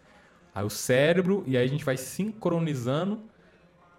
aí 0.55 0.65
o 0.65 0.71
cérebro, 0.71 1.45
e 1.47 1.57
aí 1.57 1.65
a 1.65 1.69
gente 1.69 1.85
vai 1.85 1.97
sincronizando 1.97 3.21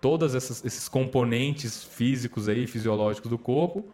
todos 0.01 0.33
esses 0.33 0.89
componentes 0.89 1.83
físicos 1.83 2.49
aí, 2.49 2.65
fisiológicos 2.65 3.29
do 3.29 3.37
corpo, 3.37 3.93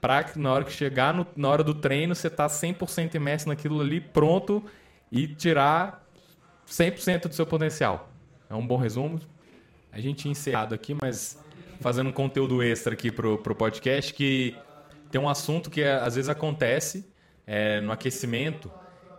para 0.00 0.24
que 0.24 0.38
na 0.38 0.52
hora 0.52 0.64
que 0.64 0.72
chegar 0.72 1.14
no, 1.14 1.26
na 1.36 1.48
hora 1.48 1.62
do 1.62 1.72
treino, 1.72 2.14
você 2.14 2.26
está 2.26 2.48
100% 2.48 3.14
imerso 3.14 3.48
naquilo 3.48 3.80
ali, 3.80 4.00
pronto, 4.00 4.62
e 5.10 5.26
tirar 5.28 6.04
100% 6.68 7.28
do 7.28 7.34
seu 7.34 7.46
potencial. 7.46 8.10
É 8.48 8.54
um 8.54 8.66
bom 8.66 8.76
resumo. 8.76 9.20
A 9.92 10.00
gente 10.00 10.22
tinha 10.22 10.32
encerrado 10.32 10.74
aqui, 10.74 10.94
mas 10.94 11.38
fazendo 11.80 12.10
um 12.10 12.12
conteúdo 12.12 12.62
extra 12.62 12.92
aqui 12.92 13.10
pro, 13.10 13.38
pro 13.38 13.54
podcast, 13.54 14.12
que 14.12 14.56
tem 15.10 15.20
um 15.20 15.28
assunto 15.28 15.70
que 15.70 15.82
às 15.82 16.14
vezes 16.14 16.28
acontece 16.28 17.06
é, 17.46 17.80
no 17.80 17.92
aquecimento, 17.92 18.70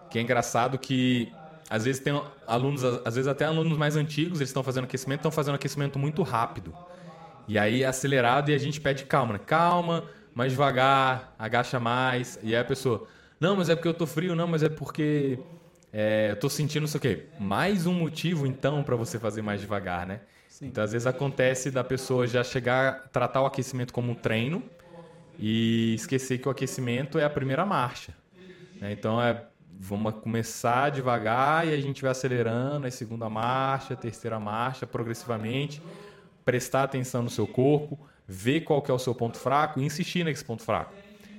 que 0.09 0.19
é 0.19 0.21
engraçado 0.21 0.77
que 0.77 1.31
às 1.69 1.83
vezes 1.85 2.01
tem 2.01 2.19
alunos, 2.45 2.83
às 2.83 3.15
vezes 3.15 3.27
até 3.27 3.45
alunos 3.45 3.77
mais 3.77 3.95
antigos, 3.95 4.39
eles 4.39 4.49
estão 4.49 4.63
fazendo 4.63 4.85
aquecimento, 4.85 5.19
estão 5.19 5.31
fazendo 5.31 5.55
aquecimento 5.55 5.99
muito 5.99 6.23
rápido. 6.23 6.73
E 7.47 7.57
aí 7.57 7.83
é 7.83 7.87
acelerado 7.87 8.51
e 8.51 8.53
a 8.53 8.57
gente 8.57 8.79
pede 8.79 9.05
calma, 9.05 9.33
né? 9.33 9.39
Calma, 9.45 10.03
mais 10.33 10.51
devagar, 10.51 11.33
agacha 11.37 11.79
mais. 11.79 12.39
E 12.43 12.55
aí 12.55 12.61
a 12.61 12.65
pessoa, 12.65 13.07
não, 13.39 13.55
mas 13.55 13.69
é 13.69 13.75
porque 13.75 13.87
eu 13.87 13.93
tô 13.93 14.05
frio, 14.05 14.35
não, 14.35 14.47
mas 14.47 14.63
é 14.63 14.69
porque 14.69 15.39
é, 15.91 16.31
eu 16.31 16.35
tô 16.35 16.49
sentindo 16.49 16.85
isso 16.85 16.97
aqui. 16.97 17.23
Mais 17.39 17.85
um 17.85 17.93
motivo, 17.93 18.45
então, 18.45 18.83
para 18.83 18.95
você 18.95 19.17
fazer 19.17 19.41
mais 19.41 19.61
devagar, 19.61 20.05
né? 20.05 20.21
Sim. 20.49 20.67
Então, 20.67 20.83
às 20.83 20.91
vezes 20.91 21.07
acontece 21.07 21.71
da 21.71 21.83
pessoa 21.83 22.27
já 22.27 22.43
chegar, 22.43 23.09
tratar 23.09 23.41
o 23.41 23.45
aquecimento 23.45 23.93
como 23.93 24.11
um 24.11 24.15
treino 24.15 24.63
e 25.39 25.93
esquecer 25.93 26.39
que 26.39 26.47
o 26.47 26.51
aquecimento 26.51 27.19
é 27.19 27.23
a 27.23 27.29
primeira 27.29 27.65
marcha. 27.65 28.13
Né? 28.81 28.91
Então, 28.91 29.21
é, 29.21 29.45
vamos 29.79 30.15
começar 30.15 30.89
devagar 30.89 31.67
e 31.67 31.73
a 31.73 31.79
gente 31.79 32.01
vai 32.01 32.11
acelerando, 32.11 32.87
a 32.87 32.91
segunda 32.91 33.29
marcha, 33.29 33.93
a 33.93 33.97
terceira 33.97 34.39
marcha, 34.39 34.87
progressivamente, 34.87 35.81
prestar 36.43 36.83
atenção 36.83 37.21
no 37.21 37.29
seu 37.29 37.45
corpo, 37.45 37.99
ver 38.27 38.61
qual 38.61 38.81
que 38.81 38.89
é 38.89 38.93
o 38.93 38.99
seu 38.99 39.13
ponto 39.13 39.37
fraco 39.37 39.79
e 39.79 39.85
insistir 39.85 40.23
nesse 40.23 40.43
ponto 40.43 40.63
fraco. 40.63 40.93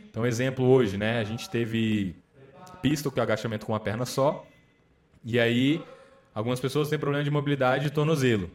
Então, 0.09 0.25
exemplo 0.25 0.65
hoje, 0.65 0.97
né? 0.97 1.19
A 1.19 1.25
gente 1.25 1.51
teve 1.51 2.17
pistol, 2.81 3.13
que 3.13 3.21
é 3.21 3.23
agachamento 3.23 3.67
com 3.67 3.73
uma 3.73 3.81
perna 3.81 4.05
só. 4.05 4.47
E 5.25 5.39
aí 5.39 5.83
algumas 6.35 6.61
pessoas 6.61 6.89
têm 6.89 6.99
problema 6.99 7.25
de 7.25 7.31
mobilidade 7.31 7.85
de 7.85 7.91
tornozelo. 7.91 8.51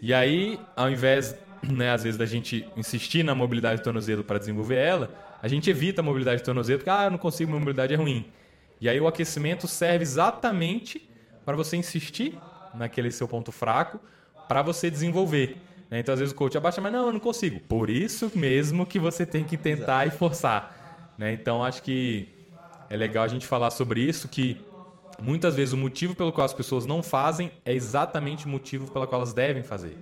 E 0.00 0.12
aí, 0.12 0.60
ao 0.74 0.90
invés, 0.90 1.36
né, 1.62 1.90
às 1.90 2.04
vezes, 2.04 2.18
da 2.18 2.26
gente 2.26 2.66
insistir 2.76 3.22
na 3.22 3.34
mobilidade 3.34 3.78
de 3.78 3.84
tornozelo 3.84 4.22
para 4.22 4.38
desenvolver 4.38 4.76
ela, 4.76 5.10
a 5.42 5.48
gente 5.48 5.68
evita 5.68 6.00
a 6.00 6.04
mobilidade 6.04 6.38
de 6.38 6.44
tornozelo 6.44 6.78
porque, 6.78 6.90
ah, 6.90 7.10
não 7.10 7.18
consigo, 7.18 7.50
minha 7.50 7.60
mobilidade 7.60 7.94
é 7.94 7.96
ruim. 7.96 8.26
E 8.80 8.88
aí 8.88 9.00
o 9.00 9.06
aquecimento 9.06 9.66
serve 9.66 10.02
exatamente 10.02 11.08
para 11.44 11.56
você 11.56 11.76
insistir 11.76 12.38
naquele 12.74 13.10
seu 13.10 13.26
ponto 13.26 13.50
fraco 13.50 13.98
para 14.48 14.62
você 14.62 14.90
desenvolver. 14.90 15.56
Né? 15.90 16.00
Então, 16.00 16.12
às 16.12 16.20
vezes 16.20 16.32
o 16.32 16.36
coach 16.36 16.56
abaixa, 16.56 16.80
mas 16.80 16.92
não, 16.92 17.06
eu 17.06 17.12
não 17.12 17.20
consigo. 17.20 17.60
Por 17.60 17.88
isso 17.88 18.30
mesmo 18.34 18.84
que 18.84 18.98
você 18.98 19.24
tem 19.24 19.44
que 19.44 19.56
tentar 19.56 20.04
Exato. 20.04 20.16
e 20.16 20.18
forçar. 20.18 21.14
Né? 21.16 21.32
Então, 21.32 21.64
acho 21.64 21.82
que 21.82 22.28
é 22.88 22.96
legal 22.96 23.24
a 23.24 23.28
gente 23.28 23.46
falar 23.46 23.70
sobre 23.70 24.00
isso, 24.00 24.28
que 24.28 24.60
muitas 25.20 25.54
vezes 25.54 25.72
o 25.72 25.76
motivo 25.76 26.14
pelo 26.14 26.32
qual 26.32 26.44
as 26.44 26.52
pessoas 26.52 26.86
não 26.86 27.02
fazem 27.02 27.50
é 27.64 27.72
exatamente 27.72 28.46
o 28.46 28.48
motivo 28.48 28.90
pelo 28.90 29.06
qual 29.06 29.20
elas 29.20 29.32
devem 29.32 29.62
fazer. 29.62 29.96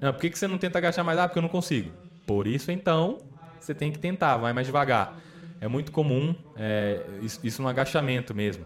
Não, 0.00 0.12
por 0.12 0.20
que, 0.20 0.36
você 0.36 0.48
não 0.48 0.56
tenta 0.56 0.78
agachar 0.78 1.04
mais? 1.04 1.18
Ah, 1.18 1.28
porque 1.28 1.38
eu 1.38 1.42
não 1.42 1.48
consigo. 1.48 1.90
Por 2.26 2.46
isso, 2.46 2.70
então, 2.70 3.18
você 3.60 3.74
tem 3.74 3.92
que 3.92 3.98
tentar, 3.98 4.36
vai 4.38 4.52
mais 4.52 4.66
devagar. 4.66 5.18
É 5.60 5.68
muito 5.68 5.92
comum 5.92 6.34
é, 6.56 7.02
isso 7.42 7.60
no 7.60 7.68
agachamento 7.68 8.34
mesmo. 8.34 8.64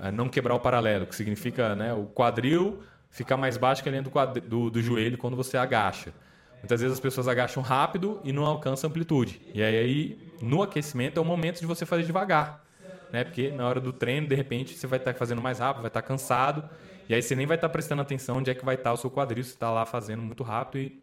É 0.00 0.12
não 0.12 0.28
quebrar 0.28 0.54
o 0.54 0.60
paralelo, 0.60 1.06
que 1.06 1.16
significa 1.16 1.74
né, 1.74 1.92
o 1.92 2.04
quadril 2.04 2.80
ficar 3.10 3.36
mais 3.36 3.56
baixo 3.56 3.82
que 3.82 3.88
a 3.88 3.92
linha 3.92 4.02
do, 4.02 4.40
do, 4.42 4.70
do 4.70 4.82
joelho 4.82 5.18
quando 5.18 5.36
você 5.36 5.56
agacha. 5.56 6.12
Muitas 6.58 6.80
vezes 6.80 6.94
as 6.94 7.00
pessoas 7.00 7.26
agacham 7.26 7.62
rápido 7.62 8.20
e 8.22 8.32
não 8.32 8.44
alcançam 8.44 8.88
amplitude. 8.88 9.40
E 9.52 9.62
aí, 9.62 10.16
no 10.40 10.62
aquecimento, 10.62 11.18
é 11.18 11.20
o 11.20 11.24
momento 11.24 11.58
de 11.58 11.66
você 11.66 11.84
fazer 11.84 12.04
devagar 12.04 12.67
né? 13.12 13.24
Porque 13.24 13.50
na 13.50 13.66
hora 13.66 13.80
do 13.80 13.92
treino, 13.92 14.26
de 14.26 14.34
repente, 14.34 14.74
você 14.74 14.86
vai 14.86 14.98
estar 14.98 15.12
tá 15.12 15.18
fazendo 15.18 15.40
mais 15.40 15.58
rápido, 15.58 15.82
vai 15.82 15.88
estar 15.88 16.02
tá 16.02 16.06
cansado, 16.06 16.68
e 17.08 17.14
aí 17.14 17.22
você 17.22 17.34
nem 17.34 17.46
vai 17.46 17.56
estar 17.56 17.68
tá 17.68 17.72
prestando 17.72 18.02
atenção 18.02 18.38
onde 18.38 18.50
é 18.50 18.54
que 18.54 18.64
vai 18.64 18.74
estar 18.74 18.90
tá 18.90 18.94
o 18.94 18.96
seu 18.96 19.10
quadril, 19.10 19.42
se 19.42 19.50
está 19.50 19.70
lá 19.70 19.86
fazendo 19.86 20.22
muito 20.22 20.42
rápido 20.42 20.82
e, 20.82 21.02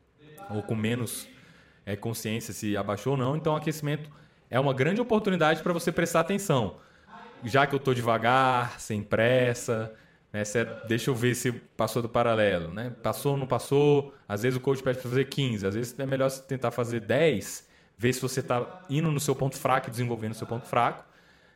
ou 0.49 0.61
com 0.61 0.75
menos 0.75 1.27
é, 1.85 1.95
consciência 1.95 2.53
se 2.53 2.75
abaixou 2.75 3.13
ou 3.13 3.17
não. 3.17 3.35
Então, 3.35 3.55
aquecimento 3.55 4.09
é 4.49 4.59
uma 4.59 4.73
grande 4.73 5.01
oportunidade 5.01 5.61
para 5.61 5.73
você 5.73 5.91
prestar 5.91 6.21
atenção. 6.21 6.77
Já 7.43 7.67
que 7.67 7.75
eu 7.75 7.77
estou 7.77 7.93
devagar, 7.93 8.79
sem 8.79 9.03
pressa, 9.03 9.93
né? 10.31 10.43
deixa 10.87 11.09
eu 11.09 11.15
ver 11.15 11.35
se 11.35 11.51
passou 11.51 12.01
do 12.01 12.09
paralelo. 12.09 12.73
Né? 12.73 12.91
Passou 13.01 13.33
ou 13.33 13.37
não 13.37 13.47
passou? 13.47 14.13
Às 14.27 14.43
vezes 14.43 14.57
o 14.57 14.61
coach 14.61 14.81
pede 14.81 14.99
para 14.99 15.09
fazer 15.09 15.25
15, 15.25 15.67
às 15.67 15.75
vezes 15.75 15.99
é 15.99 16.05
melhor 16.05 16.29
você 16.29 16.41
tentar 16.41 16.71
fazer 16.71 16.99
10, 17.01 17.67
ver 17.97 18.13
se 18.13 18.21
você 18.21 18.39
está 18.39 18.81
indo 18.89 19.11
no 19.11 19.19
seu 19.19 19.35
ponto 19.35 19.57
fraco 19.57 19.87
e 19.87 19.91
desenvolvendo 19.91 20.31
o 20.31 20.35
seu 20.35 20.47
ponto 20.47 20.65
fraco 20.65 21.03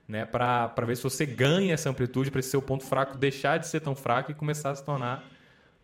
né, 0.09 0.25
para 0.25 0.85
ver 0.87 0.97
se 0.97 1.03
você 1.03 1.23
ganha 1.23 1.75
essa 1.75 1.87
amplitude 1.87 2.31
para 2.31 2.39
esse 2.39 2.49
seu 2.49 2.63
ponto 2.63 2.83
fraco 2.83 3.15
deixar 3.15 3.59
de 3.59 3.67
ser 3.67 3.79
tão 3.79 3.95
fraco 3.95 4.31
e 4.31 4.33
começar 4.33 4.71
a 4.71 4.75
se 4.75 4.83
tornar 4.83 5.23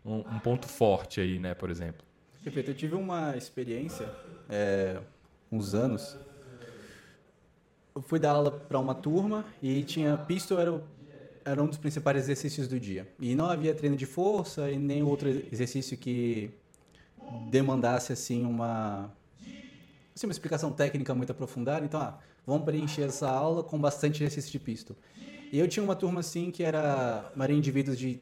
um, 0.04 0.18
um 0.18 0.40
ponto 0.40 0.68
forte 0.68 1.22
aí, 1.22 1.38
né, 1.38 1.54
por 1.54 1.70
exemplo. 1.70 2.04
Perfeito. 2.44 2.72
Eu 2.72 2.76
tive 2.76 2.96
uma 2.96 3.38
experiência, 3.38 4.12
é, 4.50 5.00
uns 5.52 5.76
anos. 5.76 6.18
Eu 7.96 8.02
fui 8.02 8.18
dar 8.18 8.32
aula 8.32 8.50
para 8.50 8.80
uma 8.80 8.96
turma 8.96 9.46
e 9.62 9.84
tinha 9.84 10.18
pistol 10.18 10.60
era, 10.60 10.84
era 11.46 11.62
um 11.64 11.68
dos 11.68 11.78
principais 11.78 12.18
exercícios 12.18 12.68
do 12.68 12.80
dia. 12.80 13.08
E 13.20 13.36
não 13.36 13.46
havia 13.46 13.76
treino 13.76 13.96
de 13.96 14.08
força 14.08 14.72
e 14.72 14.78
nem 14.78 15.04
outro 15.04 15.30
exercício 15.30 15.96
que 15.96 16.50
demandasse 17.50 18.12
assim 18.12 18.44
uma 18.44 19.12
assim, 20.16 20.26
uma 20.26 20.32
explicação 20.32 20.72
técnica 20.72 21.14
muito 21.14 21.32
aprofundada. 21.32 21.86
Então, 21.86 22.02
ah, 22.02 22.18
vamos 22.46 22.64
preencher 22.64 23.04
essa 23.04 23.30
aula 23.30 23.64
com 23.64 23.80
bastante 23.80 24.24
exercício 24.24 24.52
de 24.52 24.60
pistol. 24.60 24.96
E 25.52 25.60
eu 25.60 25.68
tinha 25.68 25.84
uma 25.84 25.96
turma 25.96 26.20
assim 26.20 26.52
que 26.52 26.64
era 26.64 27.32
maria 27.36 27.56
indivíduos 27.56 27.98
de 27.98 28.20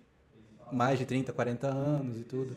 mais 0.71 0.99
de 0.99 1.05
30, 1.05 1.31
40 1.33 1.67
anos 1.67 2.17
e 2.17 2.23
tudo. 2.23 2.55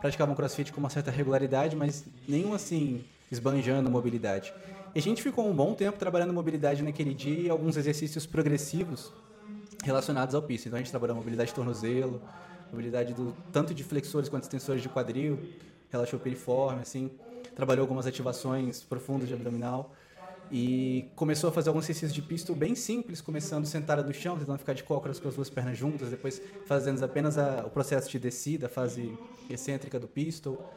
Praticavam 0.00 0.34
crossfit 0.34 0.72
com 0.72 0.80
uma 0.80 0.90
certa 0.90 1.10
regularidade, 1.10 1.76
mas 1.76 2.04
nenhum 2.26 2.54
assim 2.54 3.04
esbanjando 3.30 3.90
mobilidade. 3.90 4.52
E 4.94 4.98
a 4.98 5.02
gente 5.02 5.22
ficou 5.22 5.48
um 5.48 5.54
bom 5.54 5.74
tempo 5.74 5.98
trabalhando 5.98 6.32
mobilidade 6.32 6.82
naquele 6.82 7.12
dia 7.12 7.40
e 7.40 7.50
alguns 7.50 7.76
exercícios 7.76 8.26
progressivos 8.26 9.12
relacionados 9.84 10.34
ao 10.34 10.42
pistol. 10.42 10.68
Então 10.68 10.78
a 10.78 10.82
gente 10.82 10.90
trabalhou 10.90 11.16
mobilidade 11.16 11.50
de 11.50 11.54
tornozelo, 11.54 12.22
mobilidade 12.70 13.14
do 13.14 13.34
tanto 13.52 13.74
de 13.74 13.84
flexores 13.84 14.28
quanto 14.28 14.44
extensores 14.44 14.82
de 14.82 14.88
quadril, 14.88 15.38
relaxou 15.90 16.18
piriforme, 16.18 16.80
assim. 16.80 17.10
Trabalhou 17.54 17.82
algumas 17.82 18.06
ativações 18.06 18.82
profundas 18.82 19.28
de 19.28 19.34
abdominal. 19.34 19.94
E 20.50 21.10
começou 21.14 21.50
a 21.50 21.52
fazer 21.52 21.68
alguns 21.68 21.84
exercícios 21.84 22.14
de 22.14 22.22
pistol 22.22 22.56
bem 22.56 22.74
simples, 22.74 23.20
começando 23.20 23.66
sentada 23.66 24.02
no 24.02 24.14
chão, 24.14 24.38
tentando 24.38 24.58
ficar 24.58 24.72
de 24.72 24.82
cócoras 24.82 25.20
com 25.20 25.28
as 25.28 25.34
duas 25.34 25.50
pernas 25.50 25.76
juntas, 25.76 26.10
depois 26.10 26.40
fazendo 26.66 27.02
apenas 27.04 27.36
a, 27.36 27.64
o 27.66 27.70
processo 27.70 28.10
de 28.10 28.18
descida, 28.18 28.66
a 28.66 28.68
fase 28.68 29.12
excêntrica 29.50 29.98
do 29.98 30.08
pistol, 30.08 30.72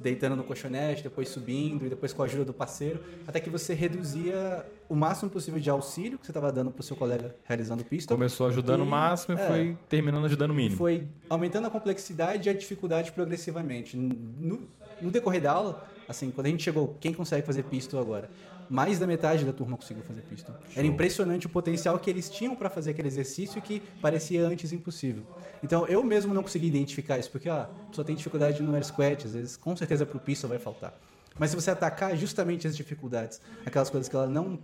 deitando 0.00 0.36
no 0.36 0.44
colchonete, 0.44 1.02
depois 1.02 1.28
subindo 1.28 1.86
e 1.86 1.88
depois 1.88 2.12
com 2.12 2.22
a 2.22 2.24
ajuda 2.24 2.44
do 2.46 2.52
parceiro, 2.52 3.00
até 3.26 3.40
que 3.40 3.50
você 3.50 3.74
reduzia 3.74 4.66
o 4.88 4.94
máximo 4.94 5.30
possível 5.30 5.60
de 5.60 5.70
auxílio 5.70 6.18
que 6.18 6.26
você 6.26 6.30
estava 6.32 6.50
dando 6.50 6.70
para 6.70 6.80
o 6.80 6.82
seu 6.82 6.96
colega 6.96 7.34
realizando 7.44 7.82
o 7.82 7.84
pistol. 7.84 8.16
Começou 8.16 8.46
ajudando 8.46 8.82
o 8.82 8.86
máximo 8.86 9.36
e 9.38 9.40
é, 9.40 9.46
foi 9.46 9.78
terminando 9.88 10.24
ajudando 10.24 10.50
o 10.50 10.54
mínimo. 10.54 10.76
Foi 10.76 11.06
aumentando 11.28 11.66
a 11.66 11.70
complexidade 11.70 12.48
e 12.48 12.50
a 12.50 12.54
dificuldade 12.54 13.12
progressivamente. 13.12 13.96
No, 13.96 14.62
no 15.00 15.10
decorrer 15.10 15.42
da 15.42 15.52
aula, 15.52 15.86
assim, 16.12 16.30
quando 16.30 16.46
a 16.46 16.50
gente 16.50 16.62
chegou, 16.62 16.96
quem 17.00 17.12
consegue 17.12 17.44
fazer 17.46 17.64
pistol 17.64 18.00
agora? 18.00 18.30
mais 18.72 18.98
da 18.98 19.06
metade 19.06 19.44
da 19.44 19.52
turma 19.52 19.76
conseguiu 19.76 20.02
fazer 20.02 20.22
pistol. 20.22 20.54
Show. 20.54 20.72
Era 20.76 20.86
impressionante 20.86 21.46
o 21.46 21.50
potencial 21.50 21.98
que 21.98 22.08
eles 22.08 22.30
tinham 22.30 22.56
para 22.56 22.70
fazer 22.70 22.92
aquele 22.92 23.06
exercício 23.06 23.60
que 23.60 23.80
parecia 24.00 24.46
antes 24.46 24.72
impossível. 24.72 25.24
Então 25.62 25.86
eu 25.86 26.02
mesmo 26.02 26.32
não 26.32 26.42
consegui 26.42 26.68
identificar 26.68 27.18
isso, 27.18 27.30
porque 27.30 27.50
ah, 27.50 27.64
a 27.64 27.88
pessoa 27.88 28.02
tem 28.02 28.16
dificuldade 28.16 28.62
no 28.62 28.74
air 28.74 28.82
squat, 28.82 29.26
às 29.26 29.34
vezes 29.34 29.56
com 29.58 29.76
certeza 29.76 30.06
para 30.06 30.16
o 30.16 30.20
pistol 30.20 30.48
vai 30.48 30.58
faltar. 30.58 30.98
Mas 31.38 31.50
se 31.50 31.56
você 31.56 31.70
atacar 31.70 32.16
justamente 32.16 32.66
as 32.66 32.74
dificuldades, 32.74 33.42
aquelas 33.66 33.90
coisas 33.90 34.08
que 34.08 34.16
ela 34.16 34.26
não 34.26 34.58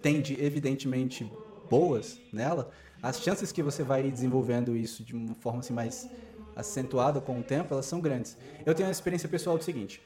tem 0.00 0.20
de 0.20 0.42
evidentemente 0.42 1.30
boas 1.70 2.20
nela, 2.32 2.70
as 3.00 3.20
chances 3.20 3.52
que 3.52 3.62
você 3.62 3.84
vai 3.84 4.02
desenvolvendo 4.10 4.76
isso 4.76 5.04
de 5.04 5.14
uma 5.14 5.34
forma 5.36 5.60
assim 5.60 5.72
mais 5.72 6.08
acentuada 6.56 7.20
com 7.20 7.38
o 7.38 7.42
tempo, 7.42 7.72
elas 7.72 7.86
são 7.86 8.00
grandes. 8.00 8.36
Eu 8.66 8.74
tenho 8.74 8.88
uma 8.88 8.92
experiência 8.92 9.28
pessoal 9.28 9.56
do 9.56 9.64
seguinte: 9.64 10.02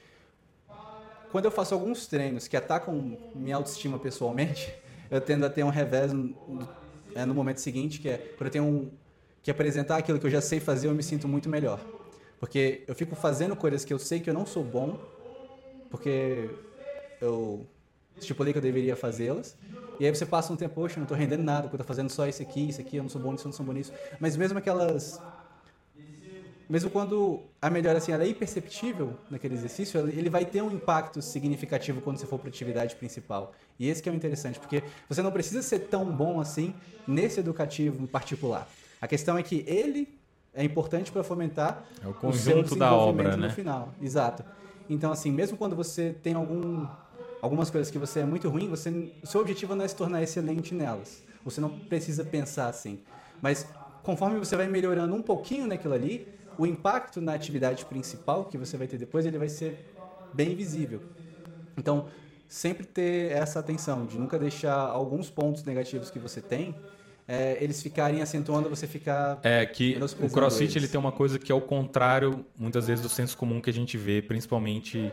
quando 1.31 1.45
eu 1.45 1.51
faço 1.51 1.73
alguns 1.73 2.07
treinos 2.07 2.47
que 2.47 2.55
atacam 2.55 3.17
minha 3.35 3.55
autoestima 3.55 3.99
pessoalmente, 3.99 4.73
eu 5.09 5.21
tendo 5.21 5.45
a 5.45 5.49
ter 5.49 5.63
um 5.63 5.69
revés 5.69 6.11
no, 6.13 6.35
é, 7.15 7.25
no 7.25 7.33
momento 7.33 7.59
seguinte, 7.59 7.99
que 7.99 8.09
é 8.09 8.17
quando 8.37 8.47
eu 8.47 8.51
tenho 8.51 8.63
um, 8.65 8.91
que 9.41 9.51
apresentar 9.51 9.97
aquilo 9.97 10.19
que 10.19 10.25
eu 10.25 10.31
já 10.31 10.41
sei 10.41 10.59
fazer, 10.59 10.87
eu 10.87 10.93
me 10.93 11.03
sinto 11.03 11.27
muito 11.27 11.49
melhor. 11.49 11.79
Porque 12.39 12.83
eu 12.87 12.93
fico 12.93 13.15
fazendo 13.15 13.55
coisas 13.55 13.83
que 13.83 13.93
eu 13.93 13.99
sei 13.99 14.19
que 14.19 14.29
eu 14.29 14.33
não 14.33 14.45
sou 14.45 14.63
bom, 14.63 14.99
porque 15.89 16.49
eu 17.21 17.65
estipulei 18.19 18.53
que 18.53 18.59
eu 18.59 18.61
deveria 18.61 18.95
fazê-las. 18.95 19.55
E 19.99 20.05
aí 20.05 20.15
você 20.15 20.25
passa 20.25 20.53
um 20.53 20.55
tempo, 20.55 20.75
poxa, 20.75 20.97
não 20.97 21.03
estou 21.03 21.17
rendendo 21.17 21.43
nada, 21.43 21.63
porque 21.63 21.75
eu 21.75 21.81
estou 21.81 21.87
fazendo 21.87 22.09
só 22.09 22.27
isso 22.27 22.41
aqui, 22.41 22.69
isso 22.69 22.81
aqui, 22.81 22.97
eu 22.97 23.03
não 23.03 23.09
sou 23.09 23.21
bom 23.21 23.31
nisso, 23.31 23.45
eu 23.45 23.49
não 23.49 23.53
sou 23.53 23.65
bom 23.65 23.73
nisso. 23.73 23.91
Mas 24.19 24.37
mesmo 24.37 24.59
aquelas 24.59 25.19
mesmo 26.69 26.89
quando 26.89 27.41
a 27.61 27.69
melhora 27.69 27.97
assim, 27.97 28.11
ela 28.11 28.23
é 28.23 28.27
imperceptível 28.27 29.13
naquele 29.29 29.53
exercício, 29.53 29.99
ele 30.09 30.29
vai 30.29 30.45
ter 30.45 30.61
um 30.61 30.71
impacto 30.71 31.21
significativo 31.21 32.01
quando 32.01 32.17
você 32.17 32.25
for 32.25 32.37
para 32.37 32.49
a 32.49 32.51
atividade 32.51 32.95
principal. 32.95 33.53
E 33.79 33.87
esse 33.87 34.03
que 34.03 34.09
é 34.09 34.11
o 34.11 34.15
interessante, 34.15 34.59
porque 34.59 34.83
você 35.07 35.21
não 35.21 35.31
precisa 35.31 35.61
ser 35.61 35.79
tão 35.79 36.05
bom 36.05 36.41
assim 36.41 36.73
nesse 37.07 37.39
educativo 37.39 38.03
em 38.03 38.07
particular. 38.07 38.67
A 38.99 39.07
questão 39.07 39.37
é 39.37 39.43
que 39.43 39.63
ele 39.65 40.17
é 40.53 40.63
importante 40.63 41.11
para 41.11 41.23
fomentar 41.23 41.85
é 42.03 42.07
o 42.07 42.13
conjunto 42.13 42.73
o 42.73 42.77
da 42.77 42.93
obra, 42.93 43.37
né? 43.37 43.47
no 43.47 43.53
final. 43.53 43.93
Exato. 44.01 44.43
Então 44.89 45.11
assim, 45.11 45.31
mesmo 45.31 45.57
quando 45.57 45.75
você 45.75 46.15
tem 46.21 46.33
algum 46.33 46.85
algumas 47.41 47.69
coisas 47.69 47.89
que 47.91 47.97
você 47.97 48.21
é 48.21 48.25
muito 48.25 48.49
ruim, 48.49 48.67
você 48.67 49.13
o 49.23 49.27
seu 49.27 49.39
objetivo 49.39 49.73
não 49.73 49.85
é 49.85 49.87
se 49.87 49.95
tornar 49.95 50.21
excelente 50.21 50.73
nelas. 50.73 51.23
Você 51.45 51.61
não 51.61 51.69
precisa 51.69 52.25
pensar 52.25 52.67
assim. 52.67 52.99
Mas 53.41 53.65
conforme 54.03 54.37
você 54.37 54.55
vai 54.57 54.67
melhorando 54.67 55.15
um 55.15 55.21
pouquinho 55.21 55.67
naquilo 55.67 55.93
ali, 55.93 56.27
o 56.57 56.65
impacto 56.65 57.21
na 57.21 57.33
atividade 57.33 57.85
principal 57.85 58.45
que 58.45 58.57
você 58.57 58.77
vai 58.77 58.87
ter 58.87 58.97
depois, 58.97 59.25
ele 59.25 59.37
vai 59.37 59.49
ser 59.49 59.93
bem 60.33 60.55
visível. 60.55 61.01
Então, 61.77 62.07
sempre 62.47 62.85
ter 62.85 63.31
essa 63.31 63.59
atenção 63.59 64.05
de 64.05 64.17
nunca 64.17 64.39
deixar 64.39 64.75
alguns 64.75 65.29
pontos 65.29 65.63
negativos 65.63 66.09
que 66.09 66.19
você 66.19 66.41
tem 66.41 66.75
é, 67.27 67.57
eles 67.59 67.83
ficarem 67.83 68.21
acentuando 68.21 68.69
você 68.69 68.87
ficar 68.87 69.39
é 69.43 69.65
que 69.65 69.99
o 70.21 70.29
CrossFit 70.29 70.77
ele 70.77 70.87
tem 70.87 70.97
uma 70.97 71.11
coisa 71.11 71.37
que 71.37 71.51
é 71.51 71.55
o 71.55 71.59
contrário 71.59 72.45
muitas 72.57 72.87
vezes 72.87 73.03
do 73.03 73.09
senso 73.09 73.37
comum 73.37 73.59
que 73.59 73.69
a 73.69 73.73
gente 73.73 73.97
vê 73.97 74.21
principalmente 74.21 75.11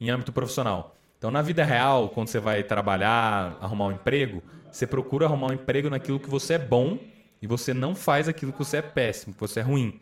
em 0.00 0.10
âmbito 0.10 0.32
profissional. 0.32 0.96
Então 1.16 1.30
na 1.30 1.42
vida 1.42 1.62
real 1.64 2.08
quando 2.08 2.26
você 2.26 2.40
vai 2.40 2.64
trabalhar 2.64 3.56
arrumar 3.60 3.86
um 3.86 3.92
emprego 3.92 4.42
você 4.70 4.84
procura 4.84 5.26
arrumar 5.26 5.52
um 5.52 5.54
emprego 5.54 5.88
naquilo 5.88 6.18
que 6.18 6.28
você 6.28 6.54
é 6.54 6.58
bom 6.58 6.98
e 7.40 7.46
você 7.46 7.72
não 7.72 7.94
faz 7.94 8.28
aquilo 8.28 8.52
que 8.52 8.58
você 8.58 8.78
é 8.78 8.82
péssimo 8.82 9.32
que 9.32 9.40
você 9.40 9.60
é 9.60 9.62
ruim 9.62 10.00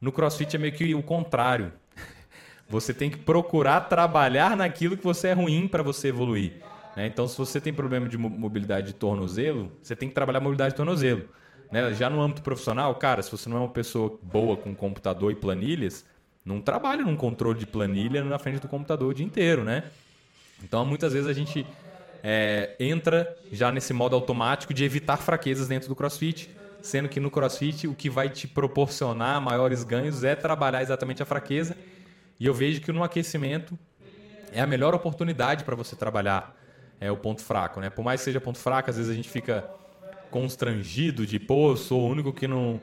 no 0.00 0.12
CrossFit 0.12 0.56
é 0.56 0.58
meio 0.58 0.72
que 0.72 0.94
o 0.94 1.02
contrário. 1.02 1.72
Você 2.68 2.92
tem 2.92 3.08
que 3.08 3.18
procurar 3.18 3.82
trabalhar 3.82 4.56
naquilo 4.56 4.96
que 4.96 5.04
você 5.04 5.28
é 5.28 5.32
ruim 5.32 5.68
para 5.68 5.82
você 5.82 6.08
evoluir. 6.08 6.54
Né? 6.96 7.06
Então, 7.06 7.28
se 7.28 7.36
você 7.36 7.60
tem 7.60 7.72
problema 7.72 8.08
de 8.08 8.18
mobilidade 8.18 8.88
de 8.88 8.92
tornozelo, 8.94 9.70
você 9.80 9.94
tem 9.94 10.08
que 10.08 10.14
trabalhar 10.14 10.40
mobilidade 10.40 10.70
de 10.70 10.76
tornozelo. 10.76 11.28
Né? 11.70 11.92
Já 11.94 12.10
no 12.10 12.20
âmbito 12.20 12.42
profissional, 12.42 12.94
cara, 12.96 13.22
se 13.22 13.30
você 13.30 13.48
não 13.48 13.58
é 13.58 13.60
uma 13.60 13.68
pessoa 13.68 14.18
boa 14.22 14.56
com 14.56 14.74
computador 14.74 15.30
e 15.30 15.36
planilhas, 15.36 16.04
não 16.44 16.60
trabalha 16.60 17.04
num 17.04 17.16
controle 17.16 17.58
de 17.58 17.66
planilha 17.66 18.24
na 18.24 18.38
frente 18.38 18.60
do 18.60 18.68
computador 18.68 19.10
o 19.10 19.14
dia 19.14 19.26
inteiro, 19.26 19.64
né? 19.64 19.84
Então, 20.62 20.84
muitas 20.84 21.12
vezes 21.12 21.28
a 21.28 21.32
gente 21.32 21.66
é, 22.22 22.74
entra 22.80 23.36
já 23.52 23.70
nesse 23.70 23.92
modo 23.92 24.14
automático 24.16 24.72
de 24.72 24.84
evitar 24.84 25.16
fraquezas 25.16 25.68
dentro 25.68 25.88
do 25.88 25.94
CrossFit, 25.94 26.50
sendo 26.82 27.08
que 27.08 27.20
no 27.20 27.30
CrossFit 27.30 27.86
o 27.86 27.94
que 27.94 28.08
vai 28.08 28.28
te 28.28 28.46
proporcionar 28.46 29.40
maiores 29.40 29.84
ganhos 29.84 30.24
é 30.24 30.34
trabalhar 30.34 30.82
exatamente 30.82 31.22
a 31.22 31.26
fraqueza. 31.26 31.76
E 32.38 32.46
eu 32.46 32.54
vejo 32.54 32.80
que 32.80 32.92
no 32.92 33.02
aquecimento 33.02 33.78
é 34.52 34.60
a 34.60 34.66
melhor 34.66 34.94
oportunidade 34.94 35.64
para 35.64 35.74
você 35.74 35.96
trabalhar 35.96 36.56
é, 37.00 37.10
o 37.10 37.16
ponto 37.16 37.42
fraco, 37.42 37.80
né? 37.80 37.90
Por 37.90 38.04
mais 38.04 38.20
que 38.20 38.24
seja 38.24 38.40
ponto 38.40 38.58
fraco, 38.58 38.90
às 38.90 38.96
vezes 38.96 39.10
a 39.10 39.14
gente 39.14 39.28
fica 39.28 39.68
constrangido 40.30 41.26
de, 41.26 41.38
pô, 41.38 41.76
sou 41.76 42.02
o 42.02 42.08
único 42.08 42.32
que 42.32 42.46
não 42.46 42.80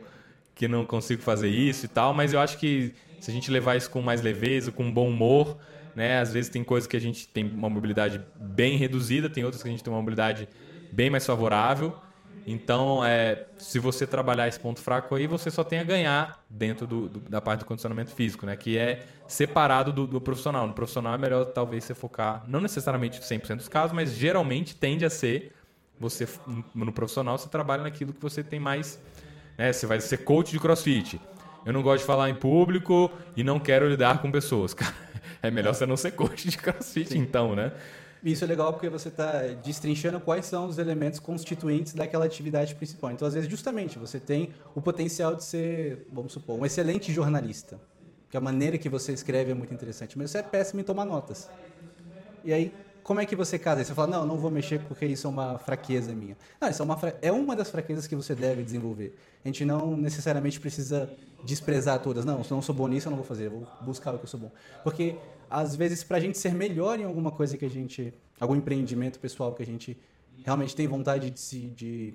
que 0.55 0.67
não 0.67 0.85
consigo 0.85 1.19
fazer 1.23 1.49
isso 1.49 1.85
e 1.85 1.87
tal, 1.87 2.13
mas 2.13 2.31
eu 2.31 2.39
acho 2.39 2.59
que 2.59 2.93
se 3.19 3.31
a 3.31 3.33
gente 3.33 3.49
levar 3.49 3.75
isso 3.75 3.89
com 3.89 4.03
mais 4.03 4.21
leveza, 4.21 4.71
com 4.71 4.91
bom 4.91 5.09
humor, 5.09 5.57
né? 5.95 6.19
Às 6.19 6.31
vezes 6.31 6.49
tem 6.49 6.63
coisas 6.63 6.87
que 6.87 6.95
a 6.95 6.99
gente 6.99 7.27
tem 7.27 7.43
uma 7.45 7.69
mobilidade 7.69 8.21
bem 8.35 8.77
reduzida, 8.77 9.29
tem 9.29 9.43
outras 9.43 9.63
que 9.63 9.69
a 9.69 9.71
gente 9.71 9.83
tem 9.83 9.91
uma 9.91 9.99
mobilidade 9.99 10.47
bem 10.91 11.09
mais 11.09 11.25
favorável. 11.25 11.95
Então, 12.45 13.03
é, 13.03 13.45
se 13.57 13.79
você 13.79 14.05
trabalhar 14.05 14.47
esse 14.47 14.59
ponto 14.59 14.81
fraco 14.81 15.15
aí, 15.15 15.27
você 15.27 15.49
só 15.49 15.63
tem 15.63 15.79
a 15.79 15.83
ganhar 15.83 16.43
dentro 16.49 16.85
do, 16.85 17.07
do, 17.07 17.19
da 17.21 17.41
parte 17.41 17.59
do 17.59 17.65
condicionamento 17.65 18.11
físico, 18.11 18.45
né? 18.45 18.55
Que 18.55 18.77
é 18.77 19.05
separado 19.27 19.91
do, 19.93 20.05
do, 20.05 20.21
profissional. 20.21 20.67
No 20.67 20.73
profissional 20.73 21.13
é 21.15 21.17
melhor 21.17 21.45
talvez 21.45 21.83
você 21.85 21.95
focar, 21.95 22.43
não 22.47 22.59
necessariamente 22.59 23.19
100% 23.19 23.57
dos 23.57 23.67
casos, 23.69 23.95
mas 23.95 24.13
geralmente 24.13 24.75
tende 24.75 25.05
a 25.05 25.09
ser 25.09 25.53
você 25.99 26.27
no 26.75 26.91
profissional 26.91 27.37
você 27.37 27.47
trabalha 27.47 27.83
naquilo 27.83 28.11
que 28.13 28.21
você 28.21 28.43
tem 28.43 28.59
mais, 28.59 28.99
né? 29.57 29.71
Você 29.71 29.85
vai 29.85 30.01
ser 30.01 30.17
coach 30.17 30.51
de 30.51 30.59
CrossFit. 30.59 31.19
Eu 31.65 31.71
não 31.71 31.81
gosto 31.81 32.01
de 32.01 32.07
falar 32.07 32.29
em 32.29 32.35
público 32.35 33.09
e 33.37 33.43
não 33.43 33.57
quero 33.59 33.87
lidar 33.87 34.21
com 34.21 34.29
pessoas. 34.29 34.75
é 35.41 35.49
melhor 35.49 35.73
você 35.73 35.85
não 35.85 35.95
ser 35.95 36.11
coach 36.11 36.49
de 36.49 36.57
CrossFit 36.57 37.11
Sim. 37.11 37.19
então, 37.19 37.55
né? 37.55 37.71
Isso 38.24 38.43
é 38.45 38.47
legal 38.47 38.71
porque 38.71 38.88
você 38.88 39.09
está 39.09 39.41
destrinchando 39.61 40.17
quais 40.19 40.45
são 40.45 40.67
os 40.67 40.78
elementos 40.78 41.19
constituintes 41.19 41.93
daquela 41.93 42.24
atividade 42.24 42.74
principal. 42.74 43.11
Então, 43.11 43.28
às 43.28 43.34
vezes, 43.34 43.49
justamente, 43.49 43.99
você 43.99 44.17
tem 44.17 44.53
o 44.74 44.82
potencial 44.82 45.36
de 45.36 45.43
ser, 45.43 46.07
vamos 46.09 46.32
supor, 46.32 46.57
um 46.57 46.65
excelente 46.65 47.11
jornalista. 47.11 47.78
Que 48.30 48.38
a 48.38 48.41
maneira 48.41 48.78
que 48.78 48.88
você 48.88 49.11
escreve 49.11 49.51
é 49.51 49.53
muito 49.53 49.74
interessante. 49.74 50.17
Mas 50.17 50.32
você 50.32 50.38
é 50.38 50.43
péssimo 50.43 50.80
em 50.80 50.84
tomar 50.84 51.03
notas. 51.03 51.49
E 52.45 52.53
aí, 52.53 52.74
como 53.04 53.20
é 53.20 53.26
que 53.26 53.36
você 53.36 53.60
casa? 53.60 53.84
Você 53.84 53.93
fala, 53.93 54.08
não, 54.08 54.26
não 54.26 54.38
vou 54.38 54.49
mexer 54.49 54.80
porque 54.80 55.06
isso 55.06 55.28
é 55.28 55.30
uma 55.30 55.60
fraqueza 55.60 56.14
minha. 56.14 56.38
Não, 56.60 56.70
isso 56.70 56.82
é 56.82 56.86
uma, 56.86 56.97
fra... 56.97 57.16
é 57.22 57.32
uma 57.32 57.56
das 57.56 57.70
fraquezas 57.70 58.08
que 58.08 58.16
você 58.16 58.34
deve 58.34 58.64
desenvolver. 58.64 59.16
A 59.43 59.47
gente 59.47 59.66
não 59.66 59.97
necessariamente 59.97 60.60
precisa 60.60 61.10
desprezar 61.43 61.99
todas. 61.99 62.24
Não, 62.24 62.43
se 62.43 62.51
eu 62.51 62.56
não 62.56 62.62
sou 62.62 62.74
bom 62.74 62.88
nisso, 62.88 63.08
eu 63.08 63.12
não 63.12 63.18
vou 63.18 63.26
fazer. 63.26 63.47
Eu 63.47 63.51
vou 63.51 63.68
buscar 63.82 64.16
o 64.16 64.18
que 64.18 64.24
eu 64.24 64.30
sou 64.30 64.39
bom. 64.39 64.51
Porque 64.84 65.18
às 65.49 65.76
vezes, 65.76 66.04
para 66.04 66.18
a 66.18 66.20
gente 66.20 66.38
ser 66.38 66.54
melhor 66.54 66.99
em 66.99 67.04
alguma 67.04 67.32
coisa 67.32 67.58
que 67.58 67.66
a 67.66 67.70
gente. 67.70 68.14
algum 68.39 68.56
empreendimento 68.56 69.20
pessoal 69.20 69.54
que 69.54 69.62
a 69.62 69.66
gente 69.66 69.97
realmente 70.43 70.76
tem 70.76 70.88
vontade 70.88 71.30
de 71.30 71.39
se, 71.39 71.60
de, 71.60 72.14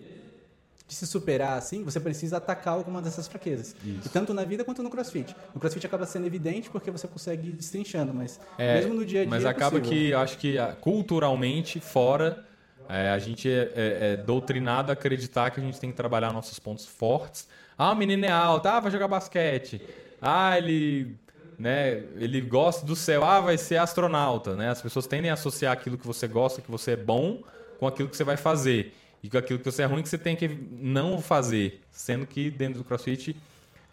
de 0.88 0.94
se 0.94 1.06
superar 1.06 1.58
assim, 1.58 1.84
você 1.84 2.00
precisa 2.00 2.38
atacar 2.38 2.72
alguma 2.72 3.02
dessas 3.02 3.28
fraquezas. 3.28 3.76
Isso. 3.84 4.06
E 4.06 4.08
tanto 4.08 4.32
na 4.32 4.42
vida 4.42 4.64
quanto 4.64 4.82
no 4.82 4.88
crossfit. 4.88 5.36
No 5.54 5.60
crossfit 5.60 5.86
acaba 5.86 6.06
sendo 6.06 6.26
evidente 6.26 6.70
porque 6.70 6.90
você 6.90 7.06
consegue 7.06 7.48
ir 7.48 7.52
destrinchando, 7.52 8.14
mas 8.14 8.40
é, 8.56 8.76
mesmo 8.76 8.94
no 8.94 9.04
dia 9.04 9.20
a 9.20 9.24
dia. 9.24 9.30
Mas 9.30 9.44
é 9.44 9.48
acaba 9.48 9.78
que 9.82 10.14
acho 10.14 10.38
que 10.38 10.58
ah, 10.58 10.74
culturalmente, 10.80 11.78
fora. 11.78 12.42
É, 12.88 13.10
a 13.10 13.18
gente 13.18 13.50
é, 13.50 13.70
é, 13.74 13.98
é, 14.12 14.16
doutrinado 14.16 14.90
a 14.90 14.94
acreditar 14.94 15.50
que 15.50 15.60
a 15.60 15.62
gente 15.62 15.78
tem 15.78 15.90
que 15.90 15.96
trabalhar 15.96 16.32
nossos 16.32 16.58
pontos 16.58 16.86
fortes. 16.86 17.46
Ah, 17.76 17.92
o 17.92 17.94
menino 17.94 18.24
é 18.24 18.30
alto, 18.30 18.66
ah, 18.66 18.80
vai 18.80 18.90
jogar 18.90 19.06
basquete. 19.08 19.82
Ah, 20.22 20.56
ele 20.56 21.14
né, 21.58 22.02
ele 22.16 22.40
gosta 22.40 22.86
do 22.86 22.96
céu, 22.96 23.24
ah, 23.24 23.40
vai 23.40 23.58
ser 23.58 23.76
astronauta, 23.76 24.56
né? 24.56 24.70
As 24.70 24.80
pessoas 24.80 25.06
tendem 25.06 25.30
a 25.30 25.34
associar 25.34 25.72
aquilo 25.72 25.98
que 25.98 26.06
você 26.06 26.26
gosta, 26.26 26.62
que 26.62 26.70
você 26.70 26.92
é 26.92 26.96
bom, 26.96 27.42
com 27.78 27.86
aquilo 27.86 28.08
que 28.08 28.16
você 28.16 28.24
vai 28.24 28.38
fazer. 28.38 28.94
E 29.22 29.28
com 29.28 29.38
aquilo 29.38 29.58
que 29.58 29.64
você 29.64 29.82
é 29.82 29.86
ruim, 29.86 30.02
que 30.02 30.08
você 30.08 30.18
tem 30.18 30.36
que 30.36 30.48
não 30.48 31.20
fazer. 31.20 31.82
Sendo 31.90 32.26
que 32.26 32.50
dentro 32.50 32.78
do 32.78 32.84
CrossFit, 32.84 33.36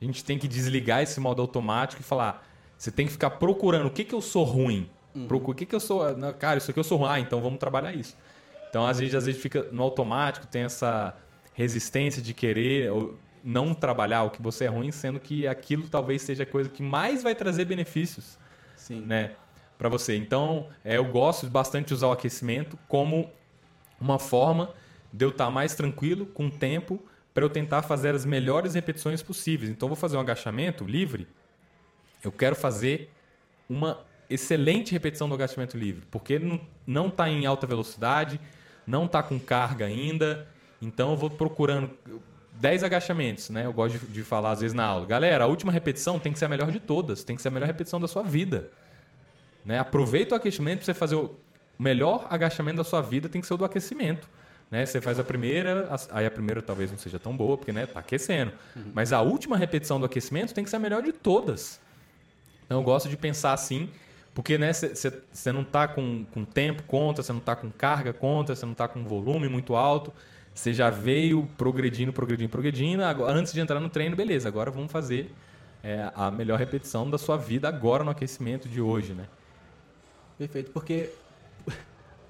a 0.01 0.05
gente 0.05 0.23
tem 0.23 0.38
que 0.38 0.47
desligar 0.47 1.01
esse 1.01 1.19
modo 1.19 1.41
automático 1.41 2.01
e 2.01 2.05
falar, 2.05 2.47
você 2.78 2.91
tem 2.91 3.05
que 3.05 3.11
ficar 3.11 3.32
procurando 3.32 3.88
o 3.88 3.91
que, 3.91 4.03
que 4.03 4.13
eu 4.13 4.21
sou 4.21 4.43
ruim. 4.43 4.89
Uhum. 5.15 5.28
o 5.32 5.53
que, 5.53 5.65
que 5.65 5.73
eu 5.73 5.80
sou. 5.80 6.01
Cara, 6.38 6.57
isso 6.57 6.69
aqui 6.69 6.80
eu 6.80 6.84
sou 6.84 6.97
ruim, 6.97 7.09
ah, 7.09 7.19
então 7.19 7.41
vamos 7.41 7.57
trabalhar 7.57 7.93
isso. 7.93 8.17
Então, 8.69 8.86
às 8.86 8.99
vezes, 8.99 9.15
às 9.15 9.26
vezes 9.26 9.41
fica 9.41 9.63
no 9.71 9.82
automático, 9.82 10.45
tem 10.45 10.63
essa 10.63 11.15
resistência 11.53 12.21
de 12.21 12.34
querer 12.34 12.91
não 13.41 13.73
trabalhar 13.73 14.23
o 14.23 14.30
que 14.30 14.41
você 14.41 14.65
é 14.65 14.67
ruim, 14.67 14.91
sendo 14.91 15.19
que 15.19 15.47
aquilo 15.47 15.88
talvez 15.88 16.21
seja 16.21 16.43
a 16.43 16.45
coisa 16.45 16.69
que 16.69 16.84
mais 16.84 17.23
vai 17.23 17.34
trazer 17.34 17.63
benefícios, 17.63 18.38
Sim. 18.76 19.01
né, 19.01 19.32
para 19.78 19.88
você. 19.88 20.17
Então, 20.17 20.67
é, 20.84 20.97
eu 20.97 21.05
gosto 21.05 21.47
bastante 21.47 21.88
de 21.88 21.93
usar 21.93 22.07
o 22.07 22.11
aquecimento 22.11 22.78
como 22.88 23.32
uma 24.01 24.19
forma 24.19 24.73
de 25.12 25.26
eu 25.26 25.30
estar 25.30 25.49
mais 25.49 25.76
tranquilo, 25.76 26.26
com 26.26 26.49
tempo, 26.49 27.01
para 27.34 27.43
eu 27.43 27.49
tentar 27.49 27.82
fazer 27.82 28.16
as 28.16 28.26
melhores 28.26 28.76
repetições 28.76 29.22
possíveis. 29.22 29.70
Então, 29.70 29.88
vou 29.88 29.95
fazer 29.95 30.18
um 30.18 30.20
agachamento 30.20 30.86
livre. 30.86 31.28
Eu 32.24 32.32
quero 32.32 32.56
fazer 32.56 33.12
uma 33.70 33.99
excelente 34.30 34.91
repetição 34.91 35.28
do 35.28 35.36
agachamento 35.36 35.78
livre, 35.78 36.06
porque 36.10 36.39
não 36.88 37.08
está 37.08 37.30
em 37.30 37.45
alta 37.45 37.68
velocidade, 37.68 38.39
não 38.86 39.06
está 39.06 39.22
com 39.22 39.39
carga 39.39 39.86
ainda. 39.86 40.47
Então, 40.82 41.12
eu 41.12 41.18
vou 41.18 41.30
procurando 41.30 41.91
10 42.53 42.84
agachamentos, 42.84 43.49
né? 43.49 43.66
Eu 43.66 43.74
gosto 43.74 43.99
de, 43.99 44.08
de, 44.08 44.24
falar 44.24 44.51
às 44.51 44.62
vezes 44.62 44.74
na 44.74 44.86
aula. 44.86 45.06
Galera, 45.06 45.43
a 45.43 45.47
última 45.47 45.72
repetição 45.72 46.20
tem 46.20 46.32
que 46.32 46.39
ser 46.39 46.45
a 46.45 46.49
melhor 46.49 46.72
de 46.72 46.80
todas, 46.80 47.24
tem 47.24 47.36
que 47.36 47.41
ser 47.41 47.49
a 47.49 47.51
melhor 47.51 47.68
repetição 47.68 47.99
da 47.99 48.08
sua 48.08 48.24
vida. 48.24 48.72
Né? 49.66 49.80
Aproveita 49.80 50.36
o 50.36 50.38
aquecimento 50.38 50.78
para 50.80 50.86
você 50.86 50.93
fazer 50.93 51.16
o 51.16 51.36
melhor 51.78 52.28
agachamento 52.30 52.78
da 52.78 52.84
sua 52.84 53.01
vida, 53.01 53.28
tem 53.28 53.41
que 53.41 53.47
ser 53.47 53.56
o 53.56 53.58
do 53.58 53.66
aquecimento. 53.66 54.30
Né? 54.76 54.86
Você 54.86 54.99
faz 54.99 55.17
a 55.17 55.23
primeira, 55.23 55.89
aí 56.11 56.26
a 56.26 56.32
primeira 56.32 56.61
talvez 56.61 56.91
não 56.91 56.97
seja 56.97 57.17
tão 57.17 57.36
boa, 57.36 57.57
porque 57.57 57.71
né, 57.71 57.86
tá 57.86 58.01
aquecendo. 58.01 58.51
Uhum. 58.76 58.91
Mas 58.93 59.13
a 59.13 59.21
última 59.21 59.55
repetição 59.55 60.01
do 60.01 60.05
aquecimento 60.05 60.53
tem 60.53 60.65
que 60.65 60.69
ser 60.69 60.76
a 60.76 60.80
melhor 60.80 61.01
de 61.01 61.13
todas. 61.13 61.80
Então 62.65 62.80
eu 62.80 62.84
gosto 62.84 63.07
de 63.07 63.15
pensar 63.15 63.53
assim, 63.53 63.89
porque 64.34 64.57
né, 64.57 64.73
você 64.73 65.51
não 65.53 65.61
está 65.61 65.88
com, 65.88 66.26
com 66.26 66.43
tempo 66.43 66.84
conta, 66.84 67.23
você 67.23 67.32
não 67.32 67.39
está 67.39 67.55
com 67.55 67.71
carga 67.71 68.11
conta, 68.11 68.53
você 68.53 68.65
não 68.65 68.73
está 68.73 68.86
com 68.86 69.01
volume 69.05 69.47
muito 69.47 69.78
alto. 69.78 70.11
Você 70.53 70.73
já 70.73 70.89
veio 70.89 71.49
progredindo, 71.57 72.11
progredindo, 72.11 72.49
progredindo. 72.49 73.01
Agora, 73.05 73.32
antes 73.32 73.53
de 73.53 73.61
entrar 73.61 73.80
no 73.80 73.88
treino, 73.88 74.13
beleza. 74.13 74.49
Agora 74.49 74.71
vamos 74.71 74.91
fazer 74.91 75.34
é, 75.82 76.11
a 76.13 76.30
melhor 76.30 76.59
repetição 76.59 77.09
da 77.09 77.17
sua 77.17 77.38
vida 77.38 77.69
agora 77.69 78.03
no 78.03 78.11
aquecimento 78.11 78.67
de 78.67 78.82
hoje, 78.82 79.13
né? 79.13 79.26
Perfeito, 80.38 80.71
porque 80.71 81.11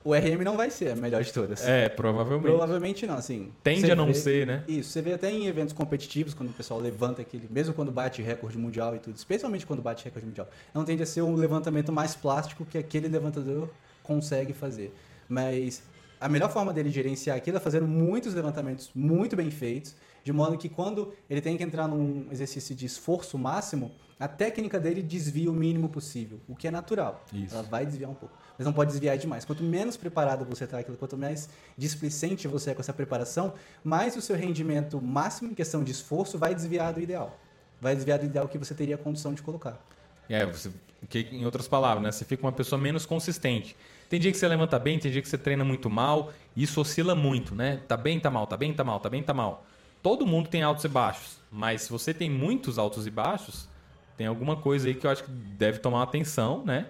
o 0.05 0.13
RM 0.13 0.43
não 0.43 0.55
vai 0.55 0.69
ser 0.69 0.91
a 0.91 0.95
melhor 0.95 1.23
de 1.23 1.33
todas. 1.33 1.67
É, 1.67 1.89
provavelmente. 1.89 2.43
Provavelmente 2.43 3.07
não, 3.07 3.15
assim. 3.15 3.51
Tende 3.63 3.91
a 3.91 3.95
não 3.95 4.05
vê, 4.05 4.13
ser, 4.13 4.45
né? 4.45 4.63
Isso, 4.67 4.91
você 4.91 5.01
vê 5.01 5.13
até 5.13 5.31
em 5.31 5.47
eventos 5.47 5.73
competitivos, 5.73 6.35
quando 6.35 6.51
o 6.51 6.53
pessoal 6.53 6.79
levanta 6.79 7.23
aquele, 7.23 7.47
mesmo 7.49 7.73
quando 7.73 7.91
bate 7.91 8.21
recorde 8.21 8.55
mundial 8.55 8.95
e 8.95 8.99
tudo, 8.99 9.15
especialmente 9.15 9.65
quando 9.65 9.81
bate 9.81 10.05
recorde 10.05 10.27
mundial, 10.27 10.47
não 10.71 10.85
tende 10.85 11.01
a 11.01 11.07
ser 11.07 11.23
um 11.23 11.35
levantamento 11.35 11.91
mais 11.91 12.13
plástico 12.15 12.63
que 12.65 12.77
aquele 12.77 13.07
levantador 13.07 13.67
consegue 14.03 14.53
fazer. 14.53 14.93
Mas 15.27 15.81
a 16.21 16.29
melhor 16.29 16.51
forma 16.51 16.71
dele 16.71 16.91
gerenciar 16.91 17.35
aquilo 17.35 17.57
é 17.57 17.59
fazendo 17.59 17.87
muitos 17.87 18.35
levantamentos 18.35 18.91
muito 18.93 19.35
bem 19.35 19.49
feitos, 19.49 19.95
de 20.25 20.33
modo 20.33 20.57
que 20.57 20.67
quando 20.67 21.13
ele 21.29 21.39
tem 21.39 21.55
que 21.55 21.63
entrar 21.63 21.87
num 21.87 22.27
exercício 22.31 22.73
de 22.73 22.83
esforço 22.83 23.37
máximo, 23.37 23.91
a 24.19 24.27
técnica 24.27 24.79
dele 24.79 25.03
desvia 25.03 25.51
o 25.51 25.53
mínimo 25.53 25.87
possível, 25.87 26.39
o 26.47 26.55
que 26.55 26.67
é 26.67 26.71
natural. 26.71 27.23
Isso. 27.31 27.53
Ela 27.53 27.61
vai 27.61 27.85
desviar 27.85 28.09
um 28.09 28.15
pouco, 28.15 28.35
mas 28.57 28.65
não 28.65 28.73
pode 28.73 28.89
desviar 28.89 29.19
demais. 29.19 29.45
Quanto 29.45 29.63
menos 29.63 29.95
preparado 29.95 30.43
você 30.43 30.63
está 30.63 30.83
quanto 30.83 31.15
mais 31.15 31.47
displicente 31.77 32.47
você 32.47 32.71
é 32.71 32.73
com 32.73 32.81
essa 32.81 32.91
preparação, 32.91 33.53
mais 33.83 34.15
o 34.17 34.21
seu 34.21 34.35
rendimento 34.35 34.99
máximo 34.99 35.51
em 35.51 35.53
questão 35.53 35.83
de 35.83 35.91
esforço 35.91 36.39
vai 36.39 36.55
desviar 36.55 36.91
do 36.91 36.99
ideal. 36.99 37.37
Vai 37.79 37.93
desviar 37.93 38.17
do 38.17 38.25
ideal 38.25 38.47
que 38.47 38.57
você 38.57 38.73
teria 38.73 38.97
condição 38.97 39.31
de 39.31 39.43
colocar. 39.43 39.79
É, 40.27 40.43
você, 40.43 40.71
que, 41.07 41.19
em 41.31 41.45
outras 41.45 41.67
palavras, 41.67 42.03
né, 42.03 42.11
você 42.11 42.25
fica 42.25 42.43
uma 42.43 42.51
pessoa 42.51 42.81
menos 42.81 43.05
consistente. 43.05 43.75
Tem 44.09 44.19
dia 44.19 44.31
que 44.31 44.37
você 44.39 44.47
levanta 44.47 44.79
bem, 44.79 44.97
tem 44.97 45.11
dia 45.11 45.21
que 45.21 45.29
você 45.29 45.37
treina 45.37 45.63
muito 45.63 45.87
mal. 45.87 46.33
Isso 46.57 46.81
oscila 46.81 47.13
muito, 47.13 47.53
né? 47.53 47.79
Tá 47.87 47.95
bem, 47.95 48.19
tá 48.19 48.31
mal, 48.31 48.47
tá 48.47 48.57
bem, 48.57 48.73
tá 48.73 48.83
mal, 48.83 48.99
tá 48.99 49.07
bem, 49.07 49.21
tá 49.21 49.33
mal. 49.35 49.63
Todo 50.05 50.23
mundo 50.23 50.47
tem 50.47 50.61
altos 50.61 50.83
e 50.83 50.87
baixos. 50.87 51.39
Mas 51.51 51.81
se 51.81 51.89
você 51.89 52.13
tem 52.13 52.29
muitos 52.29 52.77
altos 52.77 53.07
e 53.07 53.09
baixos, 53.09 53.67
tem 54.15 54.27
alguma 54.27 54.55
coisa 54.55 54.87
aí 54.87 54.93
que 54.93 55.07
eu 55.07 55.09
acho 55.09 55.23
que 55.23 55.31
deve 55.31 55.79
tomar 55.79 56.03
atenção, 56.03 56.63
né? 56.63 56.85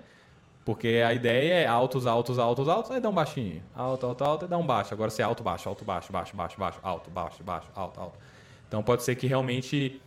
Porque 0.65 1.01
a 1.01 1.13
ideia 1.13 1.53
é 1.53 1.65
altos, 1.65 2.05
altos, 2.05 2.37
altos, 2.37 2.67
altos, 2.67 2.91
aí 2.91 2.99
dá 2.99 3.07
um 3.07 3.13
baixinho. 3.13 3.63
Alto, 3.73 4.05
alto, 4.05 4.21
alto, 4.21 4.43
aí 4.43 4.49
dá 4.49 4.57
um 4.57 4.65
baixo. 4.65 4.93
Agora 4.93 5.09
se 5.09 5.21
é 5.21 5.23
alto, 5.23 5.41
baixo, 5.43 5.69
alto, 5.69 5.85
baixo, 5.85 6.11
baixo, 6.11 6.35
baixo, 6.35 6.59
baixo, 6.59 6.79
alto, 6.83 7.09
baixo, 7.09 7.41
baixo, 7.41 7.69
alto, 7.73 8.01
alto. 8.01 8.19
Então 8.67 8.83
pode 8.83 9.01
ser 9.01 9.15
que 9.15 9.27
realmente 9.27 10.01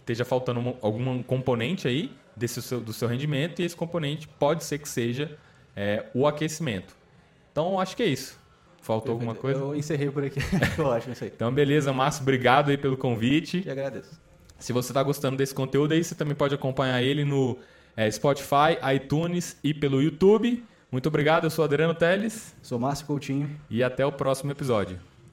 esteja 0.00 0.24
faltando 0.24 0.74
algum 0.80 1.22
componente 1.22 1.86
aí 1.86 2.16
desse 2.34 2.62
seu, 2.62 2.80
do 2.80 2.94
seu 2.94 3.08
rendimento 3.08 3.60
e 3.60 3.66
esse 3.66 3.76
componente 3.76 4.26
pode 4.26 4.64
ser 4.64 4.78
que 4.78 4.88
seja 4.88 5.36
é, 5.76 6.06
o 6.14 6.26
aquecimento. 6.26 6.96
Então, 7.52 7.78
acho 7.78 7.94
que 7.94 8.02
é 8.02 8.06
isso. 8.06 8.42
Faltou 8.84 9.12
alguma 9.12 9.34
coisa? 9.34 9.58
Eu 9.58 9.74
encerrei 9.74 10.10
por 10.10 10.22
aqui. 10.22 10.38
eu 10.76 10.92
acho 10.92 11.10
isso 11.10 11.24
aí. 11.24 11.32
Então, 11.34 11.50
beleza, 11.50 11.90
Márcio, 11.90 12.20
obrigado 12.20 12.68
aí 12.68 12.76
pelo 12.76 12.98
convite. 12.98 13.62
E 13.64 13.70
agradeço. 13.70 14.20
Se 14.58 14.74
você 14.74 14.90
está 14.90 15.02
gostando 15.02 15.38
desse 15.38 15.54
conteúdo 15.54 15.92
aí, 15.92 16.04
você 16.04 16.14
também 16.14 16.34
pode 16.34 16.54
acompanhar 16.54 17.02
ele 17.02 17.24
no 17.24 17.56
é, 17.96 18.10
Spotify, 18.10 18.76
iTunes 18.94 19.56
e 19.64 19.72
pelo 19.72 20.02
YouTube. 20.02 20.62
Muito 20.92 21.06
obrigado, 21.08 21.44
eu 21.44 21.50
sou 21.50 21.64
Adriano 21.64 21.94
Teles. 21.94 22.54
Sou 22.60 22.78
Márcio 22.78 23.06
Coutinho. 23.06 23.58
E 23.70 23.82
até 23.82 24.04
o 24.04 24.12
próximo 24.12 24.52
episódio. 24.52 25.00